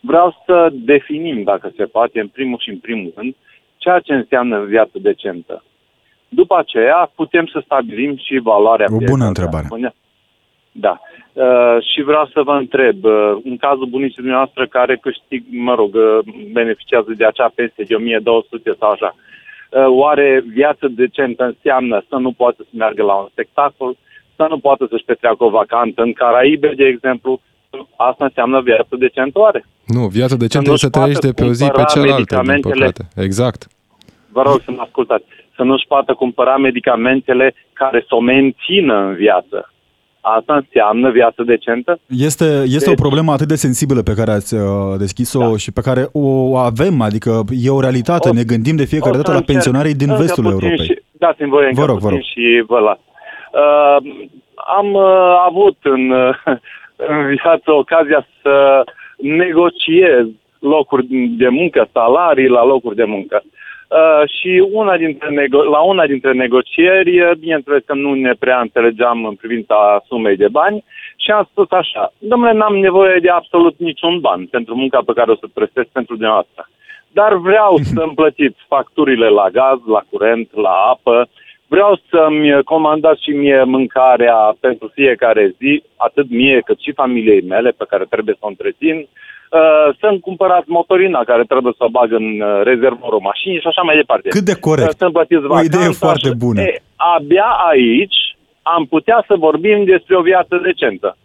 Vreau 0.00 0.42
să 0.46 0.68
definim, 0.72 1.42
dacă 1.42 1.72
se 1.76 1.84
poate, 1.84 2.20
în 2.20 2.28
primul 2.28 2.58
și 2.58 2.68
în 2.70 2.78
primul 2.78 3.12
rând, 3.16 3.34
ceea 3.76 3.98
ce 3.98 4.12
înseamnă 4.14 4.60
viață 4.60 4.90
decentă. 4.92 5.62
După 6.28 6.56
aceea 6.58 7.10
putem 7.14 7.46
să 7.46 7.60
stabilim 7.64 8.16
și 8.16 8.38
valoarea 8.42 8.86
O 8.86 8.88
bună 8.90 8.98
fiecăruia. 8.98 9.26
întrebare. 9.26 9.64
Spune- 9.64 9.94
Da. 10.72 11.00
Uh, 11.32 11.76
și 11.92 12.02
vreau 12.02 12.26
să 12.26 12.42
vă 12.42 12.52
întreb, 12.52 13.04
uh, 13.04 13.36
în 13.44 13.56
cazul 13.56 13.86
bunicii 13.86 14.16
dumneavoastră 14.22 14.66
care 14.66 14.96
câștig, 14.96 15.42
mă 15.50 15.74
rog, 15.74 15.94
uh, 15.94 16.18
beneficiază 16.52 17.12
de 17.16 17.24
acea 17.26 17.52
pensie 17.54 17.84
de 17.88 17.94
1200 17.94 18.76
sau 18.78 18.90
așa, 18.90 19.14
uh, 19.14 19.84
oare 19.86 20.44
viață 20.46 20.88
decentă 20.88 21.44
înseamnă 21.44 22.04
să 22.08 22.16
nu 22.16 22.32
poată 22.32 22.62
să 22.62 22.68
meargă 22.72 23.02
la 23.02 23.14
un 23.14 23.28
spectacol, 23.30 23.96
să 24.38 24.46
nu 24.52 24.58
poată 24.66 24.86
să-și 24.90 25.04
petreacă 25.10 25.44
o 25.44 25.50
vacanță 25.60 25.98
în 26.02 26.12
Caraibe, 26.12 26.70
de 26.80 26.84
exemplu? 26.94 27.40
Asta 28.10 28.24
înseamnă 28.24 28.60
viață 28.70 28.92
decentă 29.04 29.38
oare? 29.38 29.60
Nu, 29.96 30.02
viața 30.18 30.36
decentă 30.44 30.70
nu-și 30.70 30.84
e 30.84 30.88
să 30.88 30.94
trăiești 30.96 31.20
poată 31.20 31.26
de 31.36 31.42
pe 31.42 31.48
o 31.48 31.52
zi 31.52 31.64
pe 31.64 31.70
cumpăra 31.70 31.92
cealaltă, 31.94 32.14
din 32.16 32.36
medicamentele. 32.36 32.84
păcate. 32.90 33.02
Exact. 33.26 33.60
Vă 34.36 34.42
rog 34.48 34.58
să 34.64 34.70
mă 34.70 34.82
ascultați. 34.86 35.24
Să 35.56 35.62
nu-și 35.62 35.86
poată 35.88 36.12
cumpăra 36.14 36.56
medicamentele 36.56 37.54
care 37.72 38.04
să 38.08 38.14
o 38.14 38.20
mențină 38.20 38.94
în 39.08 39.14
viață. 39.14 39.72
Asta 40.20 40.54
înseamnă 40.54 41.10
viață 41.10 41.42
decentă? 41.42 41.98
Este, 42.06 42.44
este 42.66 42.90
o 42.90 42.92
Deci- 42.94 43.00
problemă 43.04 43.32
atât 43.32 43.48
de 43.48 43.54
sensibilă 43.54 44.02
pe 44.02 44.14
care 44.14 44.30
ați 44.30 44.54
uh, 44.54 44.60
deschis-o 44.98 45.38
Da. 45.50 45.56
și 45.56 45.72
pe 45.72 45.80
care 45.80 46.08
o 46.12 46.56
avem, 46.56 47.00
adică 47.00 47.30
e 47.62 47.70
o 47.70 47.80
realitate, 47.80 48.28
O- 48.28 48.32
ne 48.32 48.42
gândim 48.42 48.76
de 48.76 48.84
fiecare 48.84 49.10
O 49.10 49.14
să 49.14 49.18
dată 49.20 49.30
la 49.30 49.36
încerc 49.36 49.52
pensionarii 49.56 49.94
din 49.94 50.08
încă 50.10 50.20
vestul 50.22 50.44
puțin 50.44 50.58
Europei. 50.60 50.86
Și, 50.86 50.98
dați-mi 51.12 51.48
voie 51.48 51.66
încă 51.68 51.80
Vă 51.80 51.86
rog, 51.86 51.98
vă 51.98 52.08
puțin 52.08 52.16
rog. 52.18 52.24
și 52.32 52.64
vă 52.66 52.78
las. 52.78 52.98
Uh, 53.52 53.96
am 54.76 54.92
uh, 54.92 55.42
avut 55.46 55.76
în, 55.82 56.10
uh, 56.10 56.34
în 57.12 57.26
viață 57.26 57.72
ocazia 57.72 58.26
să 58.42 58.84
negociez 59.16 60.26
locuri 60.58 61.06
de 61.36 61.48
muncă, 61.48 61.88
salarii 61.92 62.48
la 62.48 62.64
locuri 62.64 62.96
de 62.96 63.04
muncă. 63.04 63.42
Uh, 63.88 64.28
și 64.28 64.68
una 64.72 64.96
dintre 64.96 65.28
nego- 65.28 65.68
la 65.70 65.80
una 65.80 66.06
dintre 66.06 66.32
negocieri, 66.32 67.20
uh, 67.20 67.30
bineînțeles 67.38 67.82
că 67.86 67.94
nu 67.94 68.14
ne 68.14 68.32
prea 68.38 68.60
înțelegeam 68.60 69.24
în 69.24 69.34
privința 69.34 70.02
sumei 70.06 70.36
de 70.36 70.48
bani 70.48 70.84
și 71.16 71.30
am 71.30 71.48
spus 71.50 71.70
așa, 71.70 72.12
domnule, 72.18 72.52
n-am 72.52 72.76
nevoie 72.76 73.18
de 73.18 73.28
absolut 73.28 73.78
niciun 73.78 74.20
ban 74.20 74.46
pentru 74.46 74.74
munca 74.74 75.00
pe 75.06 75.12
care 75.12 75.30
o 75.30 75.36
să 75.36 75.46
prestez 75.54 75.84
pentru 75.92 76.14
dumneavoastră. 76.14 76.68
Dar 77.12 77.34
vreau 77.34 77.78
să-mi 77.94 78.14
plătiți 78.14 78.58
facturile 78.68 79.28
la 79.28 79.48
gaz, 79.50 79.78
la 79.86 80.02
curent, 80.10 80.48
la 80.54 80.70
apă, 80.70 81.28
vreau 81.68 82.00
să-mi 82.10 82.62
comandați 82.64 83.22
și 83.22 83.30
mie 83.30 83.62
mâncarea 83.62 84.56
pentru 84.60 84.90
fiecare 84.94 85.54
zi, 85.58 85.82
atât 85.96 86.30
mie 86.30 86.60
cât 86.64 86.78
și 86.80 86.92
familiei 86.92 87.42
mele 87.42 87.70
pe 87.70 87.84
care 87.88 88.04
trebuie 88.10 88.34
să 88.38 88.44
o 88.44 88.48
întrețin, 88.48 89.08
Uh, 89.50 89.88
să-mi 90.00 90.20
cumpărați 90.20 90.68
motorina 90.78 91.20
care 91.24 91.44
trebuie 91.52 91.72
să 91.76 91.84
o 91.84 91.88
bag 91.88 92.12
în 92.12 92.40
uh, 92.40 92.60
rezervorul 92.62 93.20
mașinii 93.30 93.60
și 93.60 93.66
așa 93.66 93.82
mai 93.82 93.96
departe. 93.96 94.28
Cât 94.28 94.46
de 94.52 94.56
corect. 94.68 94.88
Uh, 94.88 94.94
Să-mi 94.98 95.12
plătiți 95.12 95.44
O 95.44 95.60
idee 95.68 95.78
vacanța 95.78 96.06
foarte 96.06 96.28
și- 96.28 96.40
bună. 96.44 96.60
E, 96.60 96.82
abia 97.16 97.48
aici 97.72 98.18
am 98.62 98.84
putea 98.94 99.24
să 99.28 99.34
vorbim 99.46 99.84
despre 99.84 100.16
o 100.16 100.22
viață 100.30 100.54
decentă. 100.62 101.16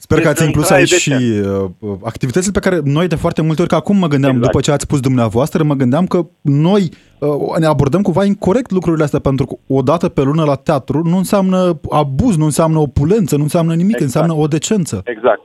Sper 0.00 0.16
că 0.18 0.22
Deci 0.22 0.32
ați 0.32 0.42
un 0.42 0.46
inclus 0.48 0.66
trai 0.66 0.78
aici 0.78 0.88
și 1.04 1.08
decent. 1.08 1.74
uh, 1.80 1.96
activitățile 2.04 2.52
pe 2.60 2.64
care 2.68 2.80
noi 2.84 3.06
de 3.08 3.14
foarte 3.24 3.42
multe 3.42 3.60
ori, 3.60 3.70
că 3.70 3.74
acum 3.82 3.96
mă 3.96 4.06
gândeam, 4.14 4.34
Exact. 4.34 4.50
după 4.52 4.64
ce 4.64 4.70
ați 4.70 4.82
spus 4.88 5.00
dumneavoastră, 5.00 5.62
mă 5.62 5.74
gândeam 5.74 6.06
că 6.06 6.18
noi 6.42 6.82
uh, 7.18 7.58
ne 7.58 7.66
abordăm 7.66 8.02
cumva 8.02 8.24
incorrect 8.24 8.70
lucrurile 8.70 9.04
astea, 9.04 9.18
pentru 9.28 9.44
că 9.46 9.54
o 9.78 9.80
dată 9.82 10.08
pe 10.08 10.22
lună 10.22 10.44
la 10.44 10.54
teatru 10.54 10.98
nu 11.12 11.16
înseamnă 11.16 11.58
abuz, 11.90 12.36
nu 12.36 12.44
înseamnă 12.44 12.78
opulență, 12.78 13.36
nu 13.36 13.42
înseamnă 13.42 13.74
nimic, 13.74 13.98
Exact. 14.00 14.04
înseamnă 14.08 14.32
o 14.42 14.46
decență. 14.46 14.96
Exact. 15.04 15.42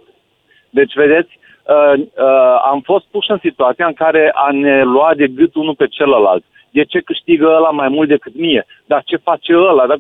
Deci, 0.70 0.93
vedeți, 0.95 1.32
uh, 1.74 1.95
uh, 1.99 2.56
am 2.72 2.80
fost 2.84 3.06
puși 3.12 3.32
în 3.32 3.39
situația 3.41 3.86
în 3.88 3.93
care 3.93 4.32
a 4.47 4.51
ne 4.51 4.84
lua 4.84 5.12
de 5.18 5.28
gât 5.28 5.56
unul 5.56 5.76
pe 5.76 5.88
celălalt. 5.88 6.43
De 6.78 6.84
ce 6.84 6.99
câștigă 6.99 7.45
ăla 7.58 7.70
mai 7.70 7.89
mult 7.89 8.08
decât 8.08 8.36
mie? 8.45 8.66
Dar 8.86 9.01
ce 9.06 9.16
face 9.30 9.54
ăla? 9.72 9.88
Dar, 9.88 9.99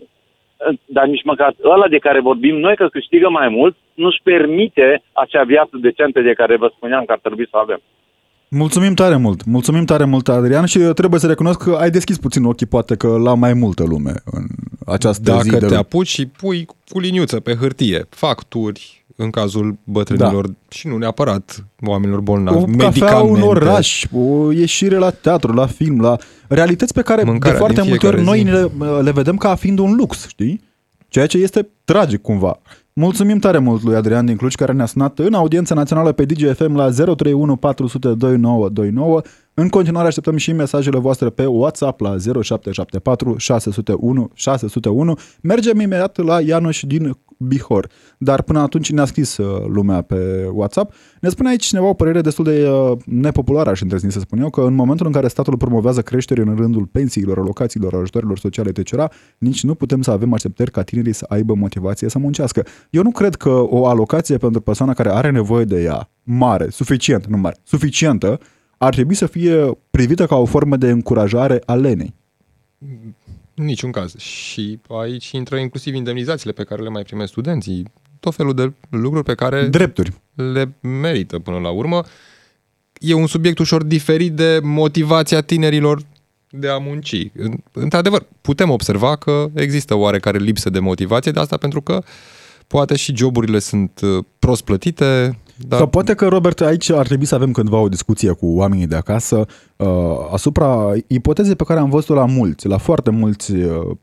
dar 0.85 1.05
nici 1.05 1.23
măcar 1.23 1.55
ăla 1.63 1.87
de 1.87 1.97
care 1.97 2.19
vorbim 2.21 2.55
noi 2.55 2.75
că 2.75 2.87
câștigă 2.87 3.29
mai 3.29 3.49
mult 3.49 3.75
nu-și 3.93 4.21
permite 4.23 5.03
acea 5.13 5.43
viață 5.43 5.77
decentă 5.81 6.21
de 6.21 6.33
care 6.33 6.57
vă 6.57 6.71
spuneam 6.75 7.03
că 7.05 7.11
ar 7.11 7.19
trebui 7.21 7.47
să 7.49 7.57
avem. 7.61 7.81
Mulțumim 8.49 8.93
tare 8.93 9.15
mult, 9.15 9.45
mulțumim 9.45 9.85
tare 9.85 10.05
mult, 10.05 10.27
Adrian, 10.27 10.65
și 10.65 10.79
trebuie 10.79 11.19
să 11.19 11.27
recunosc 11.27 11.63
că 11.63 11.71
ai 11.79 11.89
deschis 11.89 12.17
puțin 12.17 12.43
ochii, 12.43 12.65
poate 12.65 12.95
că 12.95 13.07
la 13.17 13.33
mai 13.33 13.53
multă 13.53 13.83
lume 13.83 14.13
în 14.25 14.45
această 14.85 15.31
Dacă 15.31 15.41
zi 15.41 15.49
de 15.49 15.57
te 15.57 15.65
luni. 15.65 15.77
apuci 15.77 16.07
și 16.07 16.27
pui 16.27 16.65
cu 16.87 16.99
liniuță 16.99 17.39
pe 17.39 17.53
hârtie 17.53 18.05
facturi 18.09 19.02
în 19.15 19.29
cazul 19.29 19.77
bătrânilor 19.83 20.47
da. 20.47 20.53
și 20.69 20.87
nu 20.87 20.97
neapărat 20.97 21.65
oamenilor 21.85 22.19
bolnavi, 22.19 22.57
o 22.57 22.63
cafea, 22.63 22.87
medicamente. 22.87 23.31
un 23.31 23.41
oraș, 23.41 24.05
o 24.11 24.51
ieșire 24.51 24.97
la 24.97 25.09
teatru, 25.09 25.53
la 25.53 25.65
film, 25.65 26.01
la 26.01 26.17
realități 26.47 26.93
pe 26.93 27.01
care 27.01 27.23
Mâncarea 27.23 27.51
de 27.51 27.57
foarte 27.57 27.81
din 27.81 27.89
multe 27.89 28.07
ori 28.07 28.15
fiecare 28.15 28.37
noi 28.37 28.69
zi. 28.69 28.83
le, 28.83 29.01
le 29.01 29.11
vedem 29.11 29.37
ca 29.37 29.55
fiind 29.55 29.79
un 29.79 29.95
lux, 29.95 30.27
știi? 30.27 30.61
Ceea 31.07 31.27
ce 31.27 31.37
este 31.37 31.69
tragic 31.83 32.21
cumva. 32.21 32.59
Mulțumim 32.93 33.39
tare 33.39 33.57
mult 33.57 33.83
lui 33.83 33.95
Adrian 33.95 34.25
din 34.25 34.35
Cluj 34.35 34.55
care 34.55 34.71
ne-a 34.71 34.85
sunat 34.85 35.19
în 35.19 35.33
audiența 35.33 35.75
națională 35.75 36.11
pe 36.11 36.25
DGFM 36.25 36.75
la 36.75 36.89
031 36.89 37.55
400 37.55 38.07
2929. 38.07 39.21
În 39.55 39.69
continuare 39.69 40.07
așteptăm 40.07 40.37
și 40.37 40.51
mesajele 40.51 40.99
voastre 40.99 41.29
pe 41.29 41.45
WhatsApp 41.45 41.99
la 41.99 42.15
0774 42.41 43.37
601 43.37 44.29
601. 44.33 45.17
Mergem 45.41 45.79
imediat 45.79 46.17
la 46.17 46.41
Ianuș 46.41 46.83
din 46.83 47.17
Bihor. 47.37 47.89
Dar 48.17 48.41
până 48.41 48.59
atunci 48.59 48.91
ne-a 48.91 49.05
scris 49.05 49.37
uh, 49.37 49.65
lumea 49.67 50.01
pe 50.01 50.49
WhatsApp. 50.53 50.93
Ne 51.21 51.29
spune 51.29 51.49
aici 51.49 51.65
cineva 51.65 51.87
o 51.87 51.93
părere 51.93 52.21
destul 52.21 52.43
de 52.43 52.69
uh, 52.69 52.97
nepopulară, 53.05 53.69
aș 53.69 53.81
îndrăzni 53.81 54.11
să 54.11 54.19
spun 54.19 54.39
eu, 54.39 54.49
că 54.49 54.61
în 54.61 54.73
momentul 54.73 55.05
în 55.05 55.11
care 55.11 55.27
statul 55.27 55.57
promovează 55.57 56.01
creșteri 56.01 56.41
în 56.41 56.55
rândul 56.55 56.85
pensiilor, 56.85 57.37
alocațiilor, 57.37 57.93
ajutorilor 57.93 58.39
sociale, 58.39 58.71
etc., 58.75 59.13
nici 59.37 59.63
nu 59.63 59.75
putem 59.75 60.01
să 60.01 60.11
avem 60.11 60.33
așteptări 60.33 60.71
ca 60.71 60.81
tinerii 60.81 61.13
să 61.13 61.25
aibă 61.27 61.53
motivație 61.53 62.09
să 62.09 62.19
muncească. 62.19 62.65
Eu 62.89 63.03
nu 63.03 63.11
cred 63.11 63.35
că 63.35 63.49
o 63.49 63.87
alocație 63.87 64.37
pentru 64.37 64.61
persoana 64.61 64.93
care 64.93 65.09
are 65.09 65.31
nevoie 65.31 65.65
de 65.65 65.81
ea, 65.81 66.09
mare, 66.23 66.69
suficient, 66.69 67.25
nu 67.25 67.37
mare, 67.37 67.55
suficientă, 67.63 68.39
ar 68.83 68.93
trebui 68.93 69.15
să 69.15 69.25
fie 69.25 69.77
privită 69.91 70.25
ca 70.25 70.35
o 70.35 70.45
formă 70.45 70.75
de 70.77 70.89
încurajare 70.89 71.61
a 71.65 71.73
lenei. 71.75 72.13
În 73.55 73.65
niciun 73.65 73.91
caz. 73.91 74.15
Și 74.17 74.79
aici 74.89 75.31
intră 75.31 75.55
inclusiv 75.57 75.93
indemnizațiile 75.93 76.53
pe 76.53 76.63
care 76.63 76.81
le 76.81 76.89
mai 76.89 77.03
primesc 77.03 77.31
studenții, 77.31 77.85
tot 78.19 78.35
felul 78.35 78.53
de 78.53 78.71
lucruri 78.89 79.23
pe 79.23 79.35
care 79.35 79.67
Drepturi. 79.67 80.13
le 80.33 80.73
merită 80.79 81.39
până 81.39 81.57
la 81.57 81.69
urmă. 81.69 82.03
E 82.99 83.13
un 83.13 83.27
subiect 83.27 83.59
ușor 83.59 83.83
diferit 83.83 84.31
de 84.33 84.59
motivația 84.63 85.41
tinerilor 85.41 86.01
de 86.49 86.67
a 86.69 86.77
munci. 86.77 87.29
În- 87.35 87.57
Într-adevăr, 87.71 88.25
putem 88.41 88.69
observa 88.69 89.15
că 89.15 89.49
există 89.53 89.95
oarecare 89.95 90.37
lipsă 90.37 90.69
de 90.69 90.79
motivație 90.79 91.31
de 91.31 91.39
asta 91.39 91.57
pentru 91.57 91.81
că 91.81 92.03
poate 92.67 92.95
și 92.95 93.15
joburile 93.15 93.59
sunt 93.59 93.99
uh, 94.03 94.23
prost 94.39 94.63
plătite, 94.63 95.37
dar 95.57 95.79
Sau 95.79 95.87
poate 95.87 96.13
că, 96.13 96.27
Robert, 96.27 96.61
aici 96.61 96.89
ar 96.89 97.05
trebui 97.05 97.25
să 97.25 97.35
avem 97.35 97.51
cândva 97.51 97.77
o 97.77 97.89
discuție 97.89 98.31
cu 98.31 98.45
oamenii 98.45 98.87
de 98.87 98.95
acasă 98.95 99.45
uh, 99.75 99.87
asupra 100.31 100.91
ipotezei 101.07 101.55
pe 101.55 101.63
care 101.63 101.79
am 101.79 101.89
văzut-o 101.89 102.13
la 102.13 102.25
mulți, 102.25 102.67
la 102.67 102.77
foarte 102.77 103.09
mulți 103.09 103.51
uh, 103.51 103.95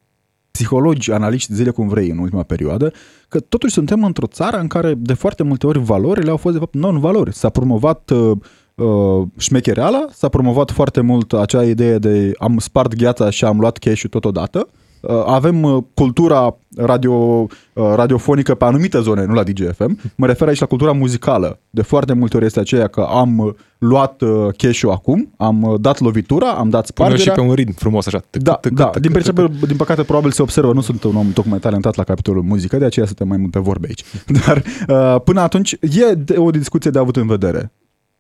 psihologi, 0.51 1.13
analiști, 1.13 1.55
zile 1.55 1.71
cum 1.71 1.89
vrei 1.89 2.09
în 2.09 2.19
ultima 2.19 2.43
perioadă, 2.43 2.93
că 3.29 3.41
totuși 3.41 3.73
suntem 3.73 4.05
într-o 4.05 4.27
țară 4.27 4.57
în 4.57 4.67
care 4.67 4.95
de 4.95 5.15
foarte 5.15 5.43
multe 5.43 5.67
ori 5.67 5.79
valorile 5.79 6.31
au 6.31 6.37
fost 6.37 6.55
de 6.55 6.61
fapt 6.61 6.75
non-valori. 6.75 7.35
S-a 7.35 7.49
promovat 7.49 8.11
uh, 8.11 8.37
uh, 8.75 9.27
șmechereala, 9.37 10.07
s-a 10.13 10.29
promovat 10.29 10.71
foarte 10.71 11.01
mult 11.01 11.33
acea 11.33 11.65
idee 11.65 11.99
de 11.99 12.33
am 12.39 12.59
spart 12.59 12.95
gheața 12.95 13.31
și 13.31 13.45
am 13.45 13.59
luat 13.59 13.77
cash-ul 13.77 14.11
totodată, 14.11 14.69
Uh, 14.69 14.90
avem 15.27 15.63
uh, 15.63 15.83
cultura 15.95 16.57
radio, 16.77 17.13
uh, 17.13 17.49
radiofonică 17.95 18.55
pe 18.55 18.65
anumite 18.65 19.01
zone, 19.01 19.25
nu 19.25 19.35
la 19.35 19.43
DGFM. 19.43 19.99
Mă 20.17 20.27
refer 20.27 20.49
aici 20.49 20.59
la 20.61 20.67
cultura 20.67 20.93
muzicală. 20.93 21.59
De 21.71 21.83
foarte 21.83 22.13
multe 22.13 22.37
ori 22.37 22.45
este 22.47 22.61
aceea 22.61 22.87
că 22.87 23.01
am 23.01 23.39
uh, 23.39 23.53
luat 23.79 24.21
uh, 24.21 24.47
cash-ul 24.57 24.91
acum, 24.91 25.33
am 25.37 25.63
uh, 25.63 25.81
dat 25.81 26.01
lovitura, 26.01 26.51
am 26.51 26.69
dat 26.71 26.91
pune 26.91 27.09
și 27.09 27.15
spargerea. 27.15 27.35
pe 27.43 27.49
un 27.51 27.55
ritm 27.55 27.73
frumos 27.75 28.07
așa. 28.07 28.23
Tâc, 28.31 28.43
Da, 28.43 28.53
tâc, 28.55 28.73
da. 28.73 28.85
tâc, 28.85 29.03
Din, 29.03 29.13
tâc, 29.13 29.23
principiu, 29.23 29.67
din 29.67 29.77
păcate, 29.77 30.03
probabil 30.03 30.31
se 30.31 30.43
observă, 30.43 30.73
nu 30.73 30.81
sunt 30.81 31.03
un 31.03 31.17
om 31.17 31.33
tocmai 31.33 31.59
talentat 31.59 31.95
la 31.95 32.05
capitolul 32.05 32.43
muzică, 32.43 32.77
de 32.77 32.85
aceea 32.85 33.07
suntem 33.07 33.29
mai 33.29 33.37
mult 33.37 33.51
pe 33.51 33.59
vorbe 33.59 33.87
aici. 33.87 34.05
Dar 34.47 34.63
uh, 34.89 35.21
până 35.25 35.41
atunci 35.41 35.73
e 35.81 36.15
de- 36.15 36.37
o 36.39 36.51
discuție 36.51 36.91
de 36.91 36.99
avut 36.99 37.17
în 37.17 37.27
vedere. 37.27 37.73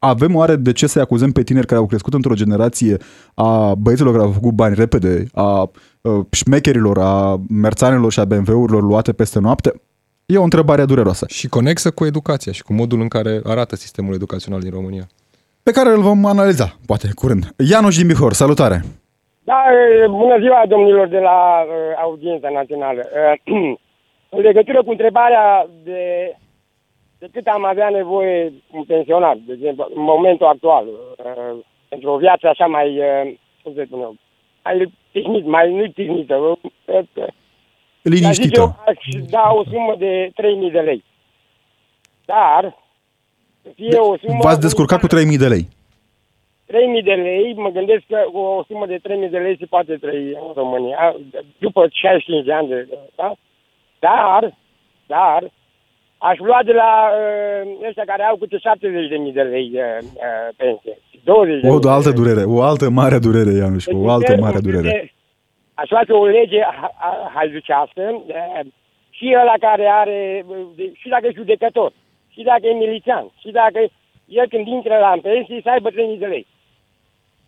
Avem 0.02 0.34
oare 0.34 0.56
de 0.56 0.72
ce 0.72 0.86
să-i 0.86 1.02
acuzăm 1.02 1.32
pe 1.32 1.42
tineri 1.42 1.66
care 1.66 1.80
au 1.80 1.86
crescut 1.86 2.14
într-o 2.14 2.34
generație 2.34 2.96
a 3.34 3.74
băieților 3.74 4.12
care 4.12 4.24
au 4.24 4.30
făcut 4.32 4.52
bani 4.52 4.74
repede, 4.74 5.26
a 5.32 5.60
uh, 5.60 5.68
șmecherilor, 6.30 6.98
a 6.98 7.36
merțanilor 7.48 8.12
și 8.12 8.20
a 8.20 8.24
BMW-urilor 8.24 8.82
luate 8.82 9.12
peste 9.12 9.38
noapte? 9.38 9.72
E 10.26 10.38
o 10.38 10.42
întrebare 10.42 10.84
dureroasă, 10.84 11.26
Și 11.28 11.48
conexă 11.48 11.90
cu 11.90 12.04
educația 12.04 12.52
și 12.52 12.62
cu 12.62 12.72
modul 12.72 13.00
în 13.00 13.08
care 13.08 13.40
arată 13.44 13.76
sistemul 13.76 14.14
educațional 14.14 14.60
din 14.60 14.70
România. 14.70 15.06
pe 15.62 15.70
care 15.70 15.90
îl 15.90 16.02
vom 16.02 16.24
analiza, 16.24 16.76
poate, 16.86 17.08
curând. 17.14 17.44
Ianuș 17.70 17.96
din 17.96 18.06
Bihor, 18.06 18.32
salutare! 18.32 18.82
Da, 19.44 19.58
e, 20.02 20.06
bună 20.06 20.38
ziua 20.38 20.62
domnilor 20.68 21.08
de 21.08 21.18
la 21.18 21.64
uh, 21.66 21.72
audiența 22.02 22.48
națională. 22.48 23.02
Uh, 23.04 23.78
în 24.36 24.40
legătură 24.40 24.82
cu 24.82 24.90
întrebarea 24.90 25.68
de, 25.84 26.00
de 27.18 27.26
cât 27.32 27.46
am 27.46 27.64
avea 27.64 27.88
nevoie 27.88 28.52
un 28.72 28.84
pensionar, 28.84 29.38
de 29.46 29.52
exemplu, 29.52 29.86
în 29.94 30.02
momentul 30.02 30.46
actual, 30.46 30.86
uh, 30.86 31.58
pentru 31.88 32.10
o 32.10 32.16
viață 32.16 32.48
așa 32.48 32.66
mai, 32.66 32.98
uh, 32.98 33.32
cum 33.62 33.72
să 33.74 33.82
spun 33.86 34.00
eu, 34.00 34.14
mai 34.64 34.92
tihnit, 35.12 35.44
mai 35.46 35.74
nu 35.74 35.86
tehnită. 35.86 36.34
Uh, 36.34 36.56
uh, 36.84 37.04
Dar 37.14 37.32
zic 38.02 38.12
eu, 38.12 38.12
Liniștită. 38.12 38.82
aș 38.86 38.96
da 39.30 39.50
o 39.52 39.64
sumă 39.64 39.94
de 39.98 40.30
3.000 40.66 40.72
de 40.72 40.80
lei. 40.80 41.04
Dar, 42.24 42.76
să 43.62 43.68
fie 43.74 43.98
o 43.98 44.16
sumă... 44.16 44.38
V-ați 44.42 44.60
descurcat 44.60 45.00
cu 45.00 45.06
3.000 45.06 45.12
de 45.38 45.48
lei. 45.48 45.68
3.000 46.66 47.04
de 47.04 47.12
lei, 47.12 47.54
mă 47.56 47.68
gândesc 47.68 48.02
că 48.08 48.24
cu 48.32 48.38
o 48.38 48.64
sumă 48.68 48.86
de 48.86 48.98
3.000 48.98 49.30
de 49.30 49.38
lei 49.38 49.56
se 49.58 49.66
poate 49.66 49.96
trăi 49.96 50.28
în 50.28 50.52
România, 50.54 51.16
după 51.58 51.88
65 51.92 52.44
de 52.44 52.52
ani 52.52 52.68
de... 52.68 52.88
Da? 53.16 53.32
Dar, 53.98 54.56
dar, 55.06 55.50
aș 56.18 56.38
lua 56.38 56.60
de 56.64 56.72
la 56.72 57.10
uh, 57.10 57.86
ăștia 57.88 58.04
care 58.04 58.22
au 58.22 58.36
câte 58.36 58.56
70.000 58.56 59.32
de 59.32 59.42
lei 59.42 59.70
uh, 59.74 59.98
uh, 60.02 60.48
pensie. 60.56 60.98
20 61.24 61.60
de 61.60 61.68
O 61.68 61.70
mii 61.72 61.80
de 61.80 61.88
altă 61.88 62.08
lei. 62.08 62.18
durere, 62.20 62.42
o 62.44 62.62
altă 62.62 62.90
mare 62.90 63.18
durere, 63.18 63.52
Ianuș, 63.52 63.84
Deci, 63.84 63.94
o 63.98 64.08
altă 64.10 64.26
sper 64.26 64.40
mare 64.40 64.56
un 64.56 64.62
fel 64.62 64.70
durere. 64.70 64.88
de- 64.98 65.12
Aș 65.74 65.88
face 65.88 66.12
o 66.12 66.24
lege 66.26 66.60
ha- 66.60 66.94
ha- 67.02 67.30
haiducească 67.34 68.02
uh, 68.26 68.60
și 69.10 69.36
ăla 69.42 69.54
care 69.60 69.86
are, 70.02 70.44
uh, 70.48 70.56
de- 70.76 70.92
și 70.94 71.08
dacă 71.08 71.26
e 71.26 71.32
judecător, 71.40 71.92
și 72.28 72.42
dacă 72.42 72.66
e 72.66 72.72
milițian, 72.84 73.24
și 73.42 73.50
dacă 73.50 73.80
el 74.26 74.46
când 74.48 74.66
intră 74.66 74.96
la 75.00 75.10
în 75.12 75.20
pensie 75.20 75.60
să 75.62 75.70
aibă 75.70 75.88
3.000 75.90 76.18
de 76.18 76.26
lei. 76.26 76.46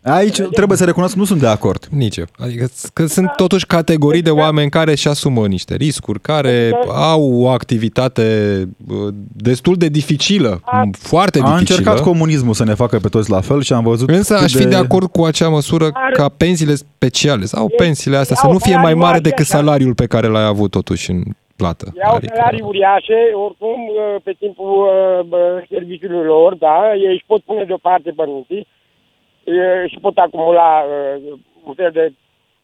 Aici 0.05 0.41
trebuie 0.41 0.77
să 0.79 0.85
recunosc, 0.85 1.15
nu 1.17 1.25
sunt 1.25 1.41
de 1.41 1.47
acord. 1.47 1.87
Nici 1.91 2.17
eu. 2.17 2.25
Adică 2.39 2.67
că 2.93 3.07
sunt 3.07 3.31
totuși 3.37 3.67
categorii 3.67 4.23
de 4.23 4.31
oameni 4.31 4.71
care 4.71 4.91
își 4.91 5.09
asumă 5.09 5.47
niște 5.47 5.75
riscuri, 5.77 6.21
care 6.21 6.71
au 6.95 7.33
o 7.43 7.49
activitate 7.49 8.23
uh, 8.89 8.97
destul 9.33 9.75
de 9.77 9.89
dificilă, 9.89 10.61
A- 10.65 10.83
foarte 10.99 11.39
A 11.39 11.43
dificilă. 11.43 11.77
încercat 11.79 12.01
comunismul 12.01 12.55
să 12.55 12.65
ne 12.65 12.75
facă 12.75 12.99
pe 12.99 13.09
toți 13.09 13.31
la 13.31 13.41
fel 13.41 13.63
și 13.63 13.73
am 13.73 13.83
văzut 13.85 14.09
Însă 14.11 14.35
cât 14.35 14.43
aș 14.45 14.53
fi 14.55 14.67
de 14.67 14.75
acord 14.77 15.11
cu 15.11 15.23
acea 15.25 15.49
măsură 15.49 15.91
Are- 15.93 16.15
ca 16.15 16.29
pensiile 16.29 16.75
speciale 16.75 17.45
sau 17.45 17.67
E- 17.71 17.75
pensiile 17.77 18.17
astea 18.17 18.37
să 18.37 18.47
au 18.47 18.53
nu 18.53 18.59
fie 18.59 18.71
mai 18.73 18.81
salarii 18.83 18.99
mare 19.01 19.11
mari, 19.13 19.23
decât 19.23 19.47
așa. 19.51 19.57
salariul 19.59 19.95
pe 19.95 20.07
care 20.07 20.27
l-ai 20.27 20.45
avut 20.45 20.71
totuși 20.71 21.11
în 21.11 21.23
plată. 21.57 21.93
Iau 22.03 22.15
Adică- 22.17 22.33
salarii 22.37 22.61
uriașe, 22.71 23.19
oricum, 23.47 23.79
uh, 23.89 24.21
pe 24.25 24.33
timpul 24.39 24.73
uh, 24.87 25.25
bă, 25.29 25.65
serviciului 25.71 26.25
lor, 26.27 26.55
da, 26.55 26.77
ei 27.07 27.13
își 27.15 27.25
pot 27.27 27.41
pune 27.43 27.65
deoparte 27.65 28.11
părinții 28.17 28.67
uh, 29.45 29.91
și 29.91 29.99
pot 30.01 30.17
acumula 30.19 30.85
uh, 30.85 31.33
un 31.65 31.75
fel 31.75 31.91
de, 31.91 32.13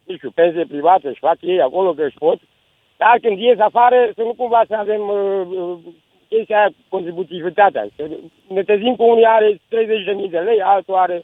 nu 0.04 0.14
știu, 0.16 0.30
pensie 0.30 0.64
privată, 0.64 1.08
își 1.08 1.18
fac 1.28 1.36
ei 1.40 1.60
acolo 1.60 1.92
că 1.92 2.02
își 2.04 2.18
pot, 2.18 2.38
dar 2.96 3.18
când 3.22 3.38
ies 3.38 3.58
afară, 3.58 4.10
să 4.14 4.22
nu 4.22 4.34
cumva 4.36 4.62
să 4.68 4.74
avem 4.74 5.00
uh, 5.00 5.46
uh, 5.60 5.78
chestia 6.28 6.58
aia, 6.58 6.70
contributivitatea. 6.88 7.86
Să 7.96 8.02
Ne 8.48 8.62
trezim 8.62 8.94
cu 8.96 9.04
unii 9.04 9.24
are 9.24 9.52
30.000 9.54 10.30
de 10.30 10.38
lei, 10.38 10.60
altul 10.62 10.94
are 10.94 11.22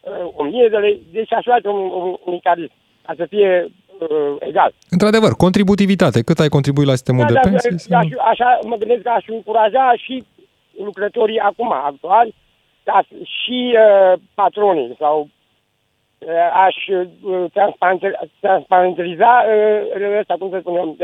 uh, 0.00 0.64
1.000 0.66 0.70
de 0.70 0.76
lei, 0.76 1.00
deci 1.12 1.32
aș 1.32 1.44
face 1.44 1.68
un, 1.68 1.80
un, 1.80 2.16
un 2.24 2.32
mecanism, 2.32 2.72
ca 3.06 3.12
să 3.16 3.26
fie 3.28 3.66
uh, 3.98 4.36
egal. 4.38 4.72
Într-adevăr, 4.90 5.32
contributivitate. 5.36 6.22
Cât 6.22 6.38
ai 6.38 6.48
contribuit 6.48 6.86
la 6.86 6.92
sistemul 6.92 7.24
de 7.26 7.32
Da, 7.32 7.40
pensii? 7.40 7.88
da, 7.88 7.98
aș, 7.98 8.06
așa 8.30 8.58
mă 8.64 8.76
gândesc 8.76 9.02
că 9.02 9.08
aș 9.08 9.24
încuraja 9.28 9.92
și 9.96 10.24
lucrătorii 10.84 11.38
acum 11.38 11.72
actuali, 11.72 12.34
ca 12.84 13.02
s- 13.06 13.28
și 13.38 13.58
uh, 13.76 14.20
patronii 14.34 14.96
sau 14.98 15.16
uh, 16.18 16.28
aș 16.66 16.76
uh, 16.98 17.50
transparente- 17.52 18.18
transparentaliza 18.40 19.32
uh, 19.46 20.18
ăsta, 20.20 20.34
cum 20.38 20.48
să 20.50 20.58
spunem, 20.60 20.88
uh, 20.88 20.96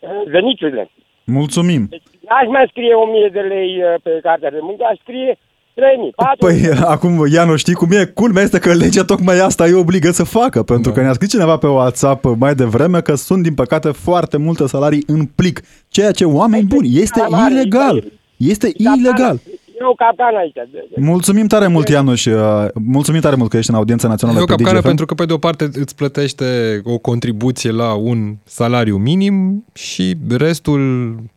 uh, 0.00 0.22
veniturile. 0.36 0.90
Mulțumim. 1.24 1.86
Deci 1.90 2.02
n-aș 2.28 2.46
mai 2.48 2.66
scrie 2.70 2.94
1000 2.94 3.28
de 3.32 3.40
lei 3.40 3.70
uh, 3.82 4.00
pe 4.02 4.18
cartea 4.22 4.50
de 4.50 4.58
muncă, 4.60 4.84
aș 4.90 4.98
scrie 5.00 5.38
3000, 5.74 6.12
4000. 6.16 6.68
Păi 6.68 6.78
acum, 6.94 7.26
Iano, 7.32 7.56
știi 7.56 7.74
cum 7.74 7.90
e? 7.92 8.04
Culmea 8.04 8.42
este 8.42 8.58
că 8.58 8.72
legea 8.74 9.04
tocmai 9.04 9.38
asta 9.38 9.64
îi 9.64 9.72
obligă 9.72 10.10
să 10.10 10.24
facă, 10.24 10.62
pentru 10.62 10.92
că 10.92 11.00
ne-a 11.00 11.12
scris 11.12 11.30
cineva 11.30 11.56
pe 11.56 11.66
WhatsApp 11.66 12.24
mai 12.38 12.54
devreme 12.54 13.00
că 13.00 13.14
sunt, 13.14 13.42
din 13.42 13.54
păcate, 13.54 13.90
foarte 13.90 14.36
multe 14.36 14.66
salarii 14.66 15.04
în 15.06 15.24
plic, 15.36 15.60
ceea 15.88 16.10
ce 16.12 16.24
oameni 16.24 16.64
buni, 16.66 16.88
este 17.00 17.20
Calamare, 17.20 17.52
ilegal. 17.54 18.04
Este 18.36 18.68
ilegal. 18.76 19.36
E 19.80 19.84
o 19.84 19.94
capcană 19.94 20.38
aici. 20.38 20.56
Mulțumim 20.96 21.46
tare 21.46 21.66
mult, 21.66 21.88
Ianuș. 21.88 22.24
uh, 22.24 22.66
Mulțumim 22.74 23.20
tare 23.20 23.36
mult 23.36 23.50
că 23.50 23.56
ești 23.56 23.70
în 23.70 23.76
audiența 23.76 24.08
națională 24.08 24.38
E 24.38 24.42
o 24.42 24.44
pe 24.44 24.50
capcană 24.50 24.72
DGFM. 24.76 24.86
pentru 24.86 25.06
că, 25.06 25.14
pe 25.14 25.24
de 25.24 25.32
o 25.32 25.38
parte, 25.38 25.68
îți 25.72 25.94
plătește 25.94 26.44
o 26.84 26.98
contribuție 26.98 27.70
la 27.70 27.94
un 27.94 28.36
salariu 28.44 28.96
minim 28.96 29.64
și 29.72 30.14
restul, 30.28 30.78
m, 30.80 31.30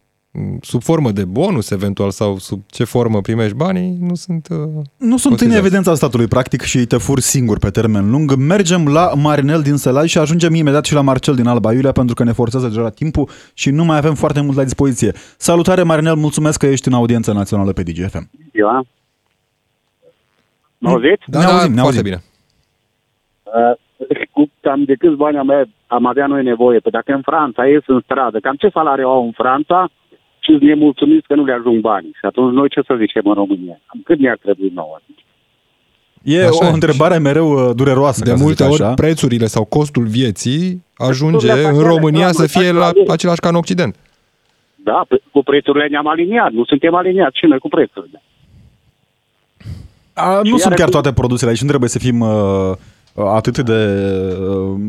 sub 0.61 0.81
formă 0.81 1.11
de 1.11 1.25
bonus, 1.25 1.71
eventual, 1.71 2.09
sau 2.11 2.38
sub 2.38 2.61
ce 2.67 2.84
formă 2.84 3.21
primești 3.21 3.55
banii, 3.55 3.97
nu 3.99 4.15
sunt... 4.15 4.47
uh, 4.51 4.57
Nu 4.57 4.84
sunt 4.97 5.23
în 5.23 5.29
considerați. 5.29 5.57
evidența 5.65 5.95
statului, 5.95 6.27
practic, 6.27 6.61
și 6.61 6.86
te 6.86 6.97
furi 6.97 7.21
singur 7.21 7.59
pe 7.59 7.69
termen 7.69 8.09
lung. 8.09 8.36
Mergem 8.36 8.88
la 8.88 9.11
Marinel 9.15 9.61
din 9.61 9.75
Sălaj 9.75 10.09
și 10.09 10.17
ajungem 10.17 10.53
imediat 10.53 10.86
și 10.86 10.93
la 10.93 11.01
Marcel 11.01 11.36
din 11.36 11.47
Alba 11.47 11.73
Iulia, 11.73 11.91
pentru 11.91 12.15
că 12.15 12.23
ne 12.23 12.31
forțează 12.31 12.67
deja 12.67 12.89
timpul 12.89 13.29
și 13.53 13.69
nu 13.69 13.84
mai 13.86 13.97
avem 13.97 14.13
foarte 14.13 14.41
mult 14.41 14.57
la 14.57 14.63
dispoziție. 14.63 15.11
Salutare, 15.38 15.84
Marinel, 15.84 16.15
mulțumesc 16.15 16.59
că 16.59 16.65
ești 16.65 16.88
în 16.88 16.93
audiența 16.93 17.34
națională 17.34 17.71
pe 17.73 17.84
DGFM. 17.84 18.29
ziua. 18.51 18.86
Mă 20.77 20.89
auziți? 20.89 21.23
Da, 21.27 21.39
Ne 21.39 21.45
da, 21.45 21.51
auzim, 21.51 21.73
ne 21.73 21.81
foarte 21.81 21.97
auzim. 21.97 22.03
bine. 22.03 22.23
Uh, 23.43 24.27
cu 24.31 24.49
cam 24.61 24.84
de 24.84 24.95
câți 24.95 25.15
bani 25.15 25.38
am, 25.38 25.49
am 25.88 26.05
avea 26.05 26.27
noi 26.27 26.43
nevoie? 26.43 26.79
Păi 26.79 26.91
dacă 26.91 27.11
în 27.13 27.21
Franța 27.21 27.67
ies 27.67 27.84
în 27.88 28.01
stradă, 28.03 28.39
cam 28.39 28.55
ce 28.55 28.69
salariu 28.73 29.07
au 29.07 29.25
în 29.25 29.31
Franța 29.31 29.89
și 30.43 30.49
sunt 30.51 30.61
nemulțumiți 30.61 31.27
că 31.27 31.35
nu 31.35 31.45
le 31.45 31.53
ajung 31.53 31.79
banii. 31.79 32.15
Și 32.19 32.25
atunci 32.25 32.53
noi 32.53 32.69
ce 32.69 32.81
să 32.85 32.95
zicem 32.99 33.21
în 33.25 33.33
România? 33.33 33.77
Cam 33.87 34.01
cât 34.03 34.19
ne-ar 34.19 34.37
trebui 34.41 34.71
nouă? 34.75 34.97
E 36.23 36.45
Așa 36.45 36.65
o 36.65 36.65
e. 36.65 36.69
întrebare 36.79 37.17
mereu 37.17 37.49
uh, 37.51 37.75
dureroasă, 37.75 38.23
De 38.23 38.29
ca 38.29 38.35
să 38.35 38.43
multe 38.43 38.63
zic 38.63 38.71
ori, 38.73 38.83
așa. 38.83 38.93
prețurile 38.93 39.45
sau 39.45 39.63
costul 39.65 40.05
vieții 40.05 40.83
ajunge 40.97 41.37
Prețurile 41.37 41.67
în 41.67 41.73
factoare, 41.73 41.87
România 41.95 42.25
da, 42.25 42.31
să 42.31 42.41
mă, 42.41 42.47
fie 42.47 42.71
la 42.71 42.83
factoare. 42.85 43.11
același 43.11 43.39
ca 43.39 43.49
în 43.49 43.55
Occident. 43.55 43.95
Da, 44.75 45.05
pe- 45.07 45.21
cu 45.31 45.43
prețurile 45.43 45.87
ne-am 45.87 46.07
aliniat. 46.07 46.51
Nu 46.51 46.65
suntem 46.65 46.95
aliniați 46.95 47.37
și 47.39 47.45
noi 47.45 47.59
cu 47.59 47.67
prețurile. 47.67 48.21
A, 50.13 50.35
nu 50.35 50.43
Și 50.43 50.49
sunt 50.49 50.61
iară 50.61 50.73
chiar 50.75 50.83
cum- 50.89 50.91
toate 51.01 51.13
produsele 51.13 51.49
aici, 51.49 51.61
nu 51.61 51.67
trebuie 51.67 51.89
să 51.89 51.99
fim 51.99 52.19
uh, 52.19 52.29
uh, 53.13 53.25
atât 53.35 53.59
de 53.59 54.07
uh, 54.39 54.79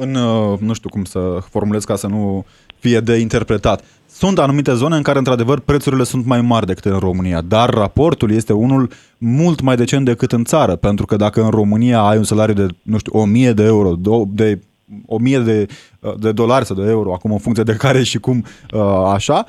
în, 0.00 0.14
uh, 0.14 0.58
nu 0.58 0.72
știu 0.72 0.88
cum 0.88 1.04
să 1.04 1.38
formulez 1.50 1.84
ca 1.84 1.96
să 1.96 2.06
nu 2.06 2.46
fie 2.78 3.00
de 3.00 3.16
interpretat. 3.16 3.84
Sunt 4.18 4.38
anumite 4.38 4.74
zone 4.74 4.96
în 4.96 5.02
care, 5.02 5.18
într-adevăr, 5.18 5.60
prețurile 5.60 6.04
sunt 6.04 6.26
mai 6.26 6.40
mari 6.40 6.66
decât 6.66 6.84
în 6.84 6.98
România, 6.98 7.40
dar 7.40 7.70
raportul 7.70 8.30
este 8.30 8.52
unul 8.52 8.90
mult 9.18 9.60
mai 9.60 9.76
decent 9.76 10.04
decât 10.04 10.32
în 10.32 10.44
țară, 10.44 10.76
pentru 10.76 11.06
că 11.06 11.16
dacă 11.16 11.42
în 11.42 11.50
România 11.50 12.00
ai 12.00 12.16
un 12.16 12.24
salariu 12.24 12.54
de, 12.54 12.66
nu 12.82 12.98
știu, 12.98 13.20
1000 13.20 13.52
de 13.52 13.62
euro, 13.62 13.96
do- 13.96 14.28
de 14.28 14.60
1000 15.06 15.38
de, 15.38 15.66
uh, 16.00 16.12
de 16.18 16.32
dolari 16.32 16.66
sau 16.66 16.76
de 16.76 16.90
euro, 16.90 17.12
acum 17.12 17.32
în 17.32 17.38
funcție 17.38 17.64
de 17.64 17.72
care 17.72 18.02
și 18.02 18.18
cum, 18.18 18.44
uh, 18.74 18.80
așa, 19.12 19.44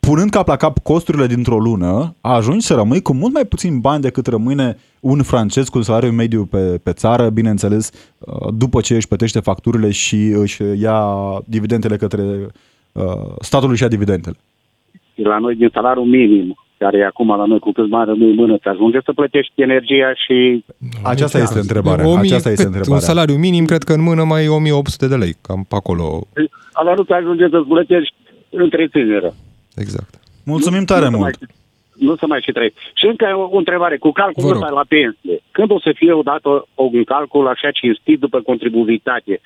punând 0.00 0.30
cap 0.30 0.48
la 0.48 0.56
cap 0.56 0.78
costurile 0.78 1.26
dintr-o 1.26 1.58
lună, 1.58 2.14
ajungi 2.20 2.66
să 2.66 2.74
rămâi 2.74 3.02
cu 3.02 3.12
mult 3.12 3.32
mai 3.32 3.44
puțin 3.44 3.78
bani 3.80 4.02
decât 4.02 4.26
rămâne 4.26 4.78
un 5.00 5.22
francez 5.22 5.68
cu 5.68 5.78
un 5.78 5.84
salariu 5.84 6.10
mediu 6.10 6.44
pe, 6.44 6.80
pe 6.82 6.92
țară, 6.92 7.28
bineînțeles, 7.28 7.90
uh, 8.18 8.48
după 8.54 8.80
ce 8.80 8.94
își 8.94 9.08
plătește 9.08 9.40
facturile 9.40 9.90
și 9.90 10.26
își 10.26 10.62
ia 10.80 11.04
dividendele 11.44 11.96
către 11.96 12.50
uh, 12.98 13.34
statul 13.40 13.70
își 13.70 13.82
ia 13.82 13.88
dividendele. 13.88 14.36
Și 15.14 15.22
la 15.22 15.38
noi 15.38 15.54
din 15.54 15.70
salariul 15.72 16.04
minim, 16.04 16.56
care 16.78 16.98
e 16.98 17.04
acum 17.06 17.28
la 17.36 17.44
noi 17.44 17.58
cu 17.58 17.72
câți 17.72 17.88
bani 17.88 18.06
rămâi 18.06 18.28
în 18.30 18.34
mână, 18.34 18.58
ți 18.58 18.68
ajunge 18.68 18.98
să 19.04 19.12
plătești 19.12 19.52
energia 19.62 20.12
și 20.14 20.64
Aceasta 21.02 21.38
este 21.38 21.58
întrebarea. 21.58 22.06
O 22.06 22.10
mie- 22.10 22.18
Aceasta 22.18 22.50
este 22.50 22.64
cât? 22.64 22.74
întrebarea. 22.74 22.94
Un 22.94 23.08
salariu 23.14 23.34
minim, 23.36 23.64
cred 23.64 23.82
că 23.82 23.92
în 23.92 24.02
mână 24.02 24.24
mai 24.24 24.44
e 24.44 24.48
1800 24.48 25.06
de 25.08 25.16
lei, 25.16 25.34
cam 25.42 25.64
pe 25.68 25.74
acolo. 25.74 26.26
ala 26.72 26.94
nu 26.94 27.02
ți 27.02 27.12
ajunge 27.12 27.48
să-ți 27.48 27.68
plătești 27.68 28.14
întreținere. 28.50 29.32
Exact. 29.76 30.14
Mulțumim 30.44 30.84
tare 30.84 31.04
nu 31.04 31.10
se 31.10 31.16
mult. 31.16 31.36
Mai, 31.40 31.48
nu 32.08 32.16
să 32.16 32.26
mai 32.26 32.40
și 32.46 32.52
trăi. 32.52 32.72
Și 32.94 33.06
încă 33.06 33.26
o, 33.36 33.48
o 33.54 33.58
întrebare. 33.58 33.96
Cu 33.96 34.10
calculul 34.12 34.48
Vă 34.48 34.54
rog. 34.54 34.62
ăsta 34.62 34.74
la 34.74 34.84
pensie, 34.88 35.36
când 35.50 35.70
o 35.70 35.80
să 35.80 35.90
fie 35.94 36.12
odată 36.12 36.66
un 36.74 37.04
calcul 37.04 37.46
așa 37.48 37.70
cinstit 37.70 38.18
după 38.20 38.40
contribuibilitate? 38.40 39.40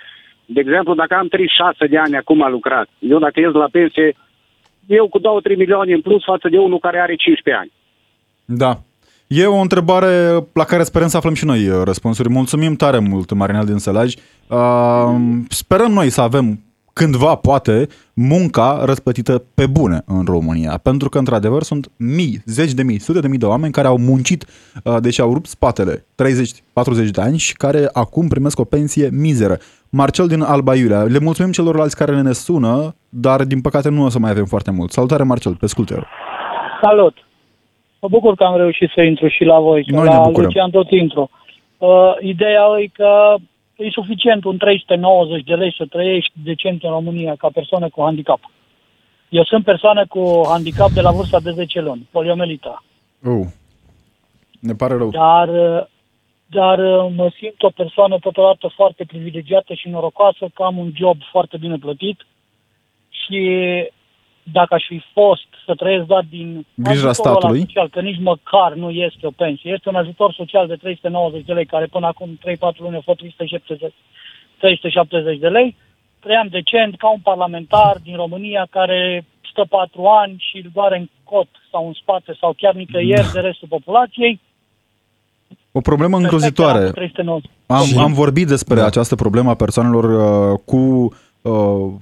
De 0.47 0.61
exemplu, 0.61 0.95
dacă 0.95 1.15
am 1.15 1.29
36 1.29 1.87
de 1.87 1.99
ani 1.99 2.17
acum 2.17 2.51
lucrat, 2.51 2.89
eu 2.99 3.19
dacă 3.19 3.41
ies 3.41 3.53
la 3.53 3.69
pensie, 3.73 4.17
eu 4.87 5.09
cu 5.09 5.19
2-3 5.19 5.23
milioane 5.57 5.93
în 5.93 6.01
plus 6.01 6.25
față 6.25 6.49
de 6.49 6.59
unul 6.59 6.79
care 6.79 6.99
are 6.99 7.15
15 7.15 7.63
ani. 7.63 7.73
Da. 8.45 8.79
E 9.27 9.47
o 9.47 9.61
întrebare 9.61 10.45
la 10.53 10.65
care 10.65 10.83
sperăm 10.83 11.09
să 11.09 11.17
aflăm 11.17 11.35
și 11.35 11.45
noi 11.45 11.69
uh, 11.69 11.81
răspunsuri. 11.85 12.29
Mulțumim 12.29 12.75
tare 12.75 12.99
mult, 12.99 13.33
Marinel 13.33 13.65
din 13.65 13.79
Sălaj. 13.79 14.15
Uh, 14.49 15.15
sperăm 15.49 15.93
noi 15.93 16.11
să 16.11 16.21
avem 16.21 16.61
cândva, 16.93 17.35
poate, 17.35 17.87
munca 18.15 18.83
răspătită 18.85 19.43
pe 19.55 19.67
bune 19.67 20.03
în 20.07 20.25
România. 20.25 20.81
Pentru 20.83 21.09
că, 21.09 21.19
într-adevăr, 21.19 21.63
sunt 21.63 21.91
mii, 21.99 22.43
zeci 22.45 22.73
de 22.73 22.83
mii, 22.83 22.99
sute 22.99 23.21
de 23.21 23.29
mii 23.29 23.39
de 23.39 23.47
oameni 23.47 23.73
care 23.73 23.87
au 23.87 23.99
muncit, 23.99 24.45
uh, 24.85 24.97
deși 25.01 25.21
au 25.21 25.33
rupt 25.33 25.47
spatele 25.47 26.05
30-40 26.15 27.11
de 27.11 27.21
ani 27.21 27.39
și 27.39 27.55
care 27.57 27.89
acum 27.93 28.29
primesc 28.29 28.59
o 28.59 28.65
pensie 28.65 29.09
mizeră. 29.13 29.57
Marcel 29.91 30.27
din 30.27 30.43
Alba 30.43 30.75
Iulia, 30.75 31.03
le 31.03 31.19
mulțumim 31.19 31.53
celorlalți 31.53 31.97
care 31.97 32.21
ne 32.21 32.33
sună, 32.33 32.95
dar 33.09 33.45
din 33.45 33.61
păcate 33.61 33.89
nu 33.89 34.05
o 34.05 34.09
să 34.09 34.19
mai 34.19 34.31
avem 34.31 34.45
foarte 34.45 34.71
mult. 34.71 34.91
Salutare, 34.91 35.23
Marcel, 35.23 35.55
pe 35.55 35.67
scutero. 35.67 36.03
Salut! 36.83 37.15
Mă 38.01 38.09
bucur 38.09 38.35
că 38.35 38.45
am 38.45 38.57
reușit 38.57 38.91
să 38.95 39.03
intru 39.03 39.29
și 39.29 39.45
la 39.45 39.59
voi, 39.61 39.85
că 39.85 39.95
Noi 39.95 40.09
ne 40.09 40.15
la 40.15 40.21
bucurăm. 40.21 40.45
Lucian 40.45 40.71
tot 40.71 40.91
intru. 40.91 41.31
Uh, 41.79 41.89
ideea 42.21 42.65
e 42.81 42.87
că 42.93 43.35
e 43.83 43.91
suficient 43.91 44.45
un 44.45 44.57
390 44.57 45.45
de 45.45 45.55
lei 45.55 45.75
să 45.77 45.87
trăiești 45.87 46.33
decent 46.45 46.83
în 46.83 46.91
România 46.91 47.35
ca 47.35 47.49
persoană 47.53 47.89
cu 47.89 48.03
handicap. 48.03 48.51
Eu 49.29 49.45
sunt 49.45 49.65
persoană 49.65 50.07
cu 50.07 50.41
handicap 50.49 50.91
de 50.91 51.01
la 51.01 51.11
vârsta 51.11 51.41
de 51.41 51.51
10 51.51 51.81
luni, 51.81 52.09
poliomelita. 52.11 52.85
Oh. 53.25 53.47
Ne 54.61 54.75
pare 54.75 54.97
rău. 54.97 55.11
Dar, 55.11 55.49
uh, 55.49 55.85
dar 56.47 56.79
uh, 56.79 57.13
mă 57.17 57.31
simt 57.39 57.63
o 57.63 57.71
persoană 57.71 58.19
totodată 58.19 58.73
foarte 58.75 59.05
privilegiată 59.05 59.75
și 59.75 59.89
norocoasă 59.89 60.49
că 60.55 60.63
am 60.63 60.79
un 60.79 60.91
job 60.95 61.17
foarte 61.31 61.57
bine 61.57 61.77
plătit 61.77 62.27
și 63.09 63.41
dacă 64.43 64.75
aș 64.75 64.85
fi 64.87 65.03
fost 65.13 65.47
să 65.67 65.75
trăiesc 65.75 66.07
doar 66.07 66.25
din 66.31 66.67
Grija 66.75 67.09
ajutorul 67.09 67.31
ăla 67.31 67.39
statului. 67.39 67.61
social, 67.61 67.89
că 67.89 68.01
nici 68.01 68.21
măcar 68.21 68.73
nu 68.75 68.91
este 68.91 69.27
o 69.27 69.31
pensie, 69.31 69.73
este 69.73 69.89
un 69.89 69.95
ajutor 69.95 70.33
social 70.33 70.67
de 70.67 70.75
390 70.75 71.45
de 71.45 71.53
lei, 71.53 71.67
care 71.67 71.87
până 71.87 72.07
acum 72.07 72.39
3-4 72.75 72.77
luni 72.79 72.97
a 72.97 73.01
fost 73.05 73.19
370, 73.19 73.93
370 74.59 75.39
de 75.39 75.49
lei, 75.49 75.77
trăiam 76.21 76.47
decent 76.51 76.97
ca 76.97 77.09
un 77.11 77.21
parlamentar 77.23 77.97
din 78.03 78.17
România 78.17 78.67
care 78.71 79.25
stă 79.51 79.65
4 79.69 80.05
ani 80.07 80.35
și 80.51 80.57
îl 80.57 80.71
doare 80.75 80.99
în 80.99 81.09
cot 81.25 81.49
sau 81.71 81.87
în 81.87 81.93
spate 81.93 82.37
sau 82.41 82.55
chiar 82.57 82.75
nicăieri 82.75 83.31
de 83.33 83.41
restul 83.41 83.69
populației. 83.69 84.41
O 85.73 85.81
problemă 85.81 86.17
Perfect, 86.17 86.33
îngrozitoare. 86.33 86.79
era 86.79 86.87
cu 86.89 86.93
390. 86.95 87.51
Am, 87.67 87.85
Și- 87.85 87.97
am 87.99 88.13
vorbit 88.13 88.47
despre 88.47 88.75
Da. 88.75 88.87
această 88.87 89.15
problemă 89.15 89.51
a 89.51 89.55
persoanelor 89.55 90.05
uh, 90.05 90.59
cu 90.65 91.13
uh, 91.43 91.53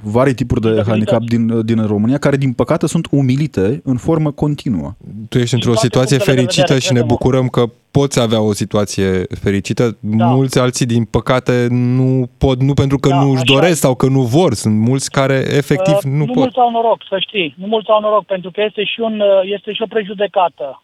vari 0.03 0.35
tipuri 0.35 0.61
de 0.61 0.69
Dizabilități. 0.69 1.13
handicap 1.15 1.23
din, 1.23 1.65
din 1.67 1.87
România, 1.87 2.19
care 2.19 2.37
din 2.37 2.53
păcate 2.53 2.87
sunt 2.87 3.07
umilite 3.11 3.81
în 3.85 3.97
formă 3.97 4.31
continuă. 4.31 4.93
Tu 5.29 5.39
ești 5.39 5.55
într-o 5.55 5.73
toate 5.73 5.87
situație 5.87 6.17
punctele 6.17 6.35
de 6.37 6.41
fericită 6.41 6.73
vedere, 6.73 6.81
și 6.87 6.93
ne 6.93 6.99
crede-mă. 6.99 7.17
bucurăm 7.19 7.49
că 7.49 7.65
poți 7.91 8.21
avea 8.21 8.41
o 8.41 8.53
situație 8.53 9.23
fericită. 9.41 9.97
Da. 10.01 10.25
Mulți 10.27 10.59
alții, 10.59 10.87
din 10.87 11.05
păcate, 11.05 11.67
nu 11.71 12.29
pot, 12.39 12.61
nu 12.63 12.75
pentru 12.75 12.99
că 12.99 13.09
Da, 13.09 13.23
nu 13.23 13.31
își 13.31 13.43
așa 13.43 13.53
doresc 13.55 13.73
e. 13.73 13.85
sau 13.87 13.95
că 13.95 14.07
nu 14.07 14.23
vor. 14.23 14.55
Sunt 14.55 14.75
mulți 14.79 15.11
care 15.11 15.35
efectiv 15.61 15.95
Uh, 15.95 16.03
nu 16.03 16.17
nu 16.17 16.25
pot. 16.27 16.35
mulți 16.37 16.59
au 16.59 16.71
noroc, 16.71 17.01
să 17.09 17.17
știi. 17.19 17.55
Nu 17.59 17.67
mulți 17.67 17.89
au 17.91 18.01
noroc, 18.01 18.25
pentru 18.27 18.51
că 18.51 18.61
este 18.67 18.85
și, 18.85 19.01
un, 19.01 19.21
uh, 19.21 19.51
este 19.57 19.73
și 19.73 19.83
o 19.83 19.87
prejudecată. 19.87 20.83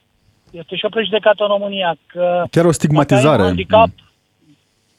Este 0.51 0.77
și 0.77 0.85
o 0.85 0.89
prejudecată 0.89 1.43
în 1.43 1.49
România. 1.59 1.97
Că 2.07 2.21
Chiar 2.21 2.45
o 2.45 2.49
Dacă 2.51 2.67
ai 2.67 2.73
stigmatizare. 2.73 3.41
un 3.43 3.47
handicap, 3.47 3.89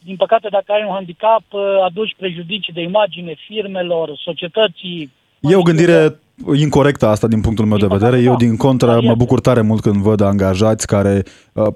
din 0.10 0.16
păcate, 0.16 0.47
dacă 0.58 0.70
ai 0.72 0.84
un 0.88 0.93
handicap, 0.93 1.43
uh, 1.51 1.62
aduci 1.89 2.16
prejudicii 2.18 2.74
de 2.74 2.82
imagine 2.82 3.34
firmelor, 3.47 4.08
societății. 4.28 5.12
E 5.39 5.55
o 5.55 5.70
gândire 5.70 6.20
incorrectă 6.55 7.05
asta 7.08 7.28
din 7.28 7.41
punctul 7.41 7.66
meu 7.66 7.78
de 7.78 7.86
Din 7.86 7.93
păcate, 7.93 8.10
vedere. 8.10 8.30
Eu, 8.30 8.38
da. 8.38 8.45
din 8.45 8.55
contră, 8.58 8.88
Da, 8.88 8.93
mă 8.93 9.01
este. 9.01 9.24
bucur 9.24 9.39
tare 9.39 9.62
mult 9.62 9.82
când 9.82 9.95
văd 9.95 10.22
angajați 10.22 10.88
care 10.88 11.24
uh, 11.53 11.68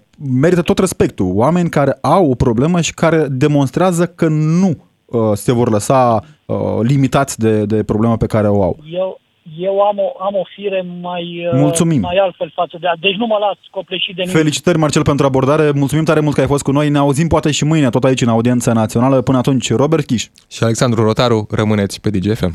merită 0.44 0.62
tot 0.62 0.80
respectul. 0.80 1.32
Oameni 1.34 1.70
care 1.70 1.98
au 2.02 2.30
o 2.30 2.36
problemă 2.36 2.82
și 2.82 2.94
care 2.94 3.28
demonstrează 3.30 4.06
că 4.06 4.28
nu 4.28 4.72
uh, 5.06 5.32
se 5.34 5.52
vor 5.52 5.70
lăsa 5.70 6.24
uh, 6.46 6.56
limitați 6.82 7.40
de, 7.40 7.66
de 7.66 7.84
problema 7.84 8.18
pe 8.18 8.26
care 8.26 8.48
o 8.48 8.64
au. 8.64 8.78
Eu, 8.92 9.20
eu 9.58 9.82
am, 9.82 9.98
o, 9.98 10.24
am 10.24 10.36
o 10.36 10.44
fire 10.56 10.86
mai, 11.02 11.48
uh, 11.54 11.60
Mulțumim. 11.60 12.00
mai 12.00 12.16
altfel 12.22 12.52
față 12.56 12.78
de... 12.80 12.88
Deci 13.00 13.16
nu 13.16 13.26
mă 13.26 13.38
las 13.40 13.58
copleșit 13.72 14.16
de 14.16 14.22
nimic. 14.22 14.38
Felicitări, 14.38 14.78
Marcel, 14.78 15.02
pentru 15.02 15.26
abordare. 15.26 15.72
Mulțumim 15.72 16.04
tare 16.04 16.20
mult 16.20 16.36
că 16.36 16.42
ai 16.42 16.48
fost 16.48 16.64
cu 16.64 16.72
noi. 16.72 16.90
Ne 16.90 16.98
auzim 16.98 17.28
poate 17.28 17.52
și 17.52 17.64
mâine, 17.64 17.90
tot 17.90 18.04
aici 18.04 18.22
în 18.22 18.28
audiența 18.28 18.74
națională. 18.74 19.22
Până 19.22 19.38
atunci, 19.38 19.74
Robert 19.74 20.06
Chiș. 20.06 20.28
Și 20.50 20.64
Alexandru 20.64 21.04
Rotaru, 21.04 21.48
rămâneți 21.52 22.02
pe 22.02 22.10
DGFM. 22.10 22.54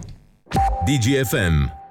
DGFM. 0.84 1.84